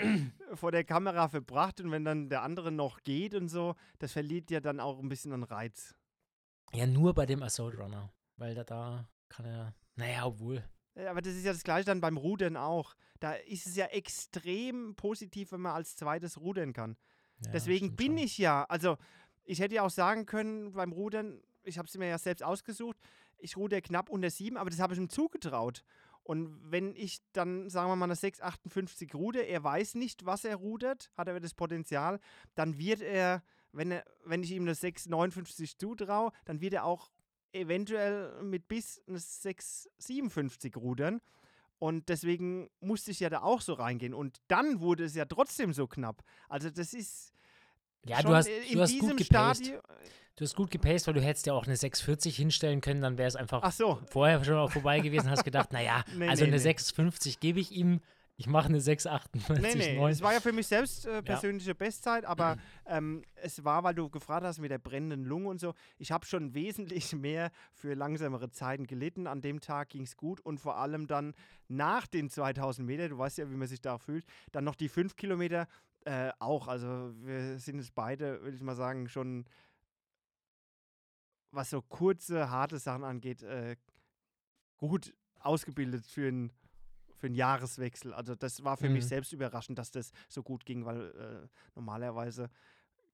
vor 0.55 0.73
der 0.73 0.83
Kamera 0.83 1.29
verbracht 1.29 1.81
und 1.81 1.92
wenn 1.92 2.05
dann 2.05 2.29
der 2.29 2.42
andere 2.42 2.73
noch 2.73 3.03
geht 3.05 3.35
und 3.35 3.49
so, 3.49 3.77
das 4.01 4.12
verliert 4.12 4.51
ja 4.51 4.61
dann 4.61 4.81
auch 4.81 4.99
ein 4.99 5.09
bisschen 5.09 5.33
an 5.33 5.44
Reiz. 5.44 5.94
Ja, 6.73 6.87
nur 6.87 7.14
bei 7.14 7.27
dem 7.27 7.42
Assault 7.44 7.79
Runner, 7.79 8.12
weil 8.37 8.55
da, 8.57 8.64
da 8.64 9.09
kann 9.29 9.47
er, 9.47 9.75
naja, 9.94 10.27
obwohl. 10.27 10.64
Aber 10.97 11.23
das 11.23 11.35
ist 11.35 11.44
ja 11.44 11.53
das 11.53 11.62
gleiche 11.62 11.87
dann 11.87 12.01
beim 12.01 12.16
Rudern 12.16 12.57
auch. 12.57 12.94
Da 13.20 13.35
ist 13.35 13.66
es 13.66 13.77
ja 13.77 13.87
extrem 13.87 14.97
positiv, 14.97 15.53
wenn 15.53 15.61
man 15.61 15.75
als 15.75 15.97
zweites 15.97 16.40
rudern 16.40 16.73
kann. 16.73 16.97
Ja, 17.44 17.53
Deswegen 17.53 17.94
bin 17.94 18.12
schon. 18.12 18.18
ich 18.18 18.38
ja, 18.38 18.64
also 18.64 18.97
ich 19.44 19.61
hätte 19.61 19.77
ja 19.77 19.83
auch 19.83 19.90
sagen 19.90 20.27
können 20.27 20.73
beim 20.73 20.92
Rudern, 20.92 21.40
ich 21.62 21.79
habe 21.79 21.87
es 21.87 21.97
mir 21.97 22.09
ja 22.09 22.18
selbst 22.18 22.42
ausgesucht, 22.42 22.97
ich 23.44 23.57
ruder 23.57 23.80
knapp 23.80 24.09
unter 24.09 24.30
7, 24.30 24.57
aber 24.57 24.70
das 24.70 24.80
habe 24.80 24.94
ich 24.94 25.00
ihm 25.00 25.11
zugetraut. 25.11 25.85
Und 26.22 26.59
wenn 26.70 26.96
ich 26.96 27.18
dann, 27.33 27.68
sagen 27.68 27.90
wir 27.90 27.96
mal, 27.96 28.07
eine 28.07 28.14
6,58 28.14 29.14
ruder, 29.14 29.46
er 29.46 29.62
weiß 29.62 29.94
nicht, 29.94 30.24
was 30.24 30.44
er 30.44 30.57
rudert, 30.57 31.11
hat 31.16 31.28
aber 31.28 31.38
das 31.38 31.52
Potenzial, 31.52 32.18
dann 32.54 32.78
wird 32.78 33.02
er, 33.02 33.42
wenn, 33.72 33.90
er, 33.90 34.04
wenn 34.24 34.42
ich 34.42 34.52
ihm 34.52 34.62
eine 34.62 34.72
6,59 34.72 35.78
zutraue, 35.78 36.33
dann 36.46 36.62
wird 36.62 36.72
er 36.72 36.87
auch 36.87 37.11
eventuell 37.52 38.42
mit 38.42 38.68
bis 38.68 39.02
eine 39.07 39.18
6,57 39.18 40.76
rudern. 40.78 41.20
Und 41.78 42.09
deswegen 42.09 42.70
musste 42.80 43.11
ich 43.11 43.20
ja 43.20 43.28
da 43.28 43.42
auch 43.42 43.61
so 43.61 43.74
reingehen. 43.74 44.14
Und 44.14 44.40
dann 44.48 44.80
wurde 44.80 45.04
es 45.04 45.14
ja 45.14 45.26
trotzdem 45.26 45.74
so 45.74 45.87
knapp. 45.87 46.24
Also 46.48 46.70
das 46.70 46.94
ist 46.94 47.34
Ja, 48.07 48.23
du 48.23 48.35
hast, 48.35 48.49
du 48.73 48.81
hast 48.81 48.99
gut 48.99 49.17
gepaced. 49.17 49.73
Du 50.37 50.43
hast 50.43 50.57
gut 50.57 50.71
gepaced, 50.71 51.07
weil 51.07 51.14
du 51.14 51.21
hättest 51.21 51.47
ja 51.47 51.53
auch 51.53 51.67
eine 51.67 51.77
640 51.77 52.35
hinstellen 52.35 52.81
können, 52.81 53.01
dann 53.01 53.18
wäre 53.18 53.28
es 53.28 53.37
einfach 53.37 53.61
Ach 53.62 53.70
so, 53.70 54.01
vorher 54.11 54.45
schon 54.45 54.55
mal 54.55 54.68
vorbei 54.68 54.99
gewesen, 54.99 55.31
hast 55.31 55.45
gedacht, 55.45 55.72
naja, 55.72 56.03
Nee, 56.16 56.28
also 56.28 56.43
nee, 56.43 56.49
eine 56.49 56.57
nee. 56.57 56.62
650 56.62 57.39
gebe 57.39 57.61
ich 57.61 57.70
ihm. 57.70 58.01
Ich 58.37 58.49
mache 58.49 58.66
eine 58.66 58.81
6,48. 58.81 59.61
Nee, 59.61 59.74
nee, 59.76 59.97
9. 59.97 60.11
es 60.11 60.20
war 60.20 60.33
ja 60.33 60.41
für 60.41 60.51
mich 60.51 60.66
selbst 60.66 61.07
äh, 61.07 61.22
persönliche 61.22 61.72
Bestzeit, 61.76 62.24
aber 62.24 62.57
ähm, 62.85 63.22
es 63.37 63.64
war, 63.64 63.85
weil 63.85 63.95
du 63.95 64.11
gefragt 64.11 64.45
hast 64.45 64.59
mit 64.59 64.72
der 64.72 64.78
brennenden 64.78 65.24
Lunge 65.24 65.49
und 65.49 65.61
so, 65.61 65.72
ich 65.99 66.11
habe 66.11 66.26
schon 66.26 66.53
wesentlich 66.53 67.12
mehr 67.16 67.53
für 67.72 67.95
langsamere 67.95 68.51
Zeiten 68.51 68.89
gelitten. 68.89 69.28
An 69.28 69.41
dem 69.41 69.61
Tag 69.61 69.91
ging 69.91 70.03
es 70.03 70.16
gut 70.16 70.41
und 70.41 70.59
vor 70.59 70.78
allem 70.78 71.07
dann 71.07 71.33
nach 71.68 72.09
den 72.09 72.28
2000 72.28 72.85
Meter, 72.85 73.09
du 73.09 73.18
weißt 73.18 73.39
ja, 73.39 73.49
wie 73.53 73.55
man 73.55 73.68
sich 73.68 73.81
da 73.81 73.99
fühlt, 73.99 74.24
dann 74.51 74.64
noch 74.64 74.74
die 74.74 74.89
5 74.89 75.14
Kilometer 75.14 75.68
äh, 76.05 76.32
auch. 76.38 76.68
Also 76.68 77.12
wir 77.22 77.59
sind 77.59 77.78
es 77.78 77.90
beide, 77.90 78.42
würde 78.42 78.57
ich 78.57 78.62
mal 78.62 78.74
sagen, 78.76 79.09
schon, 79.09 79.44
was 81.50 81.70
so 81.70 81.82
kurze, 81.82 82.50
harte 82.50 82.78
Sachen 82.78 83.05
angeht, 83.05 83.42
äh, 83.42 83.76
gut 84.76 85.14
ausgebildet 85.40 86.07
für 86.07 86.28
einen 86.28 86.52
für 87.16 87.28
einen 87.28 87.36
Jahreswechsel. 87.36 88.12
Also 88.12 88.34
das 88.34 88.64
war 88.64 88.76
für 88.76 88.88
mich 88.90 89.05
Mhm. 89.05 89.09
selbst 89.09 89.32
überraschend, 89.32 89.78
dass 89.78 89.90
das 89.92 90.11
so 90.28 90.42
gut 90.42 90.66
ging, 90.66 90.84
weil 90.84 91.11
äh, 91.12 91.48
normalerweise 91.74 92.50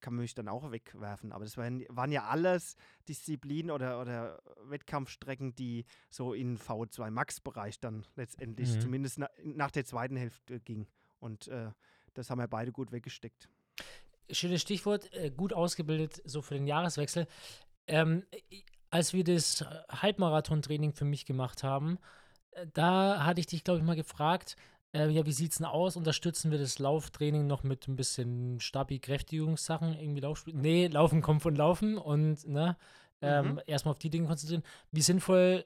kann 0.01 0.15
man 0.15 0.23
mich 0.23 0.35
dann 0.35 0.49
auch 0.49 0.73
wegwerfen. 0.73 1.31
Aber 1.33 1.45
das 1.45 1.57
waren, 1.59 1.85
waren 1.91 2.11
ja 2.11 2.25
alles 2.25 2.77
Disziplinen 3.09 3.71
oder, 3.71 4.01
oder 4.01 4.43
Wettkampfstrecken, 4.65 5.55
die 5.55 5.85
so 6.09 6.33
in 6.33 6.57
V2 6.59 7.11
Max-Bereich 7.11 7.79
dann 7.79 8.05
letztendlich, 8.17 8.77
Mhm. 8.77 8.81
zumindest 8.81 9.19
na, 9.19 9.29
nach 9.45 9.71
der 9.71 9.85
zweiten 9.85 10.17
Hälfte 10.17 10.59
ging. 10.61 10.89
Und 11.21 11.47
äh, 11.49 11.71
das 12.15 12.31
haben 12.31 12.39
wir 12.39 12.49
beide 12.49 12.73
gut 12.73 12.93
weggesteckt. 12.93 13.49
Schönes 14.31 14.63
Stichwort, 14.63 15.13
äh, 15.13 15.31
gut 15.31 15.53
ausgebildet, 15.53 16.23
so 16.25 16.43
für 16.43 16.55
den 16.55 16.67
Jahreswechsel. 16.67 17.27
Ähm, 17.87 18.25
als 18.91 19.13
wir 19.13 19.25
das 19.25 19.65
Halbmarathon-Training 19.91 20.93
für 20.93 21.05
mich 21.05 21.27
gemacht 21.27 21.63
haben, 21.63 21.99
äh, 22.53 22.67
da 22.73 23.25
hatte 23.25 23.41
ich 23.41 23.47
dich, 23.47 23.65
glaube 23.65 23.81
ich, 23.81 23.85
mal 23.87 23.97
gefragt, 23.97 24.57
äh, 24.93 25.09
ja, 25.09 25.25
wie 25.27 25.33
sieht's 25.33 25.59
denn 25.59 25.67
aus? 25.67 25.97
Unterstützen 25.97 26.51
wir 26.51 26.59
das 26.59 26.79
Lauftraining 26.79 27.47
noch 27.47 27.63
mit 27.63 27.87
ein 27.89 27.97
bisschen 27.97 28.59
Stabi-Kräftigungssachen, 28.61 29.95
irgendwie 29.99 30.21
Laufspiel? 30.21 30.55
Nee, 30.55 30.89
Laufen 30.89 31.23
kommt 31.23 31.43
von 31.43 31.55
Laufen 31.55 31.97
und 31.99 32.47
ne, 32.47 32.77
ähm, 33.23 33.55
Mhm. 33.55 33.61
erstmal 33.67 33.93
auf 33.93 33.99
die 33.99 34.11
Dinge 34.11 34.27
konzentrieren. 34.27 34.65
Wie 34.91 35.03
sinnvoll 35.03 35.65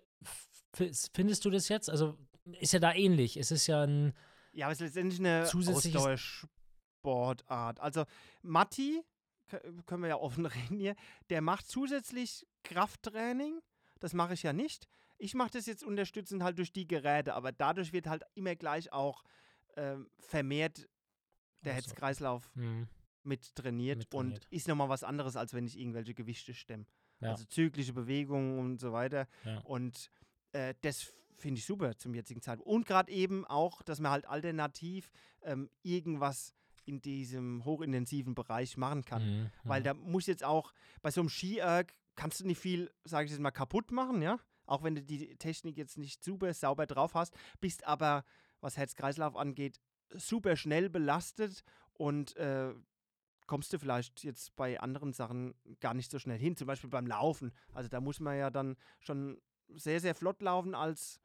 findest 0.73 1.45
du 1.45 1.51
das 1.51 1.69
jetzt? 1.69 1.89
Also 1.89 2.19
ist 2.61 2.73
ja 2.73 2.81
da 2.81 2.93
ähnlich. 2.93 3.37
Es 3.37 3.51
ist 3.51 3.67
ja 3.67 3.83
ein 3.83 4.13
Ja, 4.55 4.67
aber 4.67 4.73
es 4.73 4.81
ist 4.81 4.95
letztendlich 4.95 5.21
eine 5.21 5.45
Ausdauersportart. 5.45 7.81
Also 7.81 8.05
Matti, 8.43 9.03
können 9.87 10.03
wir 10.03 10.09
ja 10.09 10.17
offen 10.17 10.47
reden 10.71 10.79
hier, 10.79 10.95
der 11.31 11.41
macht 11.41 11.69
zusätzlich 11.69 12.47
Krafttraining. 12.63 13.61
Das 14.01 14.15
mache 14.15 14.35
ich 14.35 14.43
ja 14.43 14.53
nicht. 14.53 14.87
Ich 15.19 15.35
mache 15.35 15.51
das 15.53 15.67
jetzt 15.67 15.85
unterstützend 15.85 16.43
halt 16.43 16.59
durch 16.59 16.73
die 16.73 16.87
Geräte, 16.87 17.35
aber 17.35 17.53
dadurch 17.53 17.93
wird 17.93 18.07
halt 18.07 18.23
immer 18.35 18.57
gleich 18.57 18.93
auch 18.93 19.25
ähm, 19.77 20.09
vermehrt 20.19 20.79
der 20.79 21.73
Ausdauer. 21.73 21.75
Herzkreislauf 21.75 22.51
hm, 22.55 22.89
mit 23.23 23.55
trainiert, 23.55 23.99
Mit 23.99 24.15
und 24.15 24.31
trainiert. 24.31 24.47
ist 24.51 24.69
nochmal 24.69 24.89
was 24.89 25.05
anderes, 25.05 25.37
als 25.37 25.55
wenn 25.55 25.67
ich 25.67 25.79
irgendwelche 25.79 26.15
Gewichte 26.15 26.55
stemme. 26.55 26.87
Ja. 27.21 27.31
Also 27.31 27.45
zyklische 27.45 27.93
Bewegungen 27.93 28.59
und 28.59 28.81
so 28.81 28.93
weiter. 28.93 29.29
Ja. 29.45 29.61
Und 29.61 30.11
äh, 30.55 30.75
das 30.81 31.13
finde 31.37 31.59
ich 31.59 31.67
super 31.67 31.97
zum 31.97 32.15
jetzigen 32.15 32.41
Zeitpunkt. 32.41 32.71
Und 32.71 32.87
gerade 32.87 33.13
eben 33.13 33.45
auch, 33.45 33.83
dass 33.83 34.01
man 34.01 34.13
halt 34.13 34.27
alternativ 34.27 35.11
ähm, 35.43 35.69
irgendwas 35.83 36.55
in 36.87 37.01
diesem 37.01 37.65
hochintensiven 37.65 38.35
Bereich 38.35 38.77
machen 38.77 39.05
kann. 39.05 39.23
mhm, 39.25 39.51
Weil 39.65 39.81
mhm. 39.81 39.85
da 39.85 39.95
muss 39.95 40.27
jetzt 40.27 40.45
auch, 40.45 40.73
bei 41.03 41.11
so 41.11 41.21
einem 41.21 41.31
Ski-Erg 41.31 41.95
kannst 42.15 42.41
du 42.41 42.47
nicht 42.47 42.59
viel, 42.59 42.91
sage 43.05 43.27
ich 43.27 43.33
jetzt 43.33 43.41
mal, 43.41 43.51
kaputt 43.51 43.91
machen, 43.91 44.23
ja? 44.23 44.39
Auch 44.67 44.83
wenn 44.83 44.95
du 44.95 45.03
die 45.03 45.37
Technik 45.37 45.77
jetzt 45.77 45.99
nicht 45.99 46.23
super 46.23 46.55
sauber 46.55 46.87
drauf 46.87 47.15
hast, 47.15 47.37
bist 47.61 47.85
aber, 47.85 48.25
was 48.61 48.77
Herz-Kreislauf 48.77 49.37
angeht, 49.37 49.81
super 50.15 50.57
schnell 50.57 50.89
belastet 50.89 51.65
und 51.95 52.37
äh, 52.37 52.73
kommst 53.47 53.73
du 53.73 53.79
vielleicht 53.79 54.25
jetzt 54.25 54.57
bei 54.57 54.81
anderen 54.81 55.13
Sachen 55.13 55.55
gar 55.81 55.93
nicht 55.95 56.11
so 56.11 56.19
schnell 56.19 56.39
hin, 56.39 56.57
zum 56.57 56.67
Beispiel 56.67 56.89
beim 56.89 57.07
Laufen. 57.07 57.53
Also 57.73 57.89
da 57.89 58.01
muss 58.01 58.21
man 58.21 58.39
ja 58.39 58.51
dann 58.51 58.77
schon 59.01 59.39
sehr, 59.69 60.01
sehr 60.01 60.15
flott 60.15 60.41
laufen 60.43 60.75
als 60.75 61.21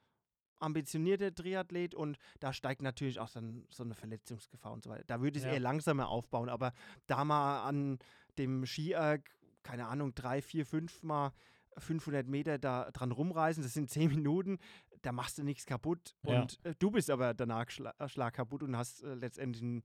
ambitionierter 0.60 1.34
Triathlet 1.34 1.96
und 1.96 2.18
da 2.40 2.52
steigt 2.54 2.82
natürlich 2.82 3.20
auch 3.20 3.30
dann 3.30 3.66
so 3.70 3.84
eine 3.84 3.96
Verletzungsgefahr 3.96 4.74
und 4.74 4.84
so 4.84 4.90
weiter. 4.90 5.04
Da 5.08 5.22
würde 5.22 5.38
ich 5.38 5.44
es 5.44 5.48
Ja. 5.48 5.54
eher 5.54 5.60
langsamer 5.62 6.10
aufbauen, 6.10 6.50
aber 6.50 6.74
da 7.08 7.24
mal 7.24 7.64
an 7.64 8.00
dem 8.38 8.66
Skierg, 8.66 9.30
keine 9.64 9.88
Ahnung, 9.88 10.14
drei, 10.16 10.42
vier, 10.42 10.66
fünf 10.66 11.02
Mal 11.04 11.32
500 11.78 12.28
Meter 12.28 12.58
da 12.58 12.92
dran 12.92 13.12
rumreisen, 13.12 13.64
das 13.64 13.74
sind 13.74 13.90
zehn 13.90 14.10
Minuten, 14.10 14.60
da 15.02 15.14
machst 15.14 15.38
du 15.38 15.44
nichts 15.44 15.66
kaputt 15.66 16.16
Ja. 16.24 16.42
und 16.42 16.60
äh, 16.66 16.76
du 16.78 16.92
bist 16.92 17.10
aber 17.10 17.34
danach 17.34 17.70
schla 17.70 17.94
äh, 18.00 18.10
schlag 18.10 18.34
kaputt 18.34 18.64
und 18.64 18.76
hast 18.76 19.02
äh, 19.04 19.14
letztendlich 19.14 19.64
einen 19.64 19.84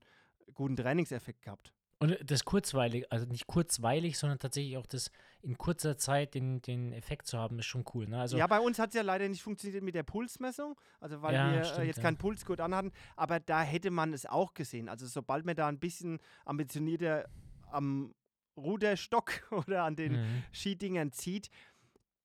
guten 0.53 0.75
Trainingseffekt 0.75 1.41
gehabt. 1.43 1.73
Und 1.97 2.17
das 2.29 2.43
kurzweilig, 2.43 3.09
also 3.09 3.25
nicht 3.25 3.47
kurzweilig, 3.47 4.17
sondern 4.17 4.37
tatsächlich 4.37 4.75
auch 4.77 4.85
das 4.85 5.11
in 5.41 5.57
kurzer 5.57 5.97
Zeit 5.97 6.33
den, 6.33 6.61
den 6.61 6.91
Effekt 6.91 7.25
zu 7.25 7.37
haben, 7.37 7.57
ist 7.59 7.67
schon 7.67 7.85
cool. 7.93 8.07
Ne? 8.07 8.19
Also, 8.19 8.37
ja, 8.37 8.47
bei 8.47 8.59
uns 8.59 8.79
hat 8.79 8.89
es 8.89 8.95
ja 8.95 9.01
leider 9.01 9.29
nicht 9.29 9.41
funktioniert 9.41 9.81
mit 9.81 9.95
der 9.95 10.03
Pulsmessung, 10.03 10.79
also 10.99 11.21
weil 11.21 11.33
Ja, 11.33 11.51
wir 11.51 11.59
äh, 11.61 11.65
stimmt, 11.65 11.87
jetzt 11.87 11.97
ja. 11.97 12.03
keinen 12.03 12.17
Pulsgurt 12.17 12.59
anhatten, 12.59 12.91
aber 13.15 13.39
da 13.39 13.61
hätte 13.61 13.91
man 13.91 14.11
es 14.11 14.25
auch 14.25 14.53
gesehen. 14.53 14.89
Also 14.89 15.07
sobald 15.07 15.45
man 15.45 15.55
da 15.55 15.67
ein 15.67 15.79
bisschen 15.79 16.19
ambitionierter 16.43 17.29
am 17.71 18.13
Ruderstock 18.57 19.47
oder 19.51 19.83
an 19.83 19.95
den 19.95 20.13
mhm. 20.13 20.43
Skidingern 20.51 21.13
zieht, 21.13 21.49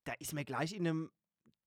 da 0.04 0.14
ist 0.18 0.32
man 0.32 0.44
gleich 0.44 0.72
in 0.72 0.86
einem 0.86 1.10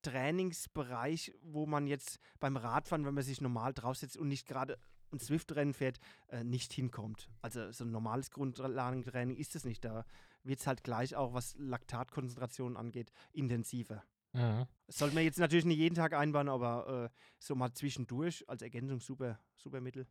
Trainingsbereich, 0.01 1.33
wo 1.41 1.65
man 1.65 1.87
jetzt 1.87 2.19
beim 2.39 2.57
Radfahren, 2.57 3.05
wenn 3.05 3.13
man 3.13 3.23
sich 3.23 3.39
normal 3.39 3.73
draufsetzt 3.73 4.17
und 4.17 4.27
nicht 4.27 4.45
gerade 4.45 4.77
ein 5.13 5.19
Swift-Rennen 5.19 5.73
fährt, 5.73 5.99
äh, 6.27 6.43
nicht 6.43 6.73
hinkommt. 6.73 7.29
Also 7.41 7.71
so 7.71 7.85
ein 7.85 7.91
normales 7.91 8.31
Grundlagentraining 8.31 9.37
ist 9.37 9.55
es 9.55 9.63
nicht. 9.65 9.85
Da 9.85 10.05
wird 10.43 10.59
es 10.59 10.67
halt 10.67 10.83
gleich 10.83 11.15
auch, 11.15 11.33
was 11.33 11.55
Laktatkonzentration 11.57 12.75
angeht, 12.77 13.11
intensiver. 13.31 14.03
Mhm. 14.33 14.65
Das 14.87 14.97
sollte 14.97 15.15
man 15.15 15.23
jetzt 15.23 15.39
natürlich 15.39 15.65
nicht 15.65 15.77
jeden 15.77 15.95
Tag 15.95 16.13
einbauen, 16.13 16.49
aber 16.49 17.11
äh, 17.11 17.17
so 17.39 17.55
mal 17.55 17.71
zwischendurch 17.73 18.47
als 18.49 18.61
Ergänzung 18.61 18.99
super, 18.99 19.39
super 19.55 19.79
Mittel. 19.79 20.07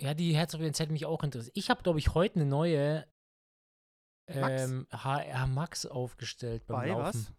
Ja, 0.00 0.14
die 0.14 0.34
Herzfrequenz 0.36 0.78
hätte 0.78 0.92
mich 0.92 1.06
auch 1.06 1.22
interessiert. 1.24 1.56
Ich 1.56 1.70
habe, 1.70 1.82
glaube 1.82 1.98
ich, 1.98 2.14
heute 2.14 2.36
eine 2.36 2.46
neue 2.48 3.06
Max? 4.28 4.62
ähm, 4.62 4.86
HR 4.90 5.46
Max 5.46 5.86
aufgestellt 5.86 6.66
beim 6.66 6.76
Bei 6.76 6.88
Laufen. 6.88 7.02
was? 7.02 7.32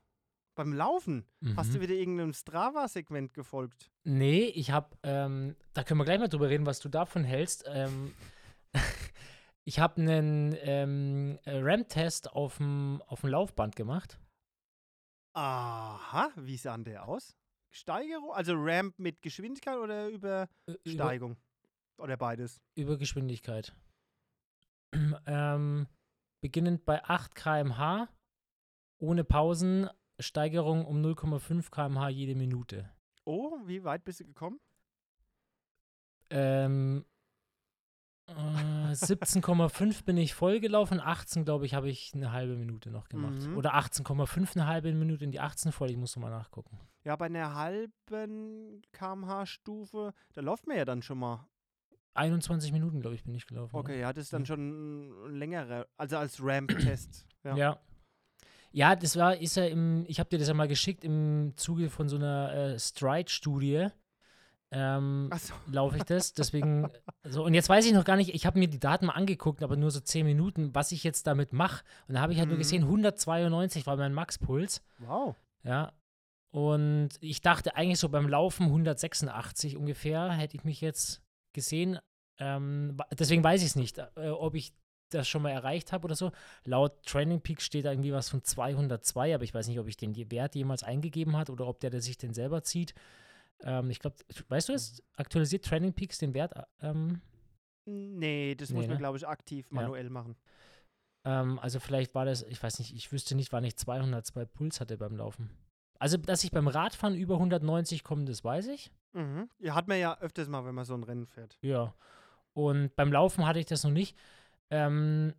Beim 0.56 0.74
Laufen? 0.74 1.26
Hast 1.56 1.74
du 1.74 1.78
Mhm. 1.78 1.82
wieder 1.84 1.94
irgendeinem 1.94 2.34
Strava-Segment 2.34 3.34
gefolgt? 3.34 3.90
Nee, 4.04 4.46
ich 4.46 4.72
habe, 4.72 4.98
ähm, 5.04 5.56
da 5.74 5.84
können 5.84 6.00
wir 6.00 6.06
gleich 6.06 6.20
mal 6.20 6.28
drüber 6.28 6.50
reden, 6.50 6.66
was 6.66 6.80
du 6.80 6.90
davon 6.90 7.24
hältst. 7.24 7.64
Ähm, 7.68 8.14
ich 9.66 9.80
habe 9.80 10.02
einen 10.02 10.56
ähm, 10.60 11.40
RAM-Test 11.46 12.32
auf 12.34 12.58
dem 12.58 13.02
Laufband 13.24 13.76
gemacht. 13.76 14.20
Aha, 15.36 16.32
wie 16.36 16.58
sah 16.58 16.78
der 16.78 17.08
aus? 17.08 17.36
Steigerung? 17.72 18.32
Also 18.34 18.54
Ramp 18.56 18.98
mit 18.98 19.22
Geschwindigkeit 19.22 19.78
oder 19.78 20.10
über 20.10 20.50
Äh, 20.68 20.74
Über, 20.84 20.92
Steigung? 20.92 21.38
Oder 21.98 22.18
beides? 22.18 22.60
über 22.76 22.98
Geschwindigkeit. 22.98 23.74
ähm, 25.28 25.88
beginnend 26.42 26.84
bei 26.86 27.04
8 27.04 27.36
km/h, 27.36 28.10
ohne 29.02 29.24
Pausen, 29.24 29.88
Steigerung 30.20 30.86
um 30.86 31.02
0,5 31.02 31.72
km/h 31.72 32.10
jede 32.10 32.36
Minute. 32.36 32.90
Oh, 33.26 33.58
wie 33.66 33.84
weit 33.84 34.04
bist 34.04 34.20
du 34.20 34.26
gekommen? 34.26 34.60
Ähm, 36.30 37.06
äh, 38.28 38.94
17,5 38.94 40.04
bin 40.04 40.18
ich 40.18 40.34
voll 40.34 40.60
gelaufen, 40.60 41.00
18, 41.00 41.46
glaube 41.46 41.66
ich, 41.66 41.74
habe 41.74 41.90
ich 41.90 42.12
eine 42.14 42.32
halbe 42.32 42.56
Minute 42.56 42.92
noch 42.92 43.10
gemacht. 43.10 43.48
Mhm. 43.48 43.58
Oder 43.58 43.76
18,5 43.76 44.56
eine 44.56 44.68
halbe 44.68 44.94
Minute 44.94 45.24
in 45.24 45.32
die 45.32 45.40
18 45.40 45.72
voll, 45.72 45.90
ich 45.90 45.98
muss 45.98 46.16
nochmal 46.16 46.32
nachgucken. 46.32 46.80
Ja, 47.04 47.16
bei 47.16 47.26
einer 47.26 47.56
halben 47.56 48.82
kmh-Stufe, 48.92 50.14
da 50.34 50.42
läuft 50.42 50.68
man 50.68 50.78
ja 50.78 50.86
dann 50.86 51.02
schon 51.02 51.20
mal. 51.20 51.48
21 52.14 52.72
Minuten, 52.72 53.00
glaube 53.02 53.16
ich, 53.16 53.24
bin 53.24 53.34
ich 53.34 53.48
gelaufen. 53.48 53.76
Okay, 53.76 54.00
ja, 54.00 54.12
das 54.12 54.26
ist 54.26 54.34
dann 54.34 54.46
schon 54.46 55.30
ein 55.30 55.36
längerer, 55.36 55.88
also 55.98 56.18
als 56.18 56.44
Ramp-Test. 56.44 57.26
Ja. 57.44 57.56
Ja. 57.56 57.80
Ja, 58.72 58.96
das 58.96 59.16
war, 59.16 59.36
ist 59.38 59.56
ja 59.56 59.66
im, 59.66 60.06
ich 60.08 60.20
habe 60.20 60.30
dir 60.30 60.38
das 60.40 60.48
ja 60.48 60.54
mal 60.54 60.68
geschickt, 60.68 61.04
im 61.04 61.54
Zuge 61.56 61.90
von 61.90 62.08
so 62.10 62.16
einer 62.18 62.54
äh, 62.54 62.80
Stride-Studie. 62.80 63.88
Ähm, 64.72 65.30
Achso, 65.32 65.54
laufe 65.72 65.98
ich 65.98 66.04
das. 66.04 66.34
Deswegen, 66.34 66.88
so, 67.24 67.44
und 67.44 67.56
jetzt 67.56 67.70
weiß 67.70 67.86
ich 67.88 67.94
noch 67.94 68.04
gar 68.06 68.16
nicht, 68.18 68.34
ich 68.36 68.46
habe 68.46 68.60
mir 68.60 68.68
die 68.68 68.80
Daten 68.80 69.08
mal 69.08 69.14
angeguckt, 69.14 69.64
aber 69.64 69.76
nur 69.76 69.90
so 69.90 70.00
10 70.00 70.26
Minuten, 70.26 70.76
was 70.76 70.92
ich 70.92 71.04
jetzt 71.04 71.26
damit 71.26 71.54
mache. 71.54 71.84
Und 72.08 72.14
da 72.16 72.22
habe 72.22 72.34
ich 72.34 72.40
halt 72.40 72.50
nur 72.50 72.58
Mhm. 72.58 72.62
gesehen, 72.62 72.84
192 72.84 73.88
war 73.88 73.98
mein 73.98 74.14
Maxpuls. 74.14 74.84
wow. 75.00 75.36
Ja. 75.64 75.92
Und 76.52 77.10
ich 77.20 77.42
dachte 77.42 77.76
eigentlich 77.76 78.00
so 78.00 78.10
beim 78.10 78.28
Laufen 78.28 78.68
186 78.68 79.78
ungefähr, 79.78 80.32
hätte 80.32 80.58
ich 80.58 80.64
mich 80.64 80.82
jetzt 80.82 81.22
gesehen. 81.54 82.00
Ähm, 82.40 82.98
deswegen 83.12 83.44
weiß 83.44 83.62
ich 83.62 83.68
es 83.68 83.76
nicht, 83.76 84.00
äh, 84.00 84.30
ob 84.30 84.56
ich 84.56 84.74
das 85.10 85.28
schon 85.28 85.42
mal 85.42 85.52
erreicht 85.52 85.92
habe 85.92 86.06
oder 86.06 86.16
so. 86.16 86.32
Laut 86.66 87.04
Training 87.06 87.42
Peak 87.42 87.62
steht 87.62 87.86
da 87.86 87.92
irgendwie 87.92 88.14
was 88.14 88.30
von 88.30 88.44
202, 88.44 89.36
aber 89.36 89.44
ich 89.44 89.54
weiß 89.54 89.68
nicht, 89.68 89.80
ob 89.80 89.88
ich 89.88 89.98
den 89.98 90.16
Wert 90.32 90.56
jemals 90.56 90.84
eingegeben 90.84 91.36
hat 91.38 91.50
oder 91.50 91.68
ob 91.68 91.80
der, 91.80 91.90
der 91.90 92.02
sich 92.02 92.18
den 92.18 92.34
selber 92.34 92.64
zieht. 92.64 92.94
Ähm, 93.62 93.90
ich 93.90 94.00
glaube, 94.00 94.16
weißt 94.48 94.70
du 94.70 94.74
es? 94.74 95.04
Aktualisiert 95.16 95.66
Training 95.66 95.94
Peaks 95.94 96.18
den 96.20 96.34
Wert? 96.34 96.54
Ähm, 96.82 97.22
Nee, 97.86 98.54
das 98.56 98.70
Nee, 98.70 98.76
muss 98.76 98.86
man, 98.86 98.94
ne? 98.94 99.00
glaube 99.00 99.18
ich, 99.18 99.28
aktiv 99.28 99.66
Ja. 99.72 99.76
manuell 99.76 100.10
machen. 100.10 100.36
ähm, 101.26 101.60
also 101.60 101.80
vielleicht 101.80 102.14
war 102.16 102.24
das, 102.26 102.44
ich 102.44 102.62
weiß 102.62 102.80
nicht, 102.80 102.96
ich 102.96 103.12
wüsste 103.12 103.36
nicht, 103.36 103.52
wann 103.52 103.64
ich 103.64 103.76
202 103.78 104.46
Puls 104.46 104.80
hatte 104.80 104.98
beim 104.98 105.18
Laufen. 105.18 105.50
Also, 105.98 106.16
dass 106.18 106.44
ich 106.46 106.52
beim 106.52 106.68
Radfahren 106.70 107.16
über 107.16 107.36
190 107.40 108.04
komme, 108.06 108.24
das 108.26 108.44
weiß 108.44 108.68
ich. 108.68 108.92
Mhm. 109.14 109.50
Ja, 109.60 109.76
hat 109.76 109.88
man 109.90 110.00
ja 110.00 110.18
öfters 110.20 110.48
mal, 110.48 110.64
wenn 110.66 110.76
man 110.76 110.86
so 110.86 110.94
ein 110.94 111.04
Rennen 111.04 111.26
fährt. 111.26 111.58
Ja. 111.62 111.94
Und 112.54 112.96
beim 112.96 113.12
Laufen 113.12 113.46
hatte 113.46 113.60
ich 113.60 113.66
das 113.66 113.84
noch 113.84 113.92
nicht. 113.92 114.16
Ähm, 114.72 115.34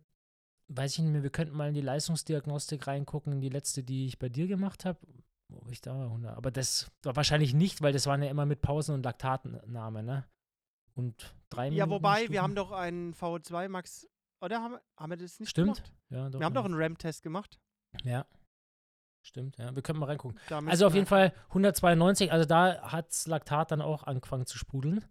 weiß 0.67 0.93
ich 0.93 0.99
nicht 0.99 1.11
mehr, 1.11 1.23
wir 1.23 1.29
könnten 1.29 1.55
mal 1.55 1.67
in 1.69 1.73
die 1.73 1.81
Leistungsdiagnostik 1.81 2.87
reingucken, 2.87 3.33
in 3.33 3.41
die 3.41 3.49
letzte, 3.49 3.83
die 3.83 4.05
ich 4.07 4.19
bei 4.19 4.29
dir 4.29 4.47
gemacht 4.47 4.85
habe. 4.85 4.99
Wo 5.49 5.69
ich 5.69 5.81
da 5.81 5.93
war, 5.97 6.05
100. 6.05 6.37
Aber 6.37 6.49
das 6.49 6.89
war 7.03 7.15
wahrscheinlich 7.17 7.53
nicht, 7.53 7.81
weil 7.81 7.91
das 7.91 8.05
waren 8.07 8.23
ja 8.23 8.29
immer 8.29 8.45
mit 8.45 8.61
Pausen 8.61 8.95
und 8.95 9.03
Laktatnahme, 9.03 10.01
ne? 10.01 10.25
Und 10.93 11.35
drei 11.49 11.65
Minuten. 11.69 11.77
Ja, 11.77 11.89
wobei, 11.89 12.17
Stufen. 12.19 12.33
wir 12.33 12.41
haben 12.41 12.55
doch 12.55 12.71
einen 12.71 13.13
VO2 13.13 13.67
Max. 13.67 14.07
Oder 14.41 14.61
haben, 14.61 14.73
wir- 14.73 14.81
haben 14.97 15.09
wir 15.09 15.17
das 15.17 15.39
nicht 15.39 15.49
Stimmt. 15.49 15.75
gemacht? 15.75 15.93
Ja, 16.09 16.29
doch, 16.29 16.39
Wir 16.39 16.45
haben 16.45 16.53
ja. 16.55 16.61
doch 16.61 16.65
einen 16.65 16.75
RAM-Test 16.81 17.21
gemacht. 17.21 17.59
Ja. 18.03 18.25
Stimmt, 19.23 19.57
ja. 19.57 19.75
Wir 19.75 19.83
können 19.83 19.99
mal 19.99 20.05
reingucken. 20.07 20.39
Also 20.67 20.87
auf 20.87 20.95
jeden 20.95 21.05
Fall 21.05 21.33
192, 21.49 22.31
also 22.31 22.45
da 22.45 22.81
hat 22.91 23.07
Laktat 23.27 23.71
dann 23.71 23.81
auch 23.81 24.03
angefangen 24.03 24.45
zu 24.47 24.57
sprudeln. 24.57 25.05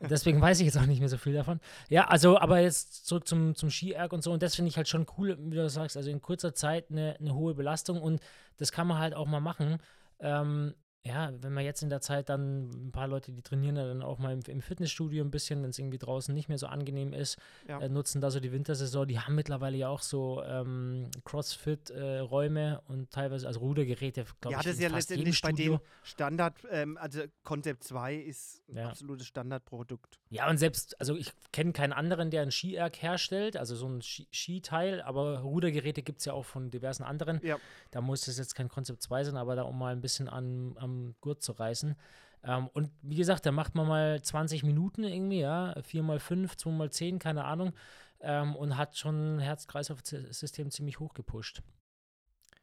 Deswegen 0.00 0.40
weiß 0.40 0.60
ich 0.60 0.66
jetzt 0.66 0.78
auch 0.78 0.86
nicht 0.86 1.00
mehr 1.00 1.08
so 1.08 1.16
viel 1.16 1.32
davon. 1.32 1.60
Ja, 1.88 2.08
also, 2.08 2.38
aber 2.38 2.60
jetzt 2.60 3.06
zurück 3.06 3.26
zum, 3.26 3.54
zum 3.54 3.70
Ski-Erg 3.70 4.12
und 4.12 4.22
so. 4.22 4.32
Und 4.32 4.42
das 4.42 4.54
finde 4.54 4.68
ich 4.68 4.76
halt 4.76 4.88
schon 4.88 5.06
cool, 5.18 5.36
wie 5.40 5.56
du 5.56 5.68
sagst. 5.68 5.96
Also 5.96 6.10
in 6.10 6.20
kurzer 6.20 6.54
Zeit 6.54 6.90
eine, 6.90 7.16
eine 7.18 7.34
hohe 7.34 7.54
Belastung 7.54 8.00
und 8.00 8.20
das 8.56 8.72
kann 8.72 8.86
man 8.86 8.98
halt 8.98 9.14
auch 9.14 9.26
mal 9.26 9.40
machen. 9.40 9.78
Ähm, 10.20 10.74
ja, 11.04 11.32
wenn 11.42 11.52
man 11.52 11.64
jetzt 11.64 11.82
in 11.82 11.90
der 11.90 12.00
Zeit 12.00 12.28
dann 12.28 12.68
ein 12.88 12.92
paar 12.92 13.08
Leute, 13.08 13.32
die 13.32 13.42
trainieren 13.42 13.74
ja 13.76 13.86
dann 13.86 14.02
auch 14.02 14.18
mal 14.18 14.32
im, 14.32 14.40
im 14.46 14.60
Fitnessstudio 14.60 15.24
ein 15.24 15.30
bisschen, 15.32 15.62
wenn 15.62 15.70
es 15.70 15.78
irgendwie 15.78 15.98
draußen 15.98 16.32
nicht 16.32 16.48
mehr 16.48 16.58
so 16.58 16.66
angenehm 16.68 17.12
ist, 17.12 17.38
Ja. 17.68 17.80
äh, 17.80 17.88
nutzen 17.88 18.20
da 18.20 18.30
so 18.30 18.38
die 18.38 18.52
Wintersaison. 18.52 19.08
Die 19.08 19.18
haben 19.18 19.34
mittlerweile 19.34 19.76
ja 19.76 19.88
auch 19.88 20.00
so 20.02 20.42
ähm, 20.44 21.10
Crossfit-Räume 21.24 22.80
und 22.86 23.10
teilweise, 23.10 23.46
also 23.46 23.60
Rudergeräte, 23.60 24.24
glaube 24.40 24.52
Ja, 24.54 24.58
ich, 24.60 24.64
das 24.66 24.74
ist 24.74 24.80
ja 24.82 24.88
letztendlich 24.88 25.40
bei 25.40 25.52
den 25.52 25.78
Standard, 26.02 26.54
ähm, 26.70 26.96
also 26.98 27.22
Concept 27.42 27.84
2 27.84 28.14
ist 28.14 28.62
ein 28.68 28.76
Ja. 28.76 28.88
absolutes 28.90 29.26
Standardprodukt. 29.26 30.18
Ja, 30.32 30.48
und 30.48 30.56
selbst, 30.56 30.98
also 30.98 31.14
ich 31.14 31.30
kenne 31.52 31.74
keinen 31.74 31.92
anderen, 31.92 32.30
der 32.30 32.40
ein 32.40 32.50
Skierg 32.50 33.02
herstellt, 33.02 33.54
also 33.54 33.76
so 33.76 33.86
ein 33.86 34.00
Ski 34.00 34.26
Skiteil, 34.32 35.02
aber 35.02 35.40
Rudergeräte 35.40 36.02
gibt 36.02 36.20
es 36.20 36.24
ja 36.24 36.32
auch 36.32 36.46
von 36.46 36.70
diversen 36.70 37.02
anderen. 37.02 37.38
Ja. 37.42 37.58
Da 37.90 38.00
muss 38.00 38.26
es 38.26 38.38
jetzt 38.38 38.54
kein 38.54 38.70
Konzept 38.70 39.02
2 39.02 39.24
sein, 39.24 39.36
aber 39.36 39.56
da 39.56 39.64
um 39.64 39.78
mal 39.78 39.92
ein 39.92 40.00
bisschen 40.00 40.30
an, 40.30 40.74
am 40.78 41.14
Gurt 41.20 41.42
zu 41.42 41.52
reißen. 41.52 41.96
Ähm, 42.44 42.68
und 42.72 42.90
wie 43.02 43.16
gesagt, 43.16 43.44
da 43.44 43.52
macht 43.52 43.74
man 43.74 43.86
mal 43.86 44.22
20 44.22 44.62
Minuten 44.62 45.04
irgendwie, 45.04 45.40
ja, 45.40 45.74
4 45.82 46.02
mal 46.02 46.18
5, 46.18 46.56
2 46.56 46.70
mal 46.70 46.90
10, 46.90 47.18
keine 47.18 47.44
Ahnung, 47.44 47.74
ähm, 48.20 48.56
und 48.56 48.78
hat 48.78 48.96
schon 48.96 49.38
Herz-Kreislauf-System 49.38 50.70
ziemlich 50.70 50.98
hoch 50.98 51.12
gepusht. 51.12 51.62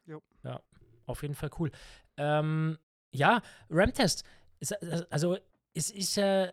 Jo. 0.06 0.20
Ja, 0.42 0.60
auf 1.06 1.22
jeden 1.22 1.36
Fall 1.36 1.50
cool. 1.60 1.70
Ähm, 2.16 2.78
ja, 3.12 3.42
RAM-Test. 3.70 4.24
Also, 5.08 5.38
es 5.72 5.92
ist 5.92 6.16
ja 6.16 6.52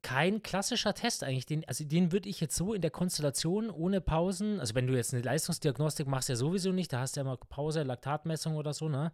kein 0.00 0.42
klassischer 0.42 0.94
Test 0.94 1.22
eigentlich. 1.22 1.46
Den, 1.46 1.66
also 1.68 1.84
den 1.84 2.12
würde 2.12 2.28
ich 2.28 2.40
jetzt 2.40 2.56
so 2.56 2.74
in 2.74 2.82
der 2.82 2.90
Konstellation 2.90 3.70
ohne 3.70 4.00
Pausen, 4.00 4.58
also 4.58 4.74
wenn 4.74 4.86
du 4.86 4.94
jetzt 4.94 5.12
eine 5.12 5.22
Leistungsdiagnostik 5.22 6.06
machst, 6.06 6.28
ja 6.28 6.36
sowieso 6.36 6.72
nicht, 6.72 6.92
da 6.92 7.00
hast 7.00 7.16
du 7.16 7.20
ja 7.20 7.24
mal 7.24 7.36
Pause, 7.36 7.82
Laktatmessung 7.82 8.56
oder 8.56 8.72
so, 8.72 8.88
ne? 8.88 9.12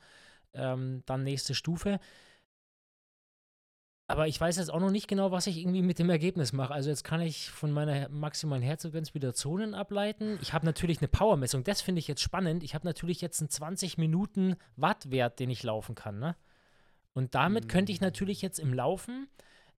Ähm, 0.55 1.03
dann 1.05 1.24
nächste 1.24 1.55
Stufe. 1.55 2.01
Aber 4.11 4.26
ich 4.26 4.41
weiß 4.41 4.57
jetzt 4.57 4.70
auch 4.72 4.81
noch 4.81 4.91
nicht 4.91 5.07
genau, 5.07 5.33
was 5.33 5.47
ich 5.47 5.59
irgendwie 5.59 5.83
mit 5.83 5.99
dem 5.99 6.09
Ergebnis 6.09 6.55
mache. 6.55 6.72
Also 6.72 6.89
jetzt 6.89 7.05
kann 7.05 7.20
ich 7.20 7.51
von 7.51 7.70
meiner 7.70 8.09
maximalen 8.09 8.62
Herzfrequenz 8.62 9.12
wieder 9.12 9.35
Zonen 9.35 9.74
ableiten. 9.74 10.39
Ich 10.41 10.55
habe 10.55 10.64
natürlich 10.64 11.01
eine 11.01 11.09
Powermessung, 11.09 11.62
das 11.62 11.83
finde 11.83 11.99
ich 11.99 12.09
jetzt 12.09 12.22
spannend. 12.22 12.64
Ich 12.64 12.74
habe 12.74 12.87
natürlich 12.87 13.20
jetzt 13.20 13.41
einen 13.41 13.51
20 13.51 13.99
Minuten 13.99 14.57
Wattwert, 14.76 15.39
den 15.39 15.51
ich 15.51 15.62
laufen 15.62 15.95
kann, 15.95 16.18
ne? 16.18 16.37
Und 17.12 17.35
damit 17.35 17.68
könnte 17.68 17.93
ich 17.93 18.01
natürlich 18.01 18.41
jetzt 18.41 18.61
im 18.61 18.72
Laufen 18.72 19.29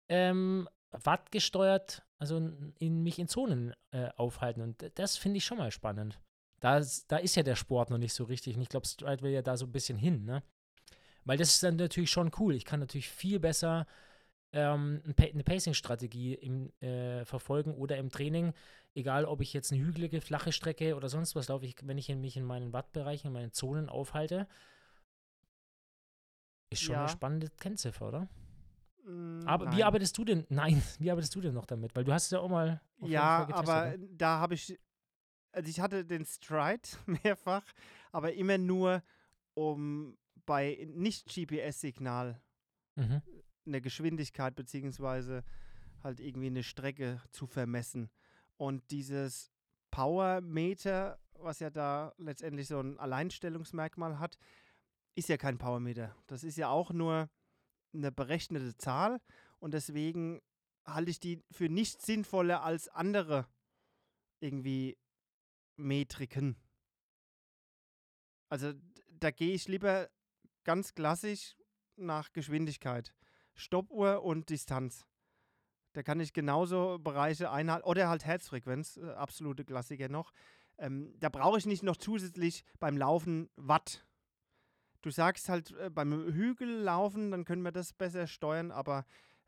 ähm, 0.10 0.68
Watt 0.92 1.32
gesteuert, 1.32 2.04
also 2.18 2.38
in, 2.38 2.74
in 2.80 3.04
mich 3.04 3.20
in 3.20 3.28
Zonen 3.28 3.74
äh, 3.92 4.10
aufhalten. 4.16 4.62
Und 4.62 4.92
das 4.96 5.18
finde 5.18 5.38
ich 5.38 5.46
schon 5.46 5.58
mal 5.58 5.72
spannend. 5.72 6.20
Da, 6.60 6.78
ist- 6.78 7.12
da 7.12 7.18
ist 7.18 7.36
ja 7.36 7.44
der 7.44 7.56
Sport 7.56 7.90
noch 7.90 7.98
nicht 7.98 8.14
so 8.14 8.24
richtig. 8.24 8.56
Und 8.56 8.62
ich 8.62 8.70
glaube, 8.70 8.88
Stride 8.88 9.22
will 9.22 9.32
ja 9.32 9.42
da 9.42 9.56
so 9.58 9.66
ein 9.66 9.72
bisschen 9.72 9.98
hin, 9.98 10.26
ne? 10.26 10.44
Weil 11.26 11.38
das 11.38 11.50
ist 11.50 11.64
dann 11.64 11.76
natürlich 11.76 12.10
schon 12.12 12.32
cool. 12.40 12.56
Ich 12.56 12.66
kann 12.66 12.80
natürlich 12.80 13.10
viel 13.10 13.40
besser 13.40 13.86
ähm, 14.52 15.04
eine 15.06 15.44
Pacing-Strategie 15.44 16.36
äh, 16.82 17.24
verfolgen 17.26 17.74
oder 17.76 17.98
im 17.98 18.10
Training. 18.10 18.54
Egal, 18.96 19.26
ob 19.26 19.42
ich 19.42 19.54
jetzt 19.54 19.72
eine 19.72 19.82
hügelige, 19.82 20.22
flache 20.22 20.52
Strecke 20.52 20.96
oder 20.96 21.08
sonst 21.08 21.36
was 21.36 21.48
laufe, 21.50 21.66
ich, 21.66 21.76
wenn 21.84 22.00
ich 22.00 22.10
mich 22.16 22.36
in 22.36 22.46
meinen 22.46 22.74
Wattbereichen, 22.74 23.28
in 23.28 23.34
meinen 23.34 23.52
Zonen 23.54 23.90
aufhalte. 23.90 24.48
Ist 26.72 26.82
schon 26.82 26.94
Ja. 26.94 27.02
eine 27.02 27.10
spannende 27.10 27.50
Kennziffer, 27.60 28.08
oder? 28.08 28.28
Mm, 29.06 29.42
Aber 29.46 29.66
wie 29.66 29.70
nein. 29.70 29.84
arbeitest 29.84 30.18
du 30.18 30.26
denn? 30.26 30.46
Nein, 30.50 30.82
wie 31.00 31.12
arbeitest 31.12 31.36
du 31.36 31.42
denn 31.42 31.54
noch 31.54 31.66
damit? 31.66 31.96
Weil 31.96 32.04
du 32.04 32.14
hast 32.14 32.26
es 32.26 32.32
ja 32.32 32.40
auch 32.40 32.50
mal. 32.50 32.82
Ja, 33.02 33.48
aber 33.52 33.98
ne? 33.98 34.10
da 34.18 34.40
habe 34.40 34.54
ich, 34.56 34.78
also 35.52 35.70
ich 35.70 35.80
hatte 35.80 36.06
den 36.06 36.26
Stride 36.26 36.82
mehrfach, 37.24 37.64
aber 38.12 38.34
immer 38.34 38.58
nur, 38.58 39.02
um 39.54 40.18
bei 40.46 40.88
Nicht-GPS-Signal 40.94 42.42
Mhm. 42.96 43.22
eine 43.66 43.82
Geschwindigkeit 43.82 44.56
beziehungsweise 44.56 45.44
halt 46.04 46.20
irgendwie 46.20 46.48
eine 46.48 46.64
Strecke 46.64 47.22
zu 47.32 47.46
vermessen. 47.48 48.10
Und 48.58 48.90
dieses 48.92 49.52
Powermeter, 49.92 51.20
was 51.34 51.60
ja 51.60 51.70
da 51.70 52.14
letztendlich 52.18 52.68
so 52.68 52.80
ein 52.82 53.00
Alleinstellungsmerkmal 53.00 54.20
hat, 54.20 54.38
ist 55.16 55.30
ja 55.30 55.38
kein 55.38 55.58
Powermeter. 55.58 56.16
Das 56.28 56.44
ist 56.44 56.58
ja 56.58 56.70
auch 56.70 56.92
nur 56.92 57.30
eine 57.94 58.12
berechnete 58.12 58.76
Zahl 58.78 59.22
und 59.60 59.74
deswegen 59.74 60.42
halte 60.86 61.12
ich 61.12 61.20
die 61.20 61.44
für 61.52 61.70
nicht 61.70 62.02
sinnvoller 62.02 62.64
als 62.64 62.88
andere 62.88 63.48
irgendwie 64.40 64.98
Metriken. 65.76 66.56
Also 68.50 68.74
da 69.08 69.32
gehe 69.32 69.54
ich 69.54 69.68
lieber 69.68 70.10
ganz 70.64 70.94
klassisch 70.94 71.56
nach 71.96 72.32
Geschwindigkeit. 72.32 73.14
Stoppuhr 73.54 74.24
und 74.24 74.50
Distanz. 74.50 75.06
Da 75.94 76.04
kann 76.04 76.20
ich 76.20 76.34
genauso 76.34 77.00
Bereiche 77.00 77.52
einhalten. 77.52 77.88
Oder 77.88 78.10
halt 78.10 78.26
Herzfrequenz, 78.26 78.98
äh, 78.98 79.12
absolute 79.12 79.66
Klassiker 79.66 80.08
noch. 80.08 80.32
Ähm, 80.78 81.14
da 81.20 81.30
brauche 81.30 81.58
ich 81.58 81.66
nicht 81.66 81.84
noch 81.84 81.98
zusätzlich 81.98 82.64
beim 82.80 82.98
Laufen 82.98 83.50
Watt. 83.56 84.06
Du 85.02 85.12
sagst 85.12 85.50
halt 85.50 85.72
äh, 85.72 85.90
beim 85.90 86.12
Hügellaufen, 86.12 87.32
dann 87.32 87.46
können 87.46 87.62
wir 87.62 87.72
das 87.72 87.94
besser 87.94 88.28
steuern, 88.28 88.72
aber 88.72 89.06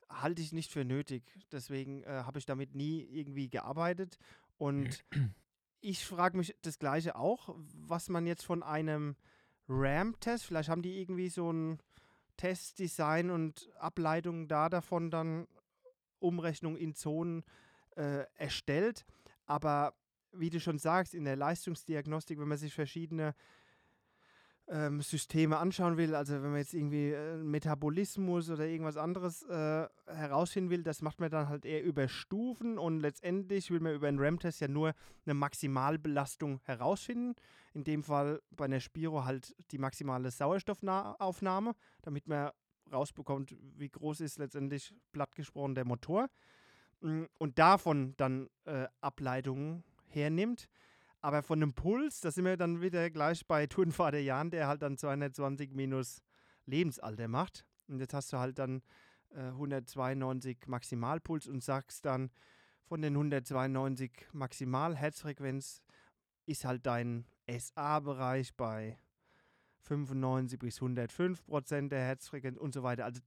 halte 0.10 0.42
ich 0.42 0.54
nicht 0.54 0.72
für 0.72 0.86
nötig. 0.86 1.24
Deswegen 1.52 2.04
äh, 2.04 2.24
habe 2.26 2.40
ich 2.40 2.46
damit 2.46 2.76
nie 2.76 3.02
irgendwie 3.02 3.50
gearbeitet. 3.50 4.18
Und 4.58 5.04
ich 5.82 6.06
frage 6.06 6.38
mich 6.38 6.56
das 6.62 6.80
Gleiche 6.80 7.16
auch, 7.16 7.56
was 7.58 8.10
man 8.10 8.28
jetzt 8.28 8.46
von 8.46 8.64
einem 8.64 9.16
RAM-Test, 9.68 10.46
vielleicht 10.46 10.70
haben 10.70 10.82
die 10.82 11.00
irgendwie 11.00 11.30
so 11.30 11.52
ein 11.52 11.80
Testdesign 12.38 13.30
und 13.30 13.70
Ableitung 13.78 14.48
da 14.48 14.70
davon 14.70 15.12
dann 15.12 15.48
Umrechnung 16.20 16.78
in 16.78 16.94
Zonen 16.94 17.44
äh, 17.96 18.26
erstellt. 18.36 19.06
Aber 19.46 19.94
wie 20.32 20.50
du 20.50 20.60
schon 20.60 20.78
sagst, 20.78 21.14
in 21.14 21.26
der 21.26 21.36
Leistungsdiagnostik, 21.36 22.40
wenn 22.40 22.48
man 22.48 22.58
sich 22.58 22.74
verschiedene 22.74 23.36
ähm, 24.72 25.02
Systeme 25.02 25.58
anschauen 25.58 25.98
will, 25.98 26.16
also 26.16 26.34
wenn 26.36 26.52
man 26.52 26.60
jetzt 26.60 26.74
irgendwie 26.74 27.12
äh, 27.12 27.36
Metabolismus 27.36 28.50
oder 28.50 28.66
irgendwas 28.66 28.96
anderes 28.96 29.44
äh, 29.44 29.88
herausfinden 30.08 30.70
will, 30.70 30.82
das 30.82 31.02
macht 31.02 31.20
man 31.20 31.30
dann 31.30 31.50
halt 31.50 31.66
eher 31.66 31.84
über 31.84 32.08
Stufen 32.08 32.78
und 32.78 33.02
letztendlich 33.02 33.70
will 33.70 33.82
man 33.82 33.94
über 33.94 34.08
einen 34.08 34.20
RAM-Test 34.20 34.62
ja 34.62 34.70
nur 34.70 34.94
eine 35.26 35.34
Maximalbelastung 35.34 36.62
herausfinden. 36.64 37.36
In 37.74 37.84
dem 37.84 38.02
Fall 38.02 38.42
bei 38.52 38.66
einer 38.66 38.80
Spiro 38.80 39.26
halt 39.26 39.54
die 39.72 39.78
maximale 39.78 40.32
Sauerstoffaufnahme, 40.32 41.76
damit 42.02 42.28
man 42.28 42.52
rausbekommt, 42.92 43.54
wie 43.78 43.90
groß 43.90 44.22
ist 44.22 44.38
letztendlich 44.38 44.94
platt 45.12 45.36
gesprochen 45.36 45.76
der 45.76 45.86
Motor. 45.86 46.30
Mm, 47.02 47.24
Und 47.40 47.60
davon 47.60 48.14
dann 48.16 48.50
äh, 48.64 48.88
Ableitungen 49.02 49.84
hernimmt. 50.08 50.70
Aber 51.22 51.44
von 51.44 51.60
einem 51.62 51.74
Puls, 51.74 52.20
da 52.22 52.32
sind 52.32 52.46
wir 52.46 52.58
dann 52.58 52.82
wieder 52.82 53.10
gleich 53.10 53.46
bei 53.46 53.68
Turnvater 53.68 54.18
Jan, 54.20 54.50
der 54.50 54.68
halt 54.68 54.82
dann 54.82 54.98
220 54.98 55.72
minus 55.74 56.22
Lebensalter 56.66 57.28
macht. 57.28 57.66
Und 57.88 58.00
jetzt 58.00 58.14
hast 58.14 58.34
du 58.34 58.38
halt 58.38 58.58
dann 58.58 58.82
äh, 59.32 59.40
192 59.50 60.58
Maximalpuls 60.68 61.48
und 61.48 61.64
sagst 61.64 62.06
dann, 62.06 62.32
von 62.84 63.02
den 63.02 63.14
192 63.14 64.12
Maximal 64.34 64.96
Herzfrequenz 64.96 65.82
ist 66.46 66.66
halt 66.66 66.86
dein 66.86 67.26
SA-Bereich 67.48 68.56
bei 68.56 68.98
95 69.84 70.60
bis 70.60 70.82
105 70.82 71.46
Prozent 71.46 71.92
der 71.92 72.02
Herzfrequenz 72.02 72.58
und 72.58 72.74
so 72.74 72.84
weiter. 72.84 73.06
Also 73.06 73.22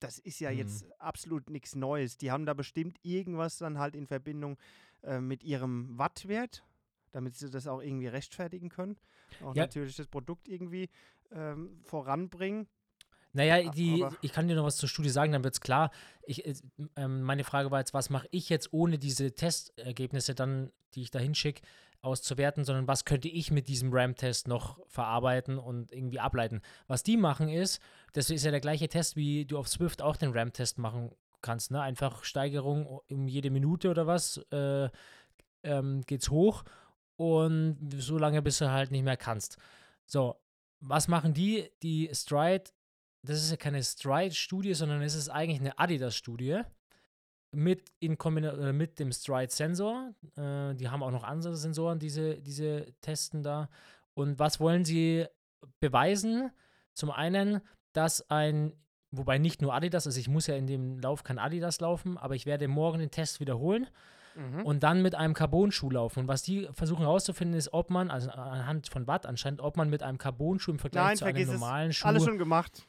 das 0.00 0.18
ist 0.18 0.40
ja 0.40 0.50
Mhm. 0.50 0.58
jetzt 0.58 1.00
absolut 1.00 1.50
nichts 1.50 1.74
Neues. 1.74 2.18
Die 2.18 2.30
haben 2.30 2.46
da 2.46 2.54
bestimmt 2.54 2.98
irgendwas 3.02 3.58
dann 3.58 3.78
halt 3.78 3.94
in 3.96 4.06
Verbindung 4.06 4.56
äh, 5.02 5.20
mit 5.20 5.42
ihrem 5.42 5.96
Wattwert, 5.98 6.64
damit 7.12 7.36
sie 7.36 7.50
das 7.50 7.66
auch 7.66 7.80
irgendwie 7.80 8.06
rechtfertigen 8.06 8.68
können. 8.68 8.96
Auch 9.42 9.54
Ja. 9.54 9.62
natürlich 9.64 9.96
das 9.96 10.06
Produkt 10.06 10.48
irgendwie 10.48 10.88
ähm, 11.32 11.78
voranbringen. 11.82 12.66
Naja, 13.34 13.70
die, 13.70 14.02
aber- 14.02 14.16
ich 14.22 14.32
kann 14.32 14.48
dir 14.48 14.56
noch 14.56 14.64
was 14.64 14.76
zur 14.76 14.88
Studie 14.88 15.10
sagen, 15.10 15.32
dann 15.32 15.44
wird 15.44 15.54
es 15.54 15.60
klar. 15.60 15.90
Ich, 16.24 16.46
äh, 16.46 16.54
meine 17.08 17.44
Frage 17.44 17.70
war 17.70 17.78
jetzt, 17.78 17.92
was 17.94 18.08
mache 18.10 18.26
ich 18.30 18.48
jetzt 18.48 18.72
ohne 18.72 18.98
diese 18.98 19.32
Testergebnisse 19.34 20.34
dann, 20.34 20.72
die 20.94 21.02
ich 21.02 21.10
da 21.10 21.18
hinschicke, 21.18 21.60
auszuwerten, 22.00 22.64
sondern 22.64 22.86
was 22.86 23.04
könnte 23.04 23.28
ich 23.28 23.50
mit 23.50 23.68
diesem 23.68 23.92
RAM-Test 23.92 24.48
noch 24.48 24.78
verarbeiten 24.86 25.58
und 25.58 25.92
irgendwie 25.92 26.20
ableiten. 26.20 26.62
Was 26.86 27.02
die 27.02 27.16
machen 27.16 27.48
ist, 27.48 27.80
das 28.12 28.30
ist 28.30 28.44
ja 28.44 28.50
der 28.52 28.60
gleiche 28.60 28.88
Test, 28.88 29.16
wie 29.16 29.44
du 29.44 29.58
auf 29.58 29.68
Swift 29.68 30.00
auch 30.00 30.16
den 30.16 30.30
RAM-Test 30.32 30.78
machen 30.78 31.10
kannst. 31.42 31.70
Ne? 31.72 31.80
Einfach 31.82 32.22
Steigerung 32.24 32.86
um 32.86 33.28
jede 33.28 33.50
Minute 33.50 33.90
oder 33.90 34.06
was 34.06 34.38
äh, 34.52 34.88
ähm, 35.64 36.02
geht's 36.06 36.30
hoch 36.30 36.62
und 37.18 37.76
so 37.98 38.16
lange, 38.16 38.40
bis 38.40 38.58
du 38.58 38.70
halt 38.70 38.90
nicht 38.90 39.04
mehr 39.04 39.18
kannst. 39.18 39.58
So, 40.06 40.36
was 40.80 41.08
machen 41.08 41.34
die? 41.34 41.70
Die 41.82 42.08
Stride 42.14 42.70
das 43.22 43.42
ist 43.42 43.50
ja 43.50 43.56
keine 43.56 43.82
Stride-Studie, 43.82 44.74
sondern 44.74 45.02
es 45.02 45.14
ist 45.14 45.28
eigentlich 45.28 45.60
eine 45.60 45.78
Adidas-Studie 45.78 46.62
mit, 47.52 47.84
äh, 48.00 48.72
mit 48.72 48.98
dem 48.98 49.12
Stride-Sensor. 49.12 50.14
Äh, 50.36 50.74
die 50.74 50.88
haben 50.88 51.02
auch 51.02 51.10
noch 51.10 51.24
andere 51.24 51.56
Sensoren, 51.56 51.98
diese, 51.98 52.40
diese 52.40 52.92
testen 53.00 53.42
da. 53.42 53.68
Und 54.14 54.38
was 54.38 54.60
wollen 54.60 54.84
sie 54.84 55.26
beweisen? 55.80 56.50
Zum 56.94 57.10
einen, 57.10 57.60
dass 57.92 58.28
ein, 58.30 58.72
wobei 59.10 59.38
nicht 59.38 59.62
nur 59.62 59.74
Adidas, 59.74 60.06
also 60.06 60.18
ich 60.18 60.28
muss 60.28 60.46
ja 60.46 60.56
in 60.56 60.66
dem 60.66 60.98
Lauf 60.98 61.24
kein 61.24 61.38
Adidas 61.38 61.80
laufen, 61.80 62.16
aber 62.18 62.34
ich 62.34 62.46
werde 62.46 62.68
morgen 62.68 62.98
den 62.98 63.10
Test 63.10 63.40
wiederholen 63.40 63.88
Mhm. 64.38 64.64
und 64.64 64.82
dann 64.84 65.02
mit 65.02 65.14
einem 65.16 65.34
Carbon-Schuh 65.34 65.90
laufen. 65.90 66.20
Und 66.20 66.28
was 66.28 66.42
die 66.42 66.68
versuchen 66.72 67.00
herauszufinden, 67.00 67.58
ist, 67.58 67.72
ob 67.72 67.90
man, 67.90 68.10
also 68.10 68.30
anhand 68.30 68.88
von 68.88 69.06
Watt 69.08 69.26
anscheinend, 69.26 69.60
ob 69.60 69.76
man 69.76 69.90
mit 69.90 70.02
einem 70.02 70.16
Carbon-Schuh 70.18 70.70
im 70.70 70.78
Vergleich 70.78 71.04
Nein, 71.04 71.16
zu 71.16 71.24
einem 71.24 71.46
normalen 71.48 71.92
Schuh. 71.92 72.06
Alles 72.06 72.24
schon 72.24 72.38
gemacht. 72.38 72.86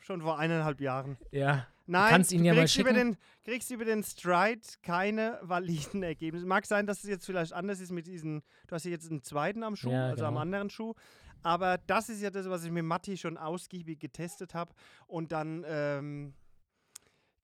Schon 0.00 0.22
vor 0.22 0.38
eineinhalb 0.38 0.80
Jahren. 0.80 1.18
ja, 1.30 1.66
Nein, 1.90 2.10
kannst 2.10 2.32
ihn 2.32 2.44
ja 2.44 2.52
mal 2.54 2.60
kriegst 2.60 2.78
über, 2.78 2.90
schicken. 2.90 3.12
den, 3.12 3.16
kriegst 3.44 3.70
über 3.70 3.84
den 3.84 4.02
Stride 4.02 4.60
keine 4.82 5.38
validen 5.42 6.02
Ergebnisse. 6.02 6.46
Mag 6.46 6.64
sein, 6.66 6.86
dass 6.86 7.04
es 7.04 7.10
jetzt 7.10 7.26
vielleicht 7.26 7.52
anders 7.52 7.80
ist 7.80 7.92
mit 7.92 8.06
diesen, 8.06 8.42
du 8.66 8.74
hast 8.74 8.84
ja 8.84 8.90
jetzt 8.90 9.10
einen 9.10 9.22
zweiten 9.22 9.62
am 9.62 9.76
Schuh, 9.76 9.90
Ja, 9.90 10.06
also 10.08 10.24
am 10.24 10.32
genau. 10.34 10.40
anderen 10.40 10.70
Schuh. 10.70 10.94
Aber 11.42 11.78
das 11.86 12.08
ist 12.08 12.20
ja 12.22 12.30
das, 12.30 12.48
was 12.50 12.64
ich 12.64 12.70
mit 12.70 12.84
Matti 12.84 13.16
schon 13.16 13.36
ausgiebig 13.38 14.00
getestet 14.00 14.54
habe. 14.54 14.72
Und 15.06 15.30
dann 15.32 15.64
ähm, 15.68 16.34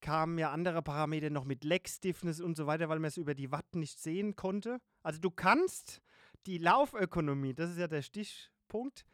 kamen 0.05 0.37
ja 0.37 0.53
andere 0.53 0.83
Parameter 0.83 1.31
noch 1.31 1.47
mit 1.47 1.65
Leg 1.65 1.89
Stiffness 1.89 2.39
und 2.39 2.59
so 2.59 2.67
weiter, 2.67 2.91
weil 2.91 2.99
man 2.99 3.09
es 3.09 3.17
über 3.17 3.35
die 3.35 3.51
Watt 3.51 3.75
nicht 3.75 3.99
sehen 3.99 4.37
konnte. 4.37 4.79
Also 5.03 5.19
du 5.19 5.31
kannst 5.31 6.03
die 6.47 6.59
Laufökonomie, 6.59 7.55
das 7.55 7.71
ist 7.71 7.79
ja 7.79 7.89
der 7.89 8.03
Stichpunkt, 8.03 9.07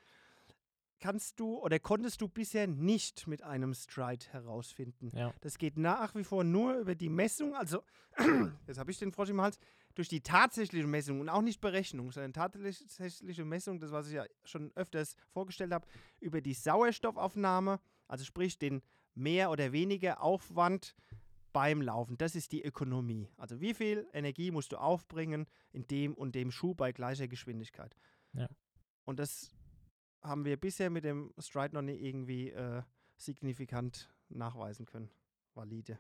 kannst 0.99 1.39
du 1.39 1.59
oder 1.59 1.79
konntest 1.79 2.21
du 2.21 2.29
bisher 2.29 2.67
nicht 2.67 3.29
mit 3.29 3.43
einem 3.43 3.73
Stride 3.73 4.27
herausfinden. 4.33 5.13
Ja. 5.17 5.33
Das 5.43 5.59
geht 5.59 5.79
nach 5.79 6.17
wie 6.17 6.25
vor 6.25 6.43
nur 6.43 6.75
über 6.79 6.97
die 6.97 7.09
Messung, 7.09 7.55
also 7.55 7.85
jetzt 8.67 8.79
habe 8.79 8.91
ich 8.91 8.99
den 8.99 9.13
Frosch 9.13 9.31
im 9.31 9.41
Hals, 9.41 9.61
durch 9.95 10.09
die 10.09 10.23
tatsächliche 10.23 10.89
Messung 10.89 11.21
und 11.21 11.29
auch 11.29 11.43
nicht 11.43 11.61
Berechnung, 11.61 12.11
sondern 12.11 12.33
tatsächliche 12.33 13.45
Messung, 13.45 13.79
das 13.79 13.93
was 13.93 14.09
ich 14.09 14.15
ja 14.15 14.25
schon 14.45 14.73
öfters 14.75 15.15
vorgestellt 15.29 15.73
habe, 15.73 15.87
über 16.19 16.41
die 16.41 16.55
Sauerstoffaufnahme, 16.55 17.79
also 18.09 18.25
sprich 18.25 18.59
den 18.59 18.83
mehr 19.15 19.51
oder 19.51 19.73
weniger 19.73 20.23
Aufwand 20.23 20.95
beim 21.53 21.83
Laufen. 21.83 22.17
Das 22.17 22.35
ist 22.37 22.53
die 22.53 22.63
Ökonomie. 22.65 23.29
Also 23.37 23.61
wie 23.61 23.75
viel 23.75 24.07
Energie 24.13 24.51
musst 24.51 24.73
du 24.73 24.77
aufbringen 24.77 25.47
in 25.73 25.87
dem 25.89 26.15
und 26.15 26.35
dem 26.35 26.51
Schuh 26.51 26.75
bei 26.75 26.93
gleicher 26.93 27.27
Geschwindigkeit. 27.29 27.97
Ja. 28.35 28.49
Und 29.05 29.19
das 29.19 29.51
haben 30.23 30.45
wir 30.45 30.57
bisher 30.57 30.91
mit 30.91 31.05
dem 31.05 31.33
Stride 31.39 31.75
noch 31.75 31.83
nicht 31.83 32.01
irgendwie 32.03 32.51
äh, 32.51 32.83
signifikant 33.17 34.09
nachweisen 34.29 34.87
können. 34.87 35.11
Valide. 35.55 35.99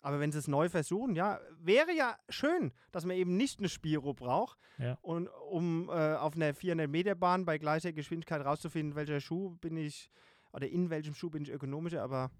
Aber 0.00 0.20
wenn 0.20 0.30
sie 0.32 0.38
es 0.38 0.48
neu 0.48 0.68
versuchen, 0.68 1.14
ja, 1.16 1.40
wäre 1.58 1.92
ja 1.92 2.16
schön, 2.28 2.72
dass 2.92 3.04
man 3.04 3.16
eben 3.16 3.36
nicht 3.36 3.58
eine 3.58 3.68
Spiro 3.68 4.14
braucht, 4.14 4.58
Ja. 4.78 4.96
und 5.02 5.28
um 5.50 5.88
äh, 5.88 6.14
auf 6.14 6.34
einer 6.36 6.54
400 6.54 6.88
Meter 6.88 7.14
Bahn 7.16 7.44
bei 7.44 7.58
gleicher 7.58 7.92
Geschwindigkeit 7.92 8.44
rauszufinden, 8.44 8.94
welcher 8.94 9.20
Schuh 9.20 9.56
bin 9.60 9.76
ich 9.76 10.10
oder 10.52 10.68
in 10.68 10.90
welchem 10.90 11.14
Schuh 11.14 11.30
bin 11.30 11.42
ich 11.42 11.50
ökonomischer, 11.50 12.02
aber 12.02 12.30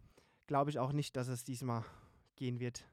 glaube 0.47 0.71
ich 0.71 0.79
auch 0.79 0.93
nicht, 0.93 1.17
dass 1.17 1.29
es 1.29 1.45
diesmal 1.45 1.85
gehen 2.37 2.61
wird. 2.61 2.85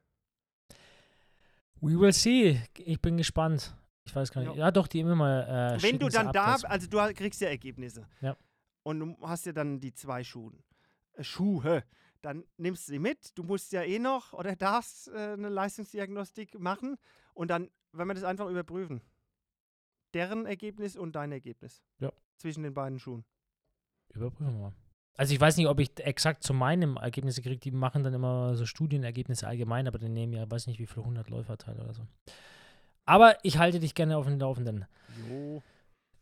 We 1.81 1.99
will 1.99 2.13
see. 2.13 2.61
Ich 2.77 3.01
bin 3.01 3.17
gespannt. 3.17 3.75
Ich 4.05 4.15
weiß 4.15 4.31
gar 4.31 4.41
nicht. 4.41 4.55
Ja. 4.55 4.65
Ja, 4.65 4.71
doch, 4.71 4.87
die 4.87 4.99
immer 4.99 5.15
mal. 5.15 5.75
Äh, 5.77 5.83
Wenn 5.83 5.99
du 5.99 6.09
dann 6.09 6.31
da, 6.31 6.55
Updates. 6.55 6.65
also 6.65 6.87
du 6.87 7.13
kriegst 7.13 7.41
ja 7.41 7.49
Ergebnisse. 7.49 8.07
Ja. 8.21 8.37
Und 8.83 8.99
du 8.99 9.17
hast 9.21 9.45
ja 9.45 9.51
dann 9.51 9.79
die 9.79 9.93
zwei 9.93 10.23
Schuhe. 10.23 10.53
Äh, 11.13 11.23
Schuhe. 11.23 11.83
Dann 12.21 12.43
nimmst 12.57 12.87
du 12.87 12.93
sie 12.93 12.99
mit. 12.99 13.37
Du 13.37 13.43
musst 13.43 13.71
ja 13.71 13.83
eh 13.83 13.99
noch 13.99 14.33
oder 14.33 14.55
darfst 14.55 15.09
äh, 15.09 15.33
eine 15.33 15.49
Leistungsdiagnostik 15.49 16.57
machen. 16.59 16.97
Und 17.33 17.49
dann, 17.49 17.69
wenn 17.91 18.07
wir 18.07 18.13
das 18.13 18.23
einfach 18.23 18.47
überprüfen. 18.47 19.01
Deren 20.13 20.45
Ergebnis 20.45 20.95
und 20.95 21.15
dein 21.15 21.31
Ergebnis. 21.31 21.83
Ja. 21.99 22.11
Zwischen 22.37 22.63
den 22.63 22.73
beiden 22.73 22.99
Schuhen. 22.99 23.25
Überprüfen 24.13 24.53
wir 24.53 24.61
mal. 24.61 24.75
Also 25.17 25.33
ich 25.33 25.39
weiß 25.39 25.57
nicht, 25.57 25.67
ob 25.67 25.79
ich 25.79 25.91
exakt 25.99 26.43
zu 26.43 26.53
meinem 26.53 26.97
Ergebnisse 26.97 27.41
kriege. 27.41 27.57
Die 27.57 27.71
machen 27.71 28.03
dann 28.03 28.13
immer 28.13 28.55
so 28.55 28.65
Studienergebnisse 28.65 29.47
allgemein, 29.47 29.87
aber 29.87 29.97
die 29.97 30.09
nehmen 30.09 30.33
ja, 30.33 30.49
weiß 30.49 30.67
nicht, 30.67 30.79
wie 30.79 30.87
viele 30.87 31.01
100 31.03 31.29
Läuferteile 31.29 31.81
oder 31.81 31.93
so. 31.93 32.03
Aber 33.05 33.37
ich 33.43 33.57
halte 33.57 33.79
dich 33.79 33.95
gerne 33.95 34.17
auf 34.17 34.25
dem 34.25 34.39
Laufenden. 34.39 34.85
Jo. 35.29 35.61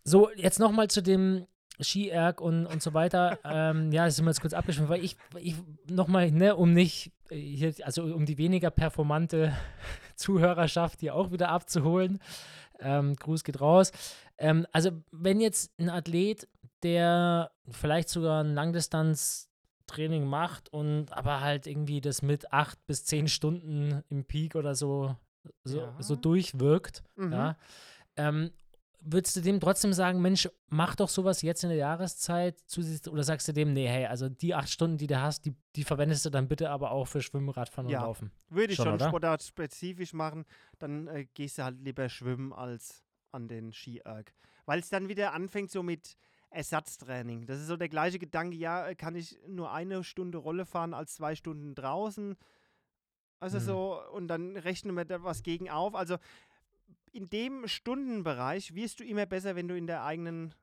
So, 0.03 0.29
jetzt 0.35 0.59
nochmal 0.59 0.89
zu 0.89 1.01
dem 1.01 1.47
Ski-Erg 1.79 2.41
und, 2.41 2.65
und 2.65 2.83
so 2.83 2.93
weiter. 2.93 3.39
ähm, 3.45 3.91
ja, 3.91 4.05
das 4.05 4.17
sind 4.17 4.25
wir 4.25 4.31
jetzt 4.31 4.41
kurz 4.41 4.53
abgeschwiffen, 4.53 4.89
weil 4.89 5.03
ich, 5.03 5.17
ich 5.39 5.55
nochmal, 5.89 6.31
ne, 6.31 6.55
um 6.55 6.73
nicht 6.73 7.11
äh, 7.29 7.35
hier, 7.35 7.73
also 7.83 8.03
um 8.03 8.25
die 8.25 8.37
weniger 8.37 8.69
performante 8.69 9.53
Zuhörerschaft 10.15 10.99
hier 10.99 11.15
auch 11.15 11.31
wieder 11.31 11.49
abzuholen. 11.49 12.19
Ähm, 12.79 13.15
Gruß 13.15 13.43
geht 13.43 13.61
raus. 13.61 13.91
Ähm, 14.37 14.67
also, 14.71 14.91
wenn 15.11 15.39
jetzt 15.39 15.71
ein 15.79 15.89
Athlet, 15.89 16.47
der 16.83 17.51
vielleicht 17.69 18.09
sogar 18.09 18.43
ein 18.43 18.53
Langdistanz-Training 18.53 20.25
macht 20.25 20.71
und 20.71 21.11
aber 21.11 21.41
halt 21.41 21.67
irgendwie 21.67 22.01
das 22.01 22.21
mit 22.21 22.51
acht 22.51 22.85
bis 22.85 23.05
zehn 23.05 23.27
Stunden 23.27 24.03
im 24.09 24.25
Peak 24.25 24.55
oder 24.55 24.75
so, 24.75 25.15
so, 25.63 25.79
Ja. 25.79 25.95
so 25.99 26.15
durchwirkt, 26.15 27.03
Mhm. 27.15 27.31
ja, 27.33 27.57
ähm, 28.15 28.51
würdest 29.05 29.35
du 29.35 29.41
dem 29.41 29.59
trotzdem 29.59 29.91
sagen, 29.91 30.21
Mensch, 30.21 30.47
mach 30.69 30.95
doch 30.95 31.09
sowas 31.09 31.41
jetzt 31.41 31.63
in 31.63 31.69
der 31.69 31.77
Jahreszeit 31.77 32.57
zusätzlich, 32.67 33.11
oder 33.11 33.23
sagst 33.23 33.47
du 33.49 33.51
dem, 33.51 33.73
nee, 33.73 33.87
hey, 33.87 34.05
also 34.05 34.29
die 34.29 34.53
acht 34.55 34.69
Stunden, 34.69 34.97
die 34.97 35.07
du 35.07 35.19
hast, 35.19 35.43
die, 35.45 35.53
die 35.75 35.83
verwendest 35.83 36.25
du 36.25 36.29
dann 36.29 36.47
bitte 36.47 36.69
aber 36.69 36.91
auch 36.91 37.05
für 37.07 37.21
Schwimmen, 37.21 37.49
Radfahren 37.49 37.89
Ja. 37.89 37.99
und 37.99 38.05
Laufen. 38.05 38.31
Würde 38.49 38.71
ich 38.73 38.77
Schon, 38.77 38.97
schon, 38.99 39.09
sportartspezifisch 39.09 40.13
machen, 40.13 40.45
dann 40.79 41.07
äh, 41.07 41.25
gehst 41.33 41.57
du 41.57 41.63
halt 41.65 41.81
lieber 41.83 42.07
schwimmen 42.07 42.53
als 42.53 43.03
an 43.31 43.47
den 43.49 43.73
Ski-Erg. 43.73 44.33
Weil 44.65 44.79
es 44.79 44.89
dann 44.89 45.09
wieder 45.09 45.33
anfängt 45.33 45.69
so 45.71 45.83
mit 45.83 46.15
Ersatztraining. 46.53 47.45
Das 47.45 47.59
ist 47.59 47.67
so 47.67 47.77
der 47.77 47.89
gleiche 47.89 48.19
Gedanke, 48.19 48.55
ja, 48.57 48.87
äh, 48.87 48.95
kann 48.95 49.15
ich 49.15 49.37
nur 49.47 49.71
eine 49.71 50.03
Stunde 50.03 50.37
Rolle 50.37 50.65
fahren 50.65 50.93
als 50.93 51.15
zwei 51.15 51.35
Stunden 51.35 51.75
draußen? 51.75 52.35
Also 53.39 53.57
Mhm. 53.57 53.63
so, 53.63 54.01
und 54.11 54.27
dann 54.27 54.55
rechnen 54.57 54.95
wir 54.95 55.05
da 55.05 55.23
was 55.23 55.43
gegen 55.43 55.69
auf. 55.69 55.95
Also 55.95 56.17
in 57.11 57.29
dem 57.29 57.67
Stundenbereich 57.67 58.73
wirst 58.73 58.99
du 58.99 59.03
immer 59.03 59.25
besser, 59.25 59.55
wenn 59.55 59.67
du 59.67 59.75
in 59.77 59.87
der 59.87 60.03
eigenen 60.03 60.55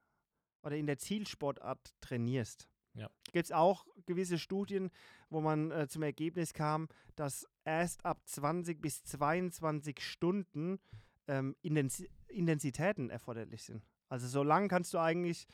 oder 0.63 0.77
in 0.77 0.87
der 0.87 0.99
Zielsportart 0.99 1.95
trainierst. 2.01 2.69
Ja. 2.95 3.09
Gibt 3.33 3.45
es 3.45 3.53
auch 3.53 3.87
gewisse 4.07 4.39
Studien, 4.39 4.91
wo 5.29 5.41
man 5.41 5.71
äh, 5.71 5.87
zum 5.89 6.03
Ergebnis 6.03 6.53
kam, 6.55 6.89
dass 7.15 7.47
erst 7.65 8.05
ab 8.05 8.21
20 8.25 8.81
bis 8.81 9.05
22 9.05 10.01
Stunden 10.03 10.81
ähm, 11.29 11.55
Intensi 11.63 12.11
Intensitäten 12.29 13.11
erforderlich 13.11 13.63
sind. 13.65 13.85
Also 14.09 14.27
so 14.29 14.43
lang 14.43 14.69
kannst 14.69 14.95
du 14.95 14.99
eigentlich 14.99 15.47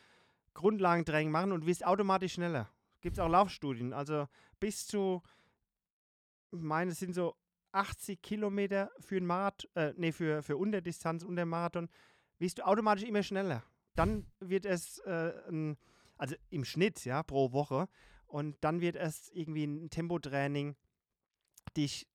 Grundlagentraining 0.57 1.31
machen 1.31 1.53
und 1.53 1.67
wirst 1.67 1.87
automatisch 1.87 2.33
schneller. 2.35 2.69
Gibt 3.01 3.19
es 3.19 3.21
auch 3.21 3.29
Laufstudien. 3.29 3.93
Also 3.93 4.27
bis 4.59 4.87
zu, 4.87 5.23
ich 6.51 6.63
meine, 6.63 6.91
es 6.93 6.99
sind 6.99 7.15
so 7.15 7.37
80 7.73 8.23
Kilometer 8.23 8.91
für 8.99 9.19
ein 9.19 9.27
Marathon, 9.27 9.71
äh, 9.75 9.93
nee, 9.97 10.13
für, 10.13 10.43
für 10.43 10.57
Unterdistanz, 10.57 11.23
unter 11.23 11.45
Marathon, 11.45 11.89
wirst 12.39 12.59
du 12.59 12.67
automatisch 12.67 13.05
immer 13.05 13.23
schneller. 13.23 13.63
Dann 13.95 14.27
wird 14.41 14.65
es, 14.65 14.99
äh, 15.01 15.33
ein, 15.49 15.77
also 16.17 16.35
im 16.49 16.65
Schnitt, 16.65 17.05
ja, 17.05 17.23
pro 17.23 17.53
Woche. 17.53 17.87
Und 18.27 18.57
dann 18.63 18.81
wird 18.81 18.97
es 18.97 19.31
irgendwie 19.33 19.65
ein 19.65 19.91
Tempotraining 19.91 20.75
dich 21.77 22.09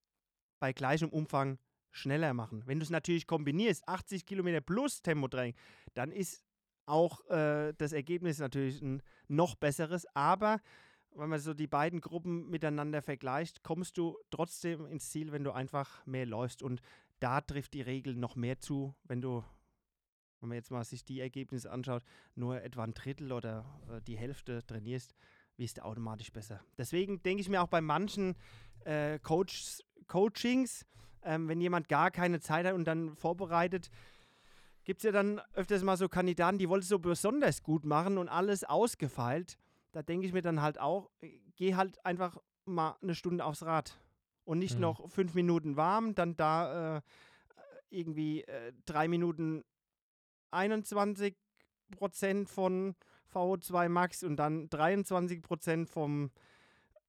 bei 0.60 0.74
gleichem 0.74 1.10
Umfang 1.10 1.60
schneller 1.92 2.34
machen. 2.34 2.64
Wenn 2.66 2.80
du 2.80 2.84
es 2.84 2.90
natürlich 2.90 3.28
kombinierst, 3.28 3.88
80 3.88 4.26
Kilometer 4.26 4.62
plus 4.62 5.04
Tempotraining, 5.04 5.56
dann 5.94 6.12
ist 6.12 6.44
auch 6.86 7.28
äh, 7.30 7.74
das 7.78 7.94
Ergebnis 7.94 8.40
natürlich 8.40 8.82
ein 8.82 9.02
noch 9.28 9.56
besseres. 9.56 10.06
Aber 10.16 10.62
wenn 11.16 11.30
man 11.30 11.40
so 11.40 11.54
die 11.54 11.68
beiden 11.68 12.02
Gruppen 12.02 12.50
miteinander 12.50 13.02
vergleicht, 13.02 13.64
kommst 13.64 13.98
du 13.98 14.18
trotzdem 14.30 14.86
ins 14.86 15.10
Ziel, 15.10 15.32
wenn 15.32 15.44
du 15.44 15.52
einfach 15.52 16.06
mehr 16.06 16.26
läufst. 16.26 16.64
Und 16.64 16.82
da 17.20 17.42
trifft 17.42 17.74
die 17.74 17.82
Regel 17.82 18.16
noch 18.16 18.36
mehr 18.36 18.60
zu, 18.60 18.96
wenn 19.04 19.22
du, 19.22 19.44
wenn 20.40 20.50
man 20.50 20.56
jetzt 20.56 20.72
mal 20.72 20.84
sich 20.84 21.04
die 21.04 21.20
Ergebnisse 21.20 21.72
anschaut, 21.72 22.04
nur 22.36 22.62
etwa 22.62 22.84
ein 22.84 22.94
Drittel 22.94 23.32
oder 23.32 23.66
äh, 23.90 24.02
die 24.02 24.18
Hälfte 24.18 24.66
trainierst, 24.66 25.14
wirst 25.58 25.78
du 25.78 25.86
automatisch 25.86 26.32
besser. 26.32 26.62
Deswegen 26.78 27.22
denke 27.24 27.42
ich 27.42 27.50
mir 27.50 27.62
auch 27.62 27.68
bei 27.68 27.82
manchen 27.82 28.36
äh, 28.86 29.20
Coach, 29.20 29.80
Coachings, 30.08 30.86
ähm, 31.24 31.48
wenn 31.48 31.62
jemand 31.62 31.88
gar 31.88 32.10
keine 32.10 32.40
Zeit 32.40 32.66
hat 32.66 32.74
und 32.74 32.86
dann 32.86 33.16
vorbereitet, 33.16 33.92
gibt 34.84 35.00
es 35.00 35.04
ja 35.04 35.12
dann 35.12 35.42
öfters 35.54 35.84
mal 35.84 35.98
so 35.98 36.10
Kandidaten, 36.10 36.58
die 36.58 36.70
wollen 36.70 36.82
es 36.82 36.88
so 36.88 37.00
besonders 37.00 37.64
gut 37.64 37.86
machen 37.86 38.18
und 38.18 38.30
alles 38.30 38.64
ausgefeilt 38.64 39.58
da 39.92 40.02
denke 40.02 40.26
ich 40.26 40.34
mir 40.34 40.42
dann 40.42 40.62
halt 40.62 40.80
auch, 40.80 41.10
äh, 41.22 41.40
geh 41.56 41.76
halt 41.76 42.04
einfach 42.06 42.38
mal 42.66 42.96
eine 43.02 43.16
Stunde 43.16 43.46
aufs 43.46 43.64
Rad 43.64 43.98
und 44.46 44.60
nicht 44.60 44.76
mhm. 44.76 44.82
noch 44.82 45.10
fünf 45.10 45.34
Minuten 45.34 45.76
warm, 45.76 46.16
dann 46.16 46.36
da 46.36 46.98
äh, 46.98 47.02
irgendwie 47.90 48.44
äh, 48.44 48.74
drei 48.86 49.08
Minuten 49.08 49.64
21 50.52 51.36
Prozent 51.92 52.50
von 52.50 52.96
VO2 53.34 53.90
Max 53.90 54.24
und 54.24 54.38
dann 54.38 54.70
23 54.70 55.42
Prozent 55.42 55.90
vom 55.90 56.32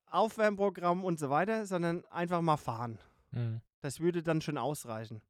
Aufwärmprogramm 0.06 1.04
und 1.04 1.18
so 1.18 1.30
weiter, 1.30 1.66
sondern 1.66 2.04
einfach 2.06 2.40
mal 2.42 2.56
fahren. 2.56 2.98
Mhm. 3.30 3.60
Das 3.80 4.00
würde 4.00 4.22
dann 4.22 4.40
schon 4.40 4.58
ausreichen. 4.58 5.22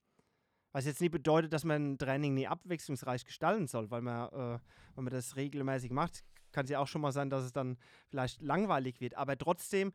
Was 0.73 0.87
jetzt 0.87 1.01
nicht 1.01 1.11
bedeutet, 1.11 1.53
dass 1.53 1.65
man 1.65 1.93
ein 1.93 1.99
Training 1.99 2.35
nie 2.35 2.47
abwechslungsreich 2.47 3.25
gestalten 3.25 3.67
soll, 3.67 3.91
weil 3.91 4.01
man, 4.01 4.29
äh, 4.29 4.59
wenn 4.95 5.05
man 5.05 5.13
das 5.13 5.37
regelmäßig 5.37 5.91
macht, 5.91 6.25
kann 6.51 6.65
es 6.65 6.71
ja 6.71 6.79
auch 6.79 6.87
schon 6.87 7.03
mal 7.03 7.13
sein, 7.13 7.31
dass 7.31 7.45
es 7.45 7.53
dann 7.53 7.77
vielleicht 8.09 8.41
langweilig 8.43 9.01
wird. 9.01 9.15
Aber 9.17 9.37
trotzdem, 9.37 9.93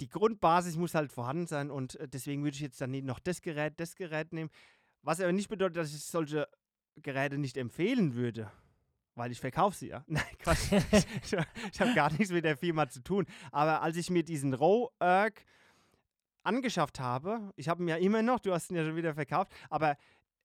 die 0.00 0.08
Grundbasis 0.08 0.76
muss 0.76 0.94
halt 0.94 1.12
vorhanden 1.12 1.46
sein 1.46 1.70
und 1.70 1.96
äh, 1.96 2.08
deswegen 2.08 2.42
würde 2.44 2.54
ich 2.54 2.60
jetzt 2.60 2.80
dann 2.80 2.90
nicht 2.90 3.04
noch 3.04 3.18
das 3.18 3.42
Gerät, 3.42 3.74
das 3.78 3.96
Gerät 3.96 4.32
nehmen. 4.32 4.50
Was 5.02 5.20
aber 5.20 5.32
nicht 5.32 5.48
bedeutet, 5.48 5.76
dass 5.76 5.94
ich 5.94 6.04
solche 6.04 6.48
Geräte 6.96 7.38
nicht 7.38 7.56
empfehlen 7.56 8.14
würde. 8.14 8.50
Weil 9.14 9.30
ich 9.30 9.40
verkaufe 9.40 9.76
sie 9.76 9.88
ja. 9.88 10.04
Nein, 10.08 10.24
Quatsch. 10.38 10.72
ich, 10.92 11.36
ich 11.72 11.80
habe 11.80 11.94
gar 11.94 12.10
nichts 12.12 12.30
mit 12.30 12.44
der 12.44 12.56
Firma 12.56 12.88
zu 12.88 13.02
tun. 13.02 13.26
Aber 13.50 13.82
als 13.82 13.96
ich 13.96 14.10
mir 14.10 14.22
diesen 14.22 14.54
Row-Erg 14.54 15.44
angeschafft 16.42 17.00
habe, 17.00 17.52
ich 17.56 17.68
habe 17.68 17.82
ihn 17.82 17.88
ja 17.88 17.96
immer 17.96 18.22
noch, 18.22 18.40
du 18.40 18.52
hast 18.52 18.70
ihn 18.70 18.76
ja 18.76 18.84
schon 18.84 18.96
wieder 18.96 19.14
verkauft, 19.14 19.52
aber 19.70 19.96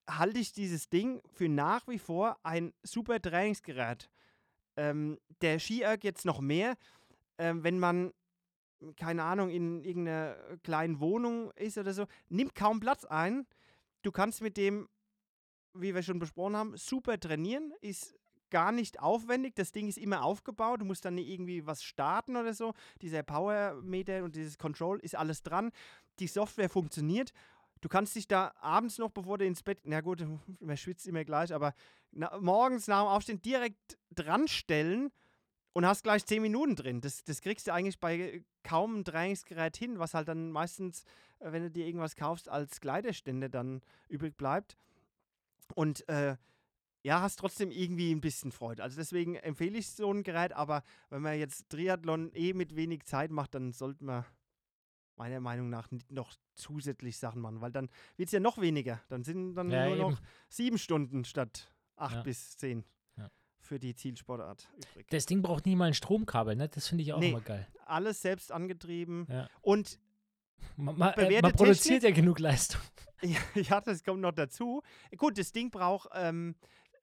halte 0.10 0.40
ich 0.40 0.54
dieses 0.54 0.90
Ding 0.90 1.22
für 1.34 1.50
nach 1.50 1.88
wie 1.88 2.00
vor 2.00 2.38
ein 2.44 2.74
super 2.84 3.22
Trainingsgerät. 3.22 4.10
Ähm, 4.78 5.20
der 5.42 5.60
Ski-Erg 5.60 6.04
jetzt 6.04 6.26
noch 6.26 6.40
mehr, 6.40 6.78
ähm, 7.38 7.64
wenn 7.64 7.80
man, 7.80 8.14
keine 8.96 9.24
Ahnung, 9.24 9.50
in 9.50 9.84
irgendeiner 9.84 10.38
kleinen 10.64 11.00
Wohnung 11.00 11.52
ist 11.56 11.78
oder 11.78 11.94
so, 11.94 12.06
nimmt 12.30 12.56
kaum 12.56 12.80
Platz 12.80 13.04
ein. 13.06 13.48
Du 14.04 14.12
kannst 14.12 14.42
mit 14.42 14.56
dem, 14.56 14.88
wie 15.74 15.94
wir 15.94 16.04
schon 16.04 16.20
besprochen 16.20 16.56
haben, 16.56 16.78
super 16.78 17.20
trainieren, 17.20 17.74
ist 17.82 18.17
gar 18.50 18.72
nicht 18.72 19.00
aufwendig. 19.00 19.56
Das 19.56 19.72
Ding 19.72 19.88
ist 19.88 19.98
immer 19.98 20.24
aufgebaut. 20.24 20.82
Du 20.82 20.86
musst 20.86 21.06
dann 21.06 21.18
irgendwie 21.18 21.66
was 21.66 21.84
starten 21.84 22.36
oder 22.36 22.54
so. 22.54 22.74
Dieser 23.02 23.24
Power-Meter 23.24 24.24
und 24.24 24.36
dieses 24.36 24.58
Control 24.58 25.00
ist 25.00 25.16
alles 25.16 25.44
dran. 25.44 25.72
Die 26.20 26.28
Software 26.28 26.70
funktioniert 26.70 27.34
Du 27.82 27.90
kannst 27.90 28.16
dich 28.16 28.28
da 28.28 28.54
abends 28.60 28.98
noch, 28.98 29.12
bevor 29.12 29.38
du 29.38 29.46
ins 29.46 29.64
Bett, 29.64 29.80
na 29.84 30.02
gut, 30.02 30.26
man 30.60 30.78
schwitzt 30.78 31.08
immer 31.08 31.24
gleich, 31.26 31.54
aber 31.54 31.74
na, 32.12 32.38
morgens 32.40 32.88
nach 32.88 33.04
dem 33.04 33.08
Aufstehen 33.08 33.42
direkt 33.42 33.98
dran 34.12 34.48
stellen 34.48 35.12
und 35.74 35.86
hast 35.86 36.04
gleich 36.04 36.26
10 36.26 36.42
Minuten 36.42 36.76
drin. 36.76 37.02
Das, 37.02 37.24
das 37.24 37.42
kriegst 37.42 37.68
du 37.68 37.74
eigentlich 37.74 38.00
bei 38.00 38.44
kaum 38.64 38.96
einem 38.96 39.04
Trainingsgerät 39.04 39.78
hin, 39.78 40.00
was 40.00 40.14
halt 40.14 40.28
dann 40.28 40.52
meistens, 40.52 41.04
äh, 41.40 41.52
wenn 41.52 41.64
du 41.64 41.72
dir 41.72 41.86
irgendwas 41.86 42.16
kaufst, 42.16 42.50
als 42.50 42.82
Kleiderstände 42.82 43.50
dann 43.50 43.82
übrig 44.10 44.36
bleibt. 44.36 44.76
Und 45.76 46.08
äh, 46.10 46.38
ja, 47.04 47.22
hast 47.22 47.38
trotzdem 47.38 47.72
irgendwie 47.72 48.12
ein 48.12 48.22
bisschen 48.22 48.52
Freude. 48.52 48.84
Also 48.84 48.98
deswegen 48.98 49.36
empfehle 49.36 49.78
ich 49.78 49.90
so 49.90 50.12
ein 50.12 50.24
Gerät, 50.24 50.54
aber 50.54 50.84
wenn 51.10 51.22
man 51.22 51.38
jetzt 51.38 51.70
Triathlon 51.70 52.32
eh 52.34 52.54
mit 52.54 52.76
wenig 52.76 53.06
Zeit 53.06 53.32
macht, 53.32 53.56
dann 53.56 53.72
sollte 53.72 54.04
man 54.04 54.26
meiner 55.16 55.40
Meinung 55.40 55.70
nach 55.70 55.90
nicht 55.92 56.12
noch 56.12 56.34
zusätzlich 56.56 57.18
Sachen 57.18 57.42
machen, 57.42 57.62
weil 57.62 57.72
dann 57.72 57.90
wird 58.18 58.28
es 58.28 58.34
ja 58.34 58.40
noch 58.40 58.60
weniger. 58.60 59.02
Dann 59.10 59.24
sind 59.24 59.56
dann 59.56 59.70
ja, 59.70 59.86
nur 59.86 59.96
eben. 59.96 60.02
noch 60.02 60.22
sieben 60.50 60.78
Stunden 60.78 61.26
statt 61.26 61.72
acht 61.96 62.16
ja. 62.16 62.22
bis 62.24 62.58
zehn 62.58 62.84
ja. 63.18 63.30
für 63.60 63.80
die 63.80 63.96
Zielsportart 63.96 64.70
übrig. 64.76 65.08
Das 65.10 65.26
Ding 65.26 65.42
braucht 65.42 65.66
nie 65.66 65.76
mal 65.76 65.86
ein 65.86 65.94
Stromkabel, 65.94 66.56
ne? 66.56 66.70
Das 66.70 66.88
finde 66.88 67.04
ich 67.04 67.14
auch 67.14 67.20
nee, 67.20 67.30
immer 67.30 67.42
geil. 67.42 67.68
Alles 67.86 68.22
selbst 68.22 68.52
angetrieben 68.52 69.28
und 69.62 70.00
man, 70.76 70.98
man, 70.98 71.14
äh, 71.14 71.42
man 71.42 71.52
produziert 71.54 72.02
Technik, 72.02 72.18
ja 72.18 72.22
genug 72.22 72.40
Leistung. 72.40 72.82
Ja, 73.56 73.82
das 73.82 74.04
kommt 74.04 74.22
noch 74.22 74.32
dazu. 74.32 74.84
Gut, 75.18 75.40
das 75.40 75.52
Ding 75.52 75.72
braucht 75.72 76.08
ähm, 76.14 76.56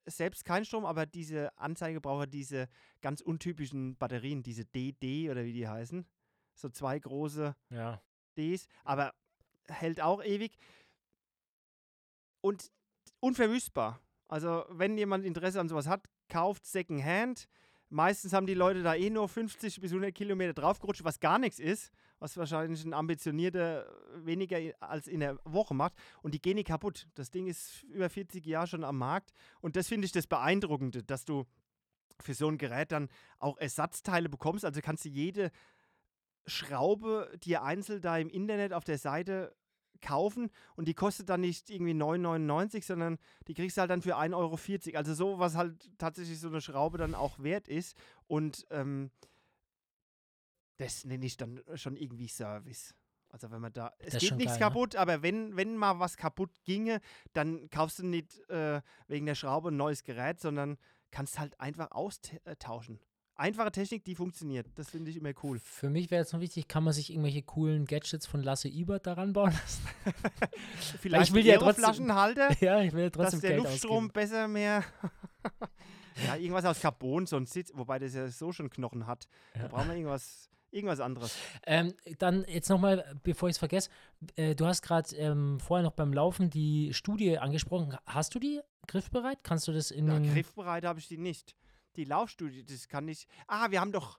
selbst 0.07 0.44
keinen 0.44 0.64
Strom, 0.64 0.84
aber 0.84 1.07
diese 1.07 1.57
Anzeige 1.59 2.00
braucht 2.00 2.32
diese 2.32 2.68
ganz 3.00 3.20
untypischen 3.20 3.96
Batterien, 3.96 4.42
diese 4.42 4.64
DD 4.64 5.30
oder 5.30 5.44
wie 5.44 5.52
die 5.52 5.68
heißen 5.68 6.07
so 6.55 6.68
zwei 6.68 6.98
große 6.98 7.55
ja. 7.70 8.02
Ds, 8.36 8.66
aber 8.84 9.14
hält 9.68 10.00
auch 10.00 10.22
ewig. 10.22 10.57
Und 12.40 12.70
unverwüstbar. 13.20 14.00
Also, 14.28 14.64
wenn 14.68 14.98
jemand 14.98 15.24
Interesse 15.24 15.61
an 15.61 15.68
sowas 15.68 15.86
hat, 15.86 16.07
kauft 16.28 16.66
Secondhand. 16.66 17.48
Meistens 17.95 18.32
haben 18.32 18.49
die 18.49 18.55
Leute 18.55 18.82
da 18.82 18.97
eh 18.97 19.09
nur 19.09 19.28
50 19.28 19.80
bis 19.80 19.92
100 19.92 20.12
Kilometer 20.12 20.53
draufgerutscht, 20.53 21.05
was 21.05 21.20
gar 21.20 21.38
nichts 21.38 21.61
ist, 21.61 21.92
was 22.18 22.36
wahrscheinlich 22.36 22.84
ein 22.84 22.92
ambitionierter 22.92 23.86
weniger 24.16 24.59
als 24.80 25.07
in 25.07 25.20
der 25.20 25.38
Woche 25.45 25.74
macht. 25.74 25.95
Und 26.20 26.34
die 26.34 26.42
gehen 26.42 26.57
nicht 26.57 26.66
kaputt. 26.66 27.07
Das 27.14 27.30
Ding 27.30 27.47
ist 27.47 27.84
über 27.84 28.11
40 28.11 28.45
Jahre 28.47 28.66
schon 28.66 28.82
am 28.82 28.99
Markt. 28.99 29.30
Und 29.61 29.76
das 29.76 29.86
finde 29.86 30.07
ich 30.07 30.11
das 30.12 30.26
Beeindruckende, 30.26 31.05
dass 31.05 31.24
du 31.24 31.45
für 32.18 32.34
so 32.34 32.49
ein 32.49 32.59
Gerät 32.59 32.90
dann 32.90 33.09
auch 33.38 33.59
Ersatzteile 33.59 34.28
bekommst. 34.28 34.64
Also 34.64 34.80
kannst 34.80 35.05
du 35.05 35.09
jede 35.09 35.53
Schraube 36.47 37.30
dir 37.45 37.62
einzeln 37.62 38.01
da 38.01 38.18
im 38.18 38.28
Internet 38.28 38.72
auf 38.72 38.82
der 38.82 38.99
Seite 38.99 39.55
kaufen 40.05 40.50
und 40.76 40.86
die 40.86 40.94
kostet 40.94 41.28
dann 41.28 41.40
nicht 41.40 41.70
irgendwie 41.70 41.92
9,99, 41.92 42.84
sondern 42.84 43.18
die 43.48 43.55
kriegst 43.55 43.76
du 43.76 43.80
halt 43.80 43.90
dann 43.90 44.02
für 44.02 44.16
1,40 44.16 44.34
Euro. 44.36 44.98
Also 44.98 45.14
so, 45.14 45.38
was 45.38 45.57
halt 45.57 45.90
tatsächlich 45.98 46.38
so 46.38 46.48
eine 46.48 46.61
Schraube 46.61 46.98
dann 46.98 47.14
auch 47.14 47.38
wert 47.38 47.68
ist. 47.68 47.96
Und 48.26 48.66
ähm, 48.70 49.11
das 50.76 51.05
nenne 51.05 51.24
ich 51.24 51.36
dann 51.36 51.62
schon 51.74 51.96
irgendwie 51.96 52.28
Service. 52.28 52.94
Also 53.28 53.50
wenn 53.50 53.61
man 53.61 53.72
da, 53.72 53.92
es 53.98 54.12
das 54.12 54.22
geht 54.22 54.36
nichts 54.36 54.52
geil, 54.52 54.61
ne? 54.61 54.66
kaputt, 54.66 54.92
ne? 54.94 55.00
aber 55.00 55.22
wenn, 55.22 55.57
wenn 55.57 55.76
mal 55.76 55.98
was 55.98 56.16
kaputt 56.16 56.50
ginge, 56.64 57.00
dann 57.32 57.68
kaufst 57.68 57.98
du 57.98 58.07
nicht 58.07 58.38
äh, 58.48 58.80
wegen 59.09 59.26
der 59.26 59.34
Schraube 59.34 59.70
ein 59.70 59.76
neues 59.76 60.05
Gerät, 60.05 60.40
sondern 60.40 60.78
kannst 61.11 61.38
halt 61.38 61.59
einfach 61.59 61.90
austauschen 61.90 63.00
einfache 63.37 63.72
Technik, 63.72 64.05
die 64.05 64.14
funktioniert. 64.14 64.66
Das 64.76 64.91
finde 64.91 65.11
ich 65.11 65.16
immer 65.16 65.32
cool. 65.43 65.59
Für 65.59 65.91
mich 65.91 66.11
wäre 66.11 66.22
jetzt 66.22 66.32
noch 66.32 66.41
wichtig, 66.41 66.68
kann 66.68 66.85
man 66.85 66.93
sich 66.93 67.11
irgendwelche 67.11 67.43
coolen 67.43 67.85
Gadgets 67.87 68.26
von 68.26 68.43
Lasse 68.43 68.68
Ibert 68.68 69.07
daran 69.07 69.32
bauen 69.32 69.53
lassen? 69.53 69.82
Vielleicht 71.01 71.28
ich 71.28 71.35
will 71.35 71.47
ja 71.47 71.59
trotzdem 71.59 71.85
Flaschenhalter, 71.85 72.51
ja, 72.61 72.80
ich 72.80 72.93
will 72.93 73.05
ja 73.05 73.11
trotzdem 73.11 73.41
dass 73.41 73.49
der 73.49 73.51
Geld 73.51 73.62
Luftstrom 73.62 73.97
ausgeben. 73.97 74.12
besser 74.12 74.49
mehr 74.49 74.85
ja, 76.26 76.37
irgendwas 76.37 76.64
aus 76.64 76.80
Carbon, 76.80 77.26
so 77.26 77.37
ein 77.37 77.47
Sitz, 77.47 77.72
wobei 77.74 77.99
das 77.99 78.14
ja 78.14 78.28
so 78.28 78.53
schon 78.53 78.70
Knochen 78.70 79.07
hat. 79.07 79.26
Ja. 79.55 79.62
Da 79.62 79.68
brauchen 79.68 79.89
wir 79.89 79.97
irgendwas 79.97 80.49
irgendwas 80.70 80.99
anderes. 80.99 81.37
Ähm, 81.66 81.95
dann 82.18 82.45
jetzt 82.49 82.68
nochmal, 82.68 83.16
bevor 83.22 83.49
ich 83.49 83.55
es 83.55 83.59
vergesse, 83.59 83.91
äh, 84.35 84.57
du 84.57 84.66
hast 84.66 84.82
gerade 84.82 85.14
ähm, 85.16 85.61
vorher 85.61 85.85
noch 85.85 85.93
beim 85.93 86.12
Laufen 86.12 86.51
die 86.51 86.93
Studie 86.93 87.39
angesprochen. 87.39 87.97
Hast 88.07 88.35
du 88.35 88.41
die 88.41 88.61
griffbereit? 88.89 89.39
Kannst 89.45 89.68
du 89.68 89.72
das 89.72 89.93
in 89.93 90.09
ja, 90.09 90.32
griffbereit 90.32 90.85
habe 90.85 90.99
ich 90.99 91.07
die 91.07 91.16
nicht 91.16 91.55
die 91.97 92.05
Laufstudie, 92.05 92.64
das 92.64 92.88
kann 92.88 93.09
ich. 93.09 93.26
Ah, 93.47 93.70
wir 93.70 93.80
haben 93.80 93.92
doch 93.92 94.18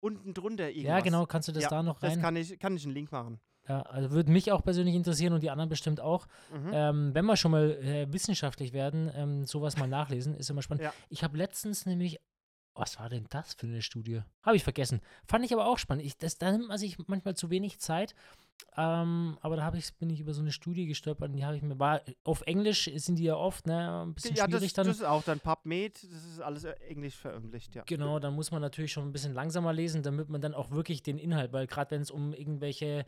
unten 0.00 0.34
drunter 0.34 0.68
irgendwas. 0.68 0.88
Ja, 0.88 1.00
genau, 1.00 1.26
kannst 1.26 1.48
du 1.48 1.52
das 1.52 1.64
ja, 1.64 1.70
da 1.70 1.82
noch 1.82 2.02
rein? 2.02 2.12
Das 2.14 2.20
kann 2.20 2.36
ich, 2.36 2.58
kann 2.58 2.76
ich 2.76 2.84
einen 2.84 2.94
Link 2.94 3.12
machen. 3.12 3.40
Ja, 3.66 3.80
also 3.82 4.10
würde 4.10 4.30
mich 4.30 4.52
auch 4.52 4.62
persönlich 4.62 4.94
interessieren 4.94 5.32
und 5.32 5.42
die 5.42 5.50
anderen 5.50 5.70
bestimmt 5.70 6.00
auch. 6.00 6.26
Mhm. 6.52 6.70
Ähm, 6.72 7.14
wenn 7.14 7.24
wir 7.24 7.36
schon 7.36 7.50
mal 7.50 7.70
äh, 7.70 8.12
wissenschaftlich 8.12 8.74
werden, 8.74 9.10
ähm, 9.14 9.46
sowas 9.46 9.78
mal 9.78 9.88
nachlesen, 9.88 10.34
ist 10.34 10.50
immer 10.50 10.60
spannend. 10.60 10.84
Ja. 10.84 10.92
Ich 11.08 11.24
habe 11.24 11.38
letztens 11.38 11.86
nämlich 11.86 12.20
was 12.74 12.98
war 12.98 13.08
denn 13.08 13.26
das 13.30 13.54
für 13.54 13.66
eine 13.66 13.82
Studie? 13.82 14.22
Habe 14.42 14.56
ich 14.56 14.64
vergessen. 14.64 15.00
Fand 15.26 15.44
ich 15.44 15.52
aber 15.52 15.66
auch 15.66 15.78
spannend. 15.78 16.04
Ich, 16.04 16.18
das, 16.18 16.38
da 16.38 16.50
nimmt 16.50 16.68
man 16.68 16.78
sich 16.78 16.98
manchmal 17.06 17.34
zu 17.34 17.50
wenig 17.50 17.78
Zeit. 17.78 18.14
Ähm, 18.76 19.38
aber 19.40 19.56
da 19.56 19.72
ich, 19.74 19.94
bin 19.98 20.10
ich 20.10 20.20
über 20.20 20.34
so 20.34 20.40
eine 20.40 20.50
Studie 20.50 20.86
gestolpert 20.86 21.30
und 21.30 21.36
die 21.36 21.44
habe 21.44 21.56
ich 21.56 21.62
mir, 21.62 21.78
war, 21.78 22.00
auf 22.24 22.42
Englisch 22.42 22.90
sind 22.96 23.16
die 23.16 23.24
ja 23.24 23.36
oft, 23.36 23.66
ne, 23.66 24.04
ein 24.04 24.14
bisschen 24.14 24.34
ja, 24.34 24.46
schwierig 24.46 24.72
das, 24.72 24.72
dann. 24.72 24.86
das 24.88 24.96
ist 24.96 25.04
auch 25.04 25.22
dann 25.22 25.38
PubMed, 25.38 25.94
das 25.94 26.24
ist 26.24 26.40
alles 26.40 26.64
englisch 26.64 27.14
veröffentlicht, 27.14 27.74
ja. 27.76 27.84
Genau, 27.86 28.18
dann 28.18 28.34
muss 28.34 28.50
man 28.50 28.60
natürlich 28.60 28.92
schon 28.92 29.04
ein 29.04 29.12
bisschen 29.12 29.32
langsamer 29.32 29.72
lesen, 29.72 30.02
damit 30.02 30.28
man 30.28 30.40
dann 30.40 30.54
auch 30.54 30.72
wirklich 30.72 31.04
den 31.04 31.18
Inhalt, 31.18 31.52
weil 31.52 31.68
gerade 31.68 31.92
wenn 31.92 32.02
es 32.02 32.10
um 32.10 32.34
irgendwelche 32.34 33.06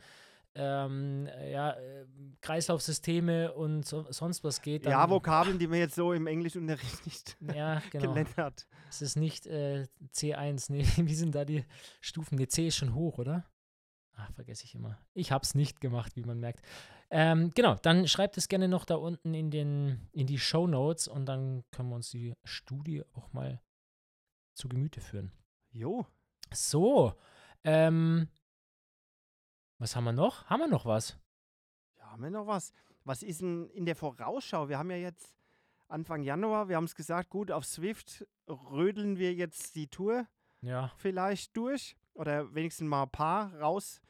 ähm, 0.55 1.29
ja, 1.51 1.71
äh, 1.71 2.05
Kreislaufsysteme 2.41 3.53
und 3.53 3.85
so, 3.85 4.05
sonst 4.09 4.43
was 4.43 4.61
geht. 4.61 4.85
Dann, 4.85 4.91
ja, 4.91 5.09
Vokabeln, 5.09 5.59
die 5.59 5.67
man 5.67 5.79
jetzt 5.79 5.95
so 5.95 6.13
im 6.13 6.25
Englischunterricht 6.27 7.05
nicht 7.05 7.37
Ja, 7.55 7.81
genau. 7.91 8.07
gelernt 8.09 8.35
hat. 8.37 8.65
Es 8.89 9.01
ist 9.01 9.17
nicht 9.17 9.45
äh, 9.45 9.85
C1, 10.13 10.71
nee, 10.71 10.85
wie 10.97 11.15
sind 11.15 11.35
da 11.35 11.45
die 11.45 11.63
Stufen? 12.01 12.37
Nee, 12.37 12.47
C 12.47 12.67
ist 12.67 12.77
schon 12.77 12.95
hoch, 12.95 13.19
oder? 13.19 13.45
Ach, 14.19 14.31
vergesse 14.33 14.65
ich 14.65 14.73
immer. 14.73 14.97
Ich 15.13 15.31
habe 15.31 15.43
es 15.43 15.53
nicht 15.53 15.79
gemacht, 15.79 16.15
wie 16.15 16.23
man 16.23 16.39
merkt. 16.39 16.65
Ähm, 17.11 17.51
genau, 17.53 17.75
dann 17.75 18.07
schreibt 18.07 18.35
es 18.37 18.47
gerne 18.47 18.67
noch 18.67 18.83
da 18.83 18.95
unten 18.95 19.33
in, 19.33 19.51
den, 19.51 20.09
in 20.11 20.25
die 20.25 20.39
Show 20.39 20.65
Notes 20.65 21.07
und 21.07 21.27
dann 21.27 21.63
können 21.71 21.89
wir 21.89 21.95
uns 21.95 22.09
die 22.09 22.33
Studie 22.43 23.03
auch 23.13 23.31
mal 23.31 23.61
zu 24.55 24.67
Gemüte 24.67 25.01
führen. 25.01 25.31
Jo. 25.69 26.05
So, 26.51 27.13
ähm, 27.63 28.27
was 29.77 29.95
haben 29.95 30.05
wir 30.05 30.13
noch? 30.13 30.45
Haben 30.45 30.61
wir 30.61 30.67
noch 30.67 30.85
was? 30.85 31.19
Ja, 31.97 32.11
haben 32.11 32.23
wir 32.23 32.31
noch 32.31 32.47
was? 32.47 32.73
Was 33.03 33.21
ist 33.21 33.41
denn 33.41 33.69
in 33.69 33.85
der 33.85 33.95
Vorausschau? 33.95 34.67
Wir 34.67 34.79
haben 34.79 34.89
ja 34.89 34.97
jetzt 34.97 35.37
Anfang 35.87 36.23
Januar, 36.23 36.67
wir 36.67 36.75
haben 36.75 36.85
es 36.85 36.95
gesagt, 36.95 37.29
gut, 37.29 37.51
auf 37.51 37.65
Swift 37.65 38.25
rödeln 38.47 39.17
wir 39.17 39.33
jetzt 39.33 39.75
die 39.75 39.87
Tour 39.87 40.27
Ja, 40.61 40.91
vielleicht 40.97 41.55
durch 41.55 41.95
oder 42.13 42.53
wenigstens 42.53 42.87
mal 42.87 43.03
ein 43.03 43.09
paar 43.09 43.53
raus, 43.59 44.01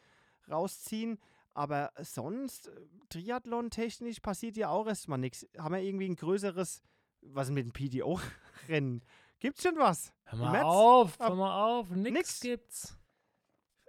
rausziehen. 0.49 1.19
Aber 1.53 1.91
sonst, 2.01 2.67
äh, 2.67 2.71
Triathlon-technisch 3.09 4.19
passiert 4.19 4.57
ja 4.57 4.69
auch 4.69 4.87
erstmal 4.87 5.17
nichts. 5.17 5.47
Haben 5.57 5.75
wir 5.75 5.81
irgendwie 5.81 6.07
ein 6.07 6.15
größeres, 6.15 6.83
was 7.21 7.49
mit 7.49 7.65
dem 7.65 7.73
PDO-Rennen? 7.73 9.03
Gibt's 9.39 9.63
schon 9.63 9.77
was? 9.77 10.13
hör 10.25 10.39
mal 10.39 10.61
auf, 10.63 11.19
hör 11.19 11.35
mal 11.35 11.63
auf, 11.63 11.89
nix, 11.89 12.13
nix. 12.13 12.39
gibt's. 12.41 12.97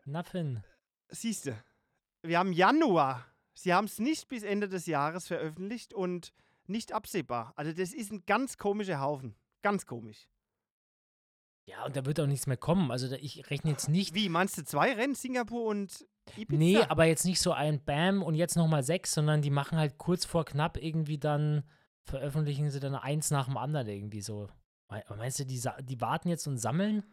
Nothing. 0.05 0.63
Siehste, 1.09 1.63
wir 2.23 2.39
haben 2.39 2.53
Januar. 2.53 3.27
Sie 3.55 3.75
haben 3.75 3.87
es 3.87 3.99
nicht 3.99 4.29
bis 4.29 4.43
Ende 4.43 4.69
des 4.69 4.87
Jahres 4.87 5.27
veröffentlicht 5.27 5.93
und 5.93 6.33
nicht 6.67 6.93
absehbar. 6.93 7.53
Also 7.57 7.73
das 7.73 7.93
ist 7.93 8.13
ein 8.13 8.25
ganz 8.25 8.57
komischer 8.57 9.01
Haufen. 9.01 9.35
Ganz 9.63 9.87
komisch. 9.87 10.29
Ja, 11.67 11.85
und 11.85 11.97
da 11.97 12.07
wird 12.07 12.21
auch 12.21 12.27
nichts 12.27 12.47
mehr 12.47 12.57
kommen. 12.57 12.91
Also 12.91 13.15
ich 13.17 13.51
rechne 13.51 13.71
jetzt 13.71 13.89
nicht. 13.89 14.15
Wie, 14.15 14.29
meinst 14.29 14.57
du 14.57 14.65
zwei 14.65 14.95
Rennen, 14.95 15.15
Singapur 15.15 15.65
und 15.67 16.07
Ibiza? 16.37 16.59
Nee, 16.59 16.79
aber 16.89 17.05
jetzt 17.05 17.25
nicht 17.25 17.41
so 17.41 17.53
ein 17.53 17.85
Bam 17.85 18.23
und 18.23 18.35
jetzt 18.35 18.57
nochmal 18.57 18.83
sechs, 18.83 19.13
sondern 19.15 19.43
die 19.43 19.51
machen 19.51 19.79
halt 19.79 19.99
kurz 19.99 20.25
vor 20.25 20.45
knapp 20.45 20.77
irgendwie 20.77 21.19
dann, 21.19 21.65
veröffentlichen 22.05 22.71
sie 22.71 22.81
dann 22.81 22.95
eins 22.95 23.31
nach 23.31 23.47
dem 23.47 23.57
anderen 23.57 23.87
irgendwie 23.89 24.21
so. 24.21 24.49
Me- 24.91 25.05
Meinst 25.17 25.39
du, 25.39 25.45
die, 25.47 25.63
die 25.83 26.01
warten 26.01 26.29
jetzt 26.29 26.47
und 26.47 26.59
sammeln? 26.59 27.05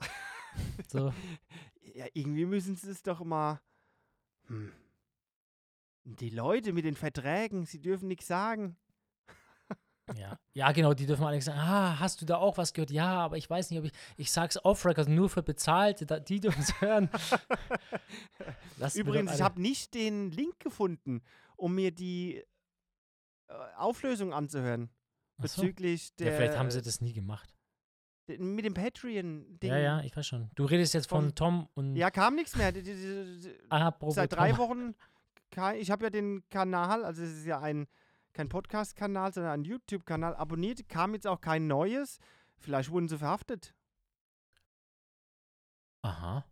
so. 0.88 1.12
Ja, 1.94 2.06
irgendwie 2.12 2.46
müssen 2.46 2.76
sie 2.76 2.90
es 2.90 3.02
doch 3.02 3.24
mal. 3.24 3.60
Hm. 4.48 4.72
Die 6.04 6.30
Leute 6.30 6.72
mit 6.72 6.84
den 6.84 6.94
Verträgen, 6.96 7.64
sie 7.66 7.80
dürfen 7.80 8.06
nichts 8.08 8.26
sagen. 8.26 8.76
Ja. 10.14 10.38
ja, 10.52 10.70
genau, 10.70 10.94
die 10.94 11.04
dürfen 11.06 11.24
alle 11.24 11.40
sagen, 11.42 11.58
ah, 11.58 11.98
hast 11.98 12.20
du 12.22 12.26
da 12.26 12.36
auch 12.36 12.58
was 12.58 12.72
gehört? 12.72 12.90
Ja, 12.92 13.12
aber 13.24 13.36
ich 13.38 13.50
weiß 13.50 13.70
nicht, 13.70 13.80
ob 13.80 13.86
ich, 13.86 13.92
ich 14.16 14.30
sag's 14.30 14.56
off-record, 14.64 15.08
nur 15.08 15.28
für 15.28 15.42
Bezahlte, 15.42 16.06
da, 16.06 16.20
die 16.20 16.38
dürfen 16.38 16.60
es 16.62 16.80
hören. 16.80 17.10
Übrigens, 18.94 19.34
ich 19.34 19.42
habe 19.42 19.60
nicht 19.60 19.94
den 19.94 20.30
Link 20.30 20.60
gefunden, 20.60 21.22
um 21.56 21.74
mir 21.74 21.90
die 21.90 22.36
äh, 23.48 23.54
Auflösung 23.76 24.32
anzuhören. 24.32 24.90
So. 25.38 25.42
Bezüglich 25.62 26.14
der. 26.16 26.30
Ja, 26.32 26.36
vielleicht 26.36 26.58
haben 26.58 26.70
sie 26.70 26.82
das 26.82 27.00
nie 27.00 27.12
gemacht. 27.12 27.54
Mit 28.28 28.64
dem 28.64 28.74
Patreon-Ding. 28.74 29.70
Ja, 29.70 29.78
ja, 29.78 30.00
ich 30.00 30.16
weiß 30.16 30.26
schon. 30.26 30.50
Du 30.56 30.64
redest 30.64 30.94
jetzt 30.94 31.08
von 31.08 31.26
Vom- 31.26 31.34
Tom 31.34 31.68
und 31.74 31.94
Ja, 31.96 32.10
kam 32.10 32.34
nichts 32.34 32.56
mehr. 32.56 32.72
Apropos 33.68 34.14
Seit 34.16 34.32
drei 34.32 34.50
Tom. 34.50 34.58
Wochen. 34.58 34.94
Ich 35.78 35.90
habe 35.90 36.04
ja 36.04 36.10
den 36.10 36.42
Kanal, 36.48 37.04
also 37.04 37.22
es 37.22 37.30
ist 37.38 37.46
ja 37.46 37.60
ein 37.60 37.86
kein 38.36 38.48
Podcast-Kanal, 38.50 39.32
sondern 39.32 39.52
ein 39.52 39.64
YouTube-Kanal 39.64 40.36
abonniert. 40.36 40.88
Kam 40.88 41.14
jetzt 41.14 41.26
auch 41.26 41.40
kein 41.40 41.66
neues. 41.66 42.18
Vielleicht 42.58 42.90
wurden 42.90 43.08
sie 43.08 43.18
verhaftet. 43.18 43.74
Aha. 46.02 46.44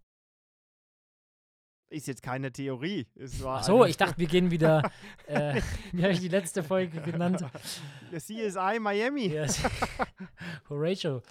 Ist 1.89 2.09
jetzt 2.09 2.23
keine 2.23 2.51
Theorie. 2.51 3.07
Es 3.15 3.43
war 3.43 3.61
Ach 3.61 3.65
so, 3.65 3.85
ich 3.85 3.99
dachte, 3.99 4.19
wir 4.19 4.27
gehen 4.27 4.51
wieder, 4.51 4.91
äh, 5.27 5.61
wie 5.93 6.03
habe 6.03 6.13
ich 6.15 6.21
die 6.21 6.29
letzte 6.29 6.63
Folge 6.63 7.03
genannt? 7.03 7.45
Der 8.11 8.19
CSI 8.19 8.81
Miami. 8.81 9.27
Yes. 9.27 9.63
Horatio. 10.71 11.23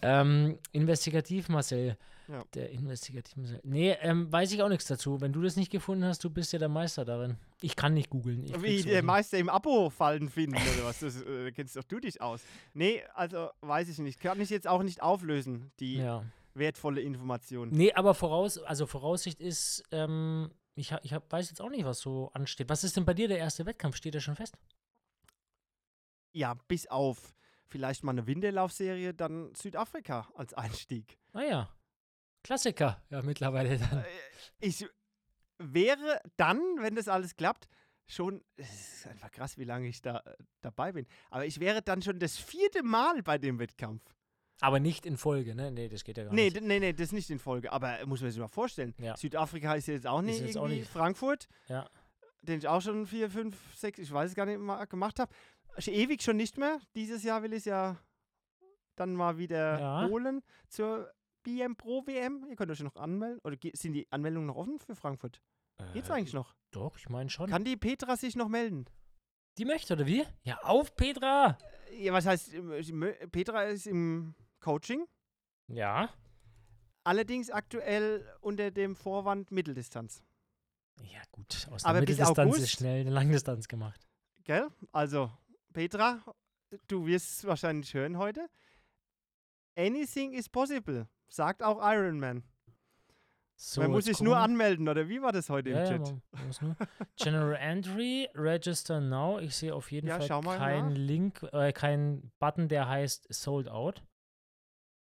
ähm, 0.00 0.58
investigativ, 0.70 1.48
Marcel. 1.48 1.98
Ja. 2.28 2.44
Der 2.54 2.70
investigativ 2.70 3.36
Marcel. 3.36 3.60
Nee, 3.64 3.92
ähm, 4.02 4.30
weiß 4.30 4.52
ich 4.52 4.62
auch 4.62 4.68
nichts 4.68 4.84
dazu. 4.86 5.20
Wenn 5.20 5.32
du 5.32 5.40
das 5.40 5.56
nicht 5.56 5.72
gefunden 5.72 6.04
hast, 6.04 6.22
du 6.22 6.28
bist 6.30 6.52
ja 6.52 6.58
der 6.58 6.68
Meister 6.68 7.06
darin. 7.06 7.38
Ich 7.62 7.74
kann 7.74 7.94
nicht 7.94 8.10
googeln. 8.10 8.44
Wie 8.62 8.82
der. 8.82 9.02
Meister 9.02 9.38
im 9.38 9.48
Abo-Fallen 9.48 10.28
finden 10.28 10.56
oder 10.56 10.84
was? 10.84 11.00
Das 11.00 11.22
äh, 11.22 11.50
kennst 11.52 11.76
doch 11.76 11.84
du 11.84 11.98
dich 12.00 12.20
aus. 12.20 12.42
Nee, 12.74 13.02
also 13.14 13.48
weiß 13.62 13.88
ich 13.88 13.98
nicht. 13.98 14.20
Kann 14.20 14.40
ich 14.42 14.50
jetzt 14.50 14.68
auch 14.68 14.82
nicht 14.82 15.00
auflösen, 15.00 15.72
die 15.80 15.96
Ja. 15.96 16.22
wertvolle 16.52 17.00
Information. 17.00 17.70
Nee, 17.70 17.94
aber 17.94 18.12
voraus, 18.14 18.58
also 18.58 18.86
Voraussicht 18.86 19.40
ist, 19.40 19.82
ähm, 19.90 20.50
ich, 20.74 20.94
ich 21.02 21.14
hab, 21.14 21.32
weiß 21.32 21.48
jetzt 21.48 21.62
auch 21.62 21.70
nicht, 21.70 21.86
was 21.86 21.98
so 21.98 22.30
ansteht. 22.34 22.68
Was 22.68 22.84
ist 22.84 22.94
denn 22.96 23.06
bei 23.06 23.14
dir 23.14 23.28
der 23.28 23.38
erste 23.38 23.64
Wettkampf? 23.64 23.96
Steht 23.96 24.12
der 24.12 24.20
schon 24.20 24.36
fest? 24.36 24.54
Ja, 26.32 26.54
bis 26.68 26.86
auf 26.88 27.34
vielleicht 27.68 28.04
mal 28.04 28.12
eine 28.12 28.26
Winterlaufserie, 28.26 29.14
dann 29.14 29.54
Südafrika 29.54 30.28
als 30.34 30.52
Einstieg. 30.54 31.18
Ah 31.32 31.42
ja. 31.42 31.68
Klassiker, 32.42 33.02
ja, 33.10 33.22
mittlerweile 33.22 33.78
dann. 33.78 33.98
Äh, 33.98 34.04
Ich 34.60 34.86
wäre 35.58 36.20
dann, 36.36 36.58
wenn 36.80 36.94
das 36.94 37.08
alles 37.08 37.36
klappt, 37.36 37.68
schon, 38.06 38.42
es 38.56 38.70
ist 38.98 39.06
einfach 39.06 39.30
krass, 39.30 39.58
wie 39.58 39.64
lange 39.64 39.88
ich 39.88 40.00
da 40.00 40.18
äh, 40.20 40.34
dabei 40.62 40.92
bin, 40.92 41.06
aber 41.30 41.44
ich 41.46 41.60
wäre 41.60 41.82
dann 41.82 42.00
schon 42.02 42.18
das 42.18 42.38
vierte 42.38 42.82
Mal 42.82 43.22
bei 43.22 43.38
dem 43.38 43.58
Wettkampf. 43.58 44.02
Aber 44.60 44.80
nicht 44.80 45.06
in 45.06 45.16
Folge, 45.16 45.54
ne? 45.54 45.70
Nee, 45.70 45.88
das 45.88 46.02
geht 46.02 46.16
ja 46.16 46.24
gar 46.24 46.32
Nee, 46.32 46.50
nicht. 46.50 46.62
nee, 46.62 46.80
nee, 46.80 46.92
das 46.92 47.08
ist 47.08 47.12
nicht 47.12 47.30
in 47.30 47.38
Folge, 47.38 47.70
aber 47.70 48.04
muss 48.06 48.20
man 48.22 48.30
sich 48.30 48.40
mal 48.40 48.48
vorstellen. 48.48 48.94
Ja. 48.98 49.16
Südafrika 49.16 49.74
ist 49.74 49.86
jetzt 49.86 50.06
auch 50.06 50.22
nicht 50.22 50.40
jetzt 50.40 50.56
auch 50.58 50.66
nicht- 50.66 50.88
Frankfurt, 50.88 51.46
Ja. 51.68 51.88
den 52.42 52.58
ich 52.58 52.66
auch 52.66 52.80
schon 52.82 53.06
vier, 53.06 53.30
fünf, 53.30 53.56
sechs, 53.76 53.98
ich 54.00 54.10
weiß 54.10 54.30
es 54.30 54.34
gar 54.36 54.46
nicht 54.46 54.58
mal 54.58 54.84
gemacht 54.86 55.20
habe. 55.20 55.32
Ewig 55.86 56.22
schon 56.22 56.36
nicht 56.36 56.58
mehr. 56.58 56.80
Dieses 56.96 57.22
Jahr 57.22 57.42
will 57.44 57.52
ich 57.52 57.58
es 57.58 57.64
ja 57.66 57.96
dann 58.96 59.14
mal 59.14 59.38
wieder 59.38 59.78
Ja. 59.78 60.08
holen 60.08 60.42
zur 60.68 61.08
BM 61.48 61.76
Pro 61.76 62.06
WM. 62.06 62.46
Ihr 62.50 62.56
könnt 62.56 62.70
euch 62.70 62.80
noch 62.80 62.96
anmelden. 62.96 63.40
Oder 63.42 63.56
sind 63.72 63.94
die 63.94 64.06
Anmeldungen 64.12 64.46
noch 64.48 64.56
offen 64.56 64.78
für 64.78 64.94
Frankfurt? 64.94 65.40
Geht's 65.94 66.10
Äh, 66.10 66.12
eigentlich 66.12 66.34
noch? 66.34 66.54
Doch, 66.72 66.98
ich 66.98 67.08
meine 67.08 67.30
schon. 67.30 67.48
Kann 67.48 67.64
die 67.64 67.76
Petra 67.76 68.16
sich 68.16 68.36
noch 68.36 68.48
melden? 68.48 68.84
Die 69.56 69.64
möchte, 69.64 69.94
oder 69.94 70.06
wie? 70.06 70.24
Ja, 70.42 70.58
auf, 70.62 70.94
Petra! 70.94 71.56
Ja, 71.96 72.12
was 72.12 72.26
heißt, 72.26 72.52
mö- 72.52 73.26
Petra 73.28 73.64
ist 73.64 73.86
im 73.86 74.34
Coaching, 74.60 75.06
Ja. 75.68 76.10
allerdings 77.04 77.50
aktuell 77.50 78.24
unter 78.40 78.70
dem 78.70 78.94
Vorwand 78.94 79.50
Mitteldistanz. 79.50 80.22
Ja, 81.02 81.22
gut. 81.32 81.66
Aus 81.70 81.82
der 81.82 81.90
Aber 81.90 82.00
Mitteldistanz 82.00 82.38
August? 82.38 82.60
ist 82.62 82.70
schnell 82.72 83.00
eine 83.00 83.10
Langdistanz 83.10 83.66
gemacht. 83.68 84.06
Gell? 84.44 84.68
Also, 84.92 85.32
Petra, 85.72 86.22
du 86.88 87.06
wirst 87.06 87.30
es 87.38 87.44
wahrscheinlich 87.46 87.94
hören 87.94 88.18
heute. 88.18 88.48
Anything 89.76 90.32
is 90.32 90.48
possible, 90.48 91.08
sagt 91.28 91.62
auch 91.62 91.78
Iron 91.92 92.18
Man. 92.18 92.42
So, 93.60 93.80
man 93.80 93.90
muss 93.90 94.04
sich 94.04 94.20
nur 94.20 94.36
anmelden, 94.36 94.88
oder 94.88 95.08
wie 95.08 95.20
war 95.20 95.32
das 95.32 95.50
heute 95.50 95.70
Ja, 95.70 95.84
im 95.84 96.02
ja, 96.04 96.12
Chat? 96.12 96.62
nur. 96.62 96.76
General 97.16 97.56
Entry, 97.56 98.28
Register 98.34 99.00
Now. 99.00 99.40
Ich 99.40 99.56
sehe 99.56 99.74
auf 99.74 99.90
jeden 99.90 100.06
Ja, 100.06 100.20
Fall 100.20 100.42
keinen. 100.58 100.92
Link, 100.94 101.42
äh, 101.52 101.72
keinen 101.72 102.30
Button, 102.38 102.68
der 102.68 102.88
heißt 102.88 103.26
Sold 103.34 103.68
Out. 103.68 104.04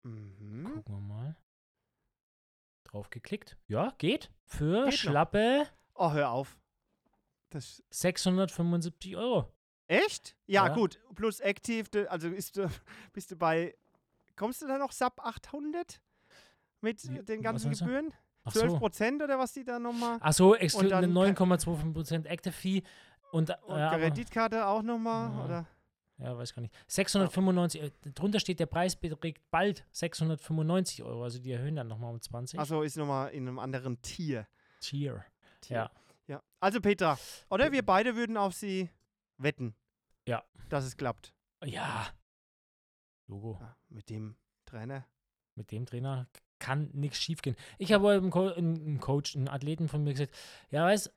Mhm. 0.03 0.65
Gucken 0.65 0.95
wir 0.95 0.99
mal. 1.01 1.35
Drauf 2.83 3.09
geklickt. 3.09 3.57
Ja, 3.67 3.93
geht. 3.99 4.31
Für 4.45 4.83
Geht 4.83 4.93
noch. 4.93 4.97
schlappe 4.99 5.67
Oh, 5.93 6.11
hör 6.11 6.31
auf. 6.31 6.59
Das 7.51 7.83
675 7.91 9.15
Euro. 9.15 9.53
echt? 9.87 10.35
Ja, 10.47 10.67
Ja. 10.67 10.73
gut. 10.73 10.99
Plus 11.15 11.39
Active, 11.39 12.09
also 12.11 12.27
ist 12.27 12.59
bist 13.13 13.31
du 13.31 13.35
bei. 13.37 13.77
Kommst 14.35 14.61
du 14.61 14.67
da 14.67 14.77
noch 14.77 14.91
sub 14.91 15.19
800? 15.23 16.01
Mit 16.81 17.07
Wie- 17.09 17.23
den 17.23 17.41
ganzen? 17.41 17.71
Gebühren? 17.71 18.13
Ach 18.43 18.51
12 18.53 18.71
so. 18.71 18.77
Prozent 18.79 19.21
oder 19.21 19.37
was 19.37 19.53
die 19.53 19.63
da 19.63 19.77
nochmal? 19.79 20.17
Ach 20.19 20.33
so, 20.33 20.55
exklu- 20.55 20.79
Und 20.79 20.89
dann 20.89 21.03
eine 21.17 21.33
kann- 21.35 21.47
9,25% 21.49 22.25
Active 22.25 22.51
Fee. 22.53 22.81
Und, 23.31 23.49
äh, 23.51 23.55
Und 23.65 23.75
aber- 23.79 23.97
Kreditkarte 23.97 24.65
auch 24.65 24.81
nochmal? 24.81 25.31
Ja. 25.31 25.45
Oder? 25.45 25.67
Ja, 26.17 26.37
weiß 26.37 26.53
gar 26.53 26.61
nicht. 26.61 26.73
695, 26.87 27.81
äh, 27.81 27.91
drunter 28.13 28.39
steht, 28.39 28.59
der 28.59 28.65
Preis 28.67 28.95
beträgt 28.95 29.41
bald 29.51 29.85
695 29.91 31.01
Euro. 31.03 31.23
Also 31.23 31.39
die 31.39 31.51
erhöhen 31.51 31.75
dann 31.75 31.87
nochmal 31.87 32.11
um 32.13 32.21
20. 32.21 32.59
Achso, 32.59 32.81
ist 32.83 32.97
nochmal 32.97 33.29
in 33.31 33.47
einem 33.47 33.57
anderen 33.59 34.01
Tier. 34.01 34.47
Cheer. 34.81 35.23
Tier. 35.61 35.75
Ja. 35.77 35.91
ja. 36.27 36.43
Also 36.59 36.79
Petra, 36.81 37.17
oder 37.49 37.71
wir 37.71 37.83
beide 37.85 38.15
würden 38.15 38.37
auf 38.37 38.53
sie 38.53 38.89
wetten. 39.37 39.75
Ja. 40.27 40.43
Dass 40.69 40.83
es 40.85 40.95
klappt. 40.97 41.33
Ja. 41.63 42.07
Logo. 43.27 43.57
Ja, 43.59 43.75
mit 43.89 44.09
dem 44.09 44.35
Trainer. 44.65 45.05
Mit 45.55 45.71
dem 45.71 45.85
Trainer 45.85 46.27
kann 46.61 46.89
nichts 46.93 47.17
schief 47.17 47.41
gehen. 47.41 47.57
Ich 47.77 47.91
habe 47.91 48.11
einem, 48.11 48.29
Co 48.29 48.47
einem 48.47 49.01
Coach, 49.01 49.35
einen 49.35 49.49
Athleten 49.49 49.89
von 49.89 50.03
mir 50.03 50.13
gesagt, 50.13 50.33
ja, 50.69 50.85
weißt 50.85 51.07
du 51.07 51.11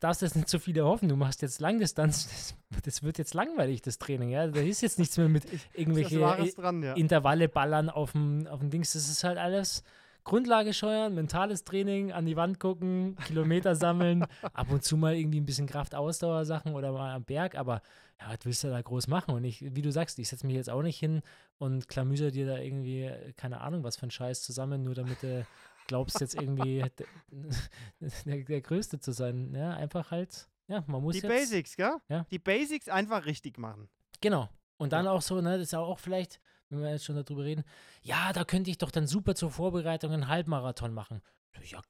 darfst 0.00 0.22
jetzt 0.22 0.36
nicht 0.36 0.48
zu 0.48 0.58
viel 0.58 0.76
erhoffen. 0.76 1.08
Du 1.08 1.16
machst 1.16 1.42
jetzt 1.42 1.60
Langdistanz, 1.60 2.54
das, 2.70 2.82
das, 2.82 3.02
wird 3.02 3.18
jetzt 3.18 3.34
langweilig, 3.34 3.82
das 3.82 3.98
Training. 3.98 4.30
Ja? 4.30 4.46
Da 4.46 4.60
ist 4.60 4.80
jetzt 4.80 4.98
nichts 4.98 5.16
mehr 5.16 5.28
mit 5.28 5.44
irgendwelche 5.74 6.18
dran, 6.56 6.82
ja. 6.82 6.94
Intervalle 6.94 7.48
ballern 7.48 7.90
auf 7.90 8.12
dem, 8.12 8.46
auf 8.46 8.60
dem 8.60 8.70
Dings. 8.70 8.92
Das 8.92 9.08
ist 9.08 9.24
halt 9.24 9.38
alles 9.38 9.82
Grundlage 10.28 10.74
steuern, 10.74 11.14
mentales 11.14 11.64
Training, 11.64 12.12
an 12.12 12.26
die 12.26 12.36
Wand 12.36 12.60
gucken, 12.60 13.16
Kilometer 13.26 13.74
sammeln, 13.74 14.26
ab 14.52 14.70
und 14.70 14.84
zu 14.84 14.98
mal 14.98 15.16
irgendwie 15.16 15.40
ein 15.40 15.46
bisschen 15.46 15.66
Kraft-Ausdauer-Sachen 15.66 16.74
oder 16.74 16.92
mal 16.92 17.14
am 17.14 17.24
Berg, 17.24 17.54
aber 17.54 17.80
ja, 18.20 18.28
was 18.28 18.38
willst 18.42 18.62
du 18.62 18.68
da 18.68 18.82
groß 18.82 19.06
machen? 19.06 19.34
Und 19.34 19.44
ich, 19.44 19.74
wie 19.74 19.80
du 19.80 19.90
sagst, 19.90 20.18
ich 20.18 20.28
setze 20.28 20.46
mich 20.46 20.54
jetzt 20.54 20.68
auch 20.68 20.82
nicht 20.82 20.98
hin 20.98 21.22
und 21.56 21.88
klamüser 21.88 22.30
dir 22.30 22.46
da 22.46 22.58
irgendwie, 22.58 23.10
keine 23.38 23.62
Ahnung, 23.62 23.84
was 23.84 23.96
für 23.96 24.06
ein 24.06 24.10
Scheiß 24.10 24.42
zusammen, 24.42 24.84
nur 24.84 24.94
damit 24.94 25.22
du 25.22 25.46
glaubst, 25.86 26.20
jetzt 26.20 26.34
irgendwie 26.34 26.84
der, 28.26 28.44
der, 28.44 28.60
Größte 28.60 29.00
zu 29.00 29.12
sein. 29.12 29.54
Ja, 29.54 29.70
einfach 29.70 30.10
halt, 30.10 30.46
ja, 30.66 30.84
man 30.88 31.02
muss 31.02 31.14
Die 31.14 31.22
jetzt, 31.22 31.28
Basics, 31.28 31.74
gell? 31.74 31.96
Ja. 32.10 32.26
Die 32.30 32.38
Basics 32.38 32.90
einfach 32.90 33.24
richtig 33.24 33.56
machen. 33.56 33.88
Genau. 34.20 34.50
Und 34.76 34.92
dann 34.92 35.08
auch 35.08 35.22
so, 35.22 35.40
ne, 35.40 35.56
das 35.56 35.68
ist 35.68 35.74
auch 35.74 35.98
vielleicht 35.98 36.38
wenn 36.70 36.80
wir 36.80 36.90
jetzt 36.90 37.04
schon 37.04 37.16
darüber 37.16 37.44
reden, 37.44 37.64
ja, 38.02 38.32
da 38.32 38.44
könnte 38.44 38.70
ich 38.70 38.78
doch 38.78 38.90
dann 38.90 39.06
super 39.06 39.34
zur 39.34 39.50
Vorbereitung 39.50 40.12
einen 40.12 40.28
Halbmarathon 40.28 40.92
machen. 40.92 41.22
Ja, 41.64 41.80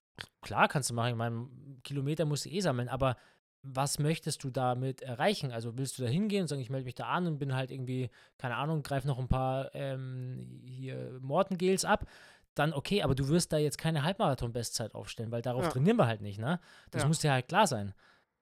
klar 0.41 0.69
kannst 0.69 0.91
du 0.91 0.95
machen. 0.95 1.11
Ich 1.11 1.17
meine, 1.17 1.49
Kilometer 1.85 2.25
musst 2.25 2.45
du 2.45 2.51
eh 2.51 2.61
sammeln, 2.61 2.89
aber 2.89 3.17
was 3.63 3.99
möchtest 3.99 4.45
du 4.45 4.51
damit 4.51 5.03
erreichen? 5.03 5.53
Also 5.53 5.77
willst 5.77 5.99
du 5.99 6.03
da 6.03 6.09
hingehen 6.09 6.43
und 6.43 6.49
sagen, 6.49 6.63
ich 6.63 6.71
melde 6.71 6.85
mich 6.85 6.95
da 6.95 7.09
an 7.09 7.27
und 7.27 7.39
bin 7.39 7.55
halt 7.55 7.71
irgendwie, 7.71 8.11
keine 8.39 8.57
Ahnung, 8.57 8.83
greif 8.83 9.05
noch 9.05 9.19
ein 9.19 9.29
paar 9.29 9.75
ähm, 9.75 10.63
hier 10.65 11.19
Mortengels 11.21 11.85
ab, 11.85 12.07
dann 12.55 12.73
okay, 12.73 13.03
aber 13.03 13.15
du 13.15 13.29
wirst 13.29 13.53
da 13.53 13.59
jetzt 13.59 13.79
keine 13.79 14.03
Halbmarathon-Bestzeit 14.05 14.95
aufstellen, 14.95 15.31
weil 15.31 15.43
darauf 15.43 15.65
ja. 15.65 15.71
trainieren 15.71 15.97
wir 15.97 16.07
halt 16.07 16.23
nicht, 16.23 16.39
ne? 16.39 16.61
Das 16.91 17.03
ja. 17.03 17.09
muss 17.09 17.21
dir 17.21 17.33
halt 17.33 17.49
klar 17.49 17.67
sein. 17.67 17.95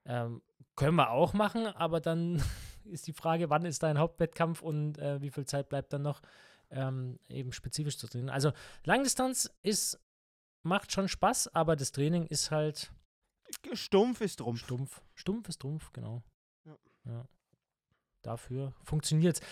Ähm, 0.05 0.43
können 0.75 0.97
wir 0.97 1.11
auch 1.11 1.33
machen, 1.33 1.67
aber 1.67 2.01
dann 2.01 2.43
ist 2.89 3.07
die 3.07 3.13
Frage, 3.13 3.51
wann 3.51 3.65
ist 3.65 3.83
dein 3.83 3.99
Hauptwettkampf 3.99 4.63
und 4.63 4.99
äh, 4.99 5.21
wie 5.21 5.31
viel 5.31 5.47
Zeit 5.47 5.69
bleibt 5.69 5.93
dann 5.93 6.03
noch 6.03 6.23
ähm, 6.71 7.19
eben 7.29 7.53
spezifisch 7.53 7.99
zu 7.99 8.07
trainieren. 8.09 8.31
Also 8.31 8.53
Langdistanz 8.85 9.51
ist, 9.63 10.01
macht 10.63 10.93
schon 10.93 11.09
Spaß, 11.09 11.55
aber 11.55 11.77
das 11.77 11.93
Training 11.93 12.27
ist 12.27 12.51
halt 12.51 12.93
Stumpf 13.73 14.21
ist 14.21 14.37
Trumpf. 14.37 14.65
Stumpf. 14.65 15.03
Stumpf 15.15 15.49
ist 15.49 15.61
Trumpf, 15.61 15.93
genau. 15.93 16.23
Ja. 16.65 16.77
ja. 17.05 17.25
Dafür 18.23 18.75
funktioniert 18.83 19.37
es. 19.37 19.47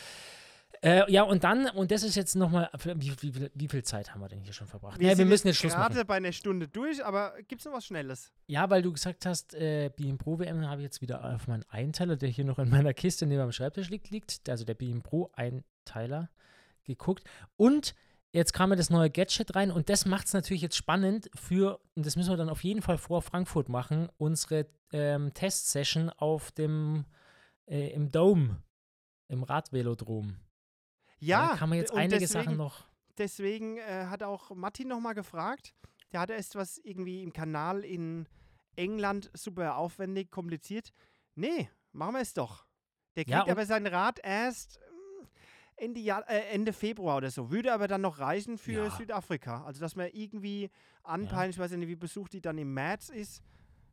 Äh, 0.84 1.10
ja, 1.10 1.22
und 1.22 1.44
dann, 1.44 1.70
und 1.70 1.90
das 1.90 2.02
ist 2.02 2.14
jetzt 2.14 2.36
nochmal, 2.36 2.68
wie, 2.82 3.10
wie, 3.22 3.50
wie, 3.54 3.68
viel 3.68 3.82
Zeit 3.84 4.12
haben 4.12 4.20
wir 4.20 4.28
denn 4.28 4.42
hier 4.42 4.52
schon 4.52 4.66
verbracht? 4.66 5.00
Wir, 5.00 5.12
ja, 5.12 5.16
wir 5.16 5.24
müssen 5.24 5.46
jetzt 5.46 5.56
Schluss 5.56 5.72
machen. 5.72 5.94
gerade 5.94 6.04
bei 6.04 6.16
einer 6.16 6.32
Stunde 6.32 6.68
durch, 6.68 7.02
aber 7.02 7.32
gibt 7.48 7.62
es 7.62 7.64
noch 7.64 7.72
was 7.72 7.86
Schnelles? 7.86 8.32
Ja, 8.48 8.68
weil 8.68 8.82
du 8.82 8.92
gesagt 8.92 9.24
hast, 9.24 9.54
äh, 9.54 9.90
BM 9.96 10.18
Pro 10.18 10.38
WM 10.38 10.68
habe 10.68 10.82
ich 10.82 10.84
jetzt 10.84 11.00
wieder 11.00 11.24
auf 11.24 11.46
meinen 11.46 11.64
Einteiler, 11.70 12.16
der 12.16 12.28
hier 12.28 12.44
noch 12.44 12.58
in 12.58 12.68
meiner 12.68 12.92
Kiste 12.92 13.24
neben 13.24 13.40
am 13.40 13.50
Schreibtisch 13.50 13.88
liegt, 13.88 14.10
liegt. 14.10 14.46
Also 14.46 14.66
der 14.66 14.74
BM 14.74 15.00
Pro 15.02 15.30
Einteiler 15.32 16.28
geguckt. 16.84 17.24
Und 17.56 17.94
jetzt 18.32 18.52
kam 18.52 18.68
mir 18.68 18.76
das 18.76 18.90
neue 18.90 19.08
Gadget 19.08 19.56
rein 19.56 19.70
und 19.70 19.88
das 19.88 20.04
macht 20.04 20.26
es 20.26 20.34
natürlich 20.34 20.60
jetzt 20.60 20.76
spannend 20.76 21.30
für, 21.34 21.80
und 21.94 22.04
das 22.04 22.16
müssen 22.16 22.28
wir 22.28 22.36
dann 22.36 22.50
auf 22.50 22.62
jeden 22.62 22.82
Fall 22.82 22.98
vor 22.98 23.22
Frankfurt 23.22 23.70
machen, 23.70 24.10
unsere 24.18 24.66
ähm, 24.92 25.32
Testsession 25.32 26.10
auf 26.10 26.52
dem, 26.52 27.06
äh, 27.64 27.88
im 27.94 28.10
Dome, 28.10 28.62
im 29.28 29.44
Radvelodrom. 29.44 30.36
Ja, 31.24 31.50
da 31.50 31.56
kann 31.56 31.68
man 31.68 31.78
jetzt 31.78 31.92
einige 31.94 32.20
deswegen, 32.20 32.44
Sachen 32.44 32.56
noch. 32.56 32.84
Deswegen 33.18 33.78
äh, 33.78 34.06
hat 34.06 34.22
auch 34.22 34.54
Martin 34.54 34.88
nochmal 34.88 35.14
gefragt. 35.14 35.74
Der 36.12 36.20
hatte 36.20 36.34
erst 36.34 36.54
was 36.54 36.78
irgendwie 36.78 37.22
im 37.22 37.32
Kanal 37.32 37.84
in 37.84 38.28
England 38.76 39.30
super 39.34 39.76
aufwendig, 39.76 40.30
kompliziert. 40.30 40.92
Nee, 41.34 41.68
machen 41.92 42.14
wir 42.14 42.20
es 42.20 42.34
doch. 42.34 42.66
Der 43.16 43.24
kriegt 43.24 43.36
ja, 43.36 43.46
aber 43.46 43.66
sein 43.66 43.86
Rad 43.86 44.20
erst 44.22 44.78
hm, 44.78 45.28
Ende, 45.76 46.00
Jahr, 46.00 46.28
äh, 46.28 46.52
Ende 46.52 46.72
Februar 46.72 47.16
oder 47.16 47.30
so. 47.30 47.50
Würde 47.50 47.72
aber 47.72 47.88
dann 47.88 48.00
noch 48.00 48.18
reichen 48.18 48.58
für 48.58 48.84
ja. 48.84 48.90
Südafrika. 48.90 49.64
Also, 49.64 49.80
dass 49.80 49.96
man 49.96 50.08
irgendwie 50.12 50.70
anpeilen, 51.02 51.50
ja. 51.50 51.50
ich 51.50 51.58
weiß 51.58 51.72
nicht, 51.72 51.88
wie 51.88 51.96
besucht 51.96 52.32
die 52.32 52.40
dann 52.40 52.58
im 52.58 52.74
März 52.74 53.08
ist. 53.08 53.42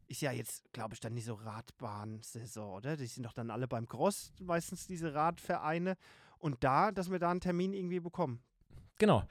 Ist 0.07 0.21
ja 0.21 0.31
jetzt, 0.31 0.71
glaube 0.73 0.93
ich, 0.93 0.99
dann 0.99 1.13
nicht 1.13 1.25
so 1.25 1.35
Radbahnsaison, 1.35 2.75
oder? 2.75 2.97
Die 2.97 3.05
sind 3.05 3.23
doch 3.23 3.33
dann 3.33 3.49
alle 3.49 3.67
beim 3.67 3.87
Cross, 3.87 4.33
meistens 4.41 4.85
diese 4.85 5.13
Radvereine. 5.13 5.95
Und 6.41 6.63
da, 6.63 6.91
dass 6.91 7.11
wir 7.11 7.19
da 7.19 7.31
einen 7.31 7.39
Termin 7.39 7.73
irgendwie 7.73 7.99
bekommen. 7.99 8.41
Genau. 8.97 9.23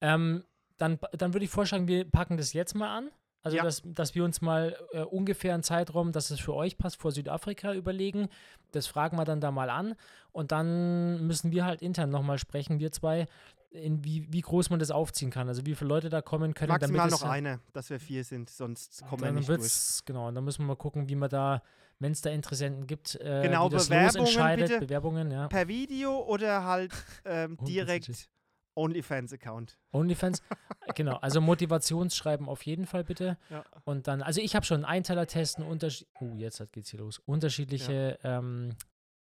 Ähm, 0.00 0.44
dann, 0.76 0.98
dann 1.12 1.32
würde 1.32 1.44
ich 1.44 1.50
vorschlagen, 1.50 1.88
wir 1.88 2.04
packen 2.04 2.36
das 2.36 2.52
jetzt 2.52 2.74
mal 2.74 2.96
an. 2.96 3.10
Also, 3.42 3.56
ja. 3.56 3.62
dass, 3.62 3.82
dass 3.84 4.14
wir 4.14 4.24
uns 4.24 4.40
mal 4.40 4.76
äh, 4.92 5.02
ungefähr 5.02 5.54
einen 5.54 5.62
Zeitraum, 5.62 6.12
dass 6.12 6.30
es 6.30 6.40
für 6.40 6.54
euch 6.54 6.76
passt, 6.76 7.00
vor 7.00 7.12
Südafrika 7.12 7.72
überlegen. 7.72 8.28
Das 8.72 8.86
fragen 8.86 9.16
wir 9.16 9.24
dann 9.24 9.40
da 9.40 9.50
mal 9.50 9.70
an. 9.70 9.94
Und 10.32 10.52
dann 10.52 11.26
müssen 11.26 11.52
wir 11.52 11.64
halt 11.64 11.80
intern 11.80 12.10
nochmal 12.10 12.38
sprechen, 12.38 12.80
wir 12.80 12.90
zwei, 12.90 13.26
in 13.70 14.04
wie, 14.04 14.26
wie 14.32 14.40
groß 14.40 14.70
man 14.70 14.80
das 14.80 14.90
aufziehen 14.90 15.30
kann. 15.30 15.48
Also, 15.48 15.64
wie 15.66 15.76
viele 15.76 15.88
Leute 15.88 16.08
da 16.08 16.20
kommen 16.20 16.52
können. 16.52 16.72
Maximal 16.72 17.08
noch 17.08 17.22
eine, 17.22 17.60
dass 17.72 17.90
wir 17.90 18.00
vier 18.00 18.24
sind, 18.24 18.50
sonst 18.50 19.04
kommen 19.08 19.22
wir 19.22 19.32
nicht 19.32 19.48
durch. 19.48 20.00
Genau, 20.04 20.28
und 20.28 20.34
dann 20.34 20.44
müssen 20.44 20.62
wir 20.62 20.66
mal 20.66 20.76
gucken, 20.76 21.08
wie 21.08 21.16
man 21.16 21.30
da 21.30 21.62
wenn 21.98 22.12
es 22.12 22.20
da 22.20 22.30
Interessenten 22.30 22.86
gibt, 22.86 23.16
äh, 23.16 23.42
genau, 23.42 23.68
die 23.68 23.76
das 23.76 23.88
Bewerbungen 23.88 24.56
bitte 24.56 24.80
Bewerbungen, 24.80 25.30
ja. 25.30 25.48
Per 25.48 25.68
Video 25.68 26.20
oder 26.26 26.64
halt 26.64 26.92
ähm, 27.24 27.58
direkt 27.66 28.28
OnlyFans-Account. 28.74 29.76
OnlyFans, 29.92 30.42
genau. 30.94 31.16
Also 31.16 31.40
Motivationsschreiben 31.40 32.48
auf 32.48 32.62
jeden 32.62 32.86
Fall 32.86 33.04
bitte. 33.04 33.36
Ja. 33.50 33.64
Und 33.84 34.06
dann, 34.06 34.22
also 34.22 34.40
ich 34.40 34.54
habe 34.54 34.64
schon 34.64 34.84
Einteiler 34.84 35.26
testen, 35.26 35.64
Unterschied. 35.64 36.06
Uh, 36.20 36.36
jetzt 36.36 36.62
geht's 36.72 36.90
hier 36.90 37.00
los. 37.00 37.18
Unterschiedliche 37.18 38.18
ja. 38.22 38.38
ähm, 38.38 38.76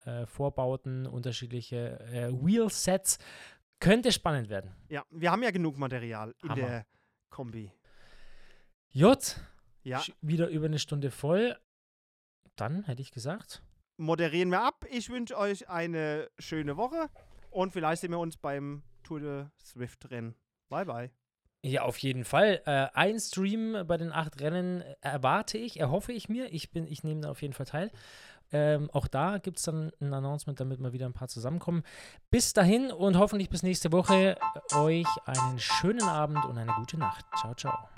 äh, 0.05 0.27
Vorbauten, 0.27 1.07
unterschiedliche 1.07 2.01
äh, 2.01 2.33
Wheel-Sets. 2.33 3.19
Könnte 3.81 4.13
spannend 4.13 4.49
werden. 4.49 4.75
Ja, 4.89 5.05
wir 5.11 5.31
haben 5.31 5.43
ja 5.43 5.51
genug 5.51 5.79
Material 5.79 6.35
in 6.43 6.49
Hammer. 6.49 6.61
der 6.61 6.87
Kombi. 7.31 7.73
J. 8.91 9.37
Ja. 9.83 10.03
Wieder 10.21 10.49
über 10.49 10.67
eine 10.67 10.79
Stunde 10.79 11.11
voll 11.11 11.57
dann 12.57 12.85
hätte 12.85 13.03
ich 13.03 13.13
gesagt. 13.13 13.63
Moderieren 13.97 14.51
wir 14.51 14.63
ab. 14.63 14.85
Ich 14.91 15.09
wünsche 15.11 15.39
euch 15.39 15.69
eine 15.69 16.29
schöne 16.39 16.77
Woche 16.77 17.09
und 17.51 17.73
vielleicht 17.73 18.03
sehen 18.03 18.11
wir 18.11 18.19
uns 18.19 18.37
beim 18.37 18.83
Tour 19.03 19.21
de 19.21 19.47
Swift 19.63 20.11
Rennen. 20.11 20.35
Bye, 20.69 20.87
bye. 20.87 21.11
Ja, 21.63 21.83
auf 21.83 21.97
jeden 21.99 22.25
Fall. 22.25 22.61
Äh, 22.67 22.89
ein 22.93 23.19
Stream 23.19 23.85
bei 23.87 23.97
den 23.97 24.13
acht 24.13 24.41
Rennen 24.41 24.83
erwarte 25.01 25.57
ich, 25.57 25.81
erhoffe 25.81 26.13
ich 26.13 26.29
mir. 26.29 26.53
Ich, 26.53 26.71
bin, 26.71 26.87
ich 26.87 27.05
nehme 27.05 27.23
da 27.23 27.31
auf 27.31 27.41
jeden 27.41 27.55
Fall 27.55 27.65
teil. 27.67 27.91
Ähm, 28.53 28.91
auch 28.93 29.09
da 29.09 29.39
gibt 29.39 29.57
es 29.59 29.65
dann 29.65 29.91
ein 30.01 30.13
Announcement, 30.13 30.61
damit 30.61 30.79
wir 30.81 30.93
wieder 30.93 31.07
ein 31.07 31.15
paar 31.15 31.29
zusammenkommen. 31.29 31.83
Bis 32.31 32.53
dahin 32.53 32.93
und 32.93 33.17
hoffentlich 33.17 33.49
bis 33.49 33.63
nächste 33.63 33.93
Woche 33.93 34.37
euch 34.75 35.09
einen 35.25 35.59
schönen 35.59 36.03
Abend 36.03 36.45
und 36.45 36.59
eine 36.59 36.73
gute 36.73 36.99
Nacht. 36.99 37.25
Ciao, 37.41 37.55
ciao. 37.55 37.89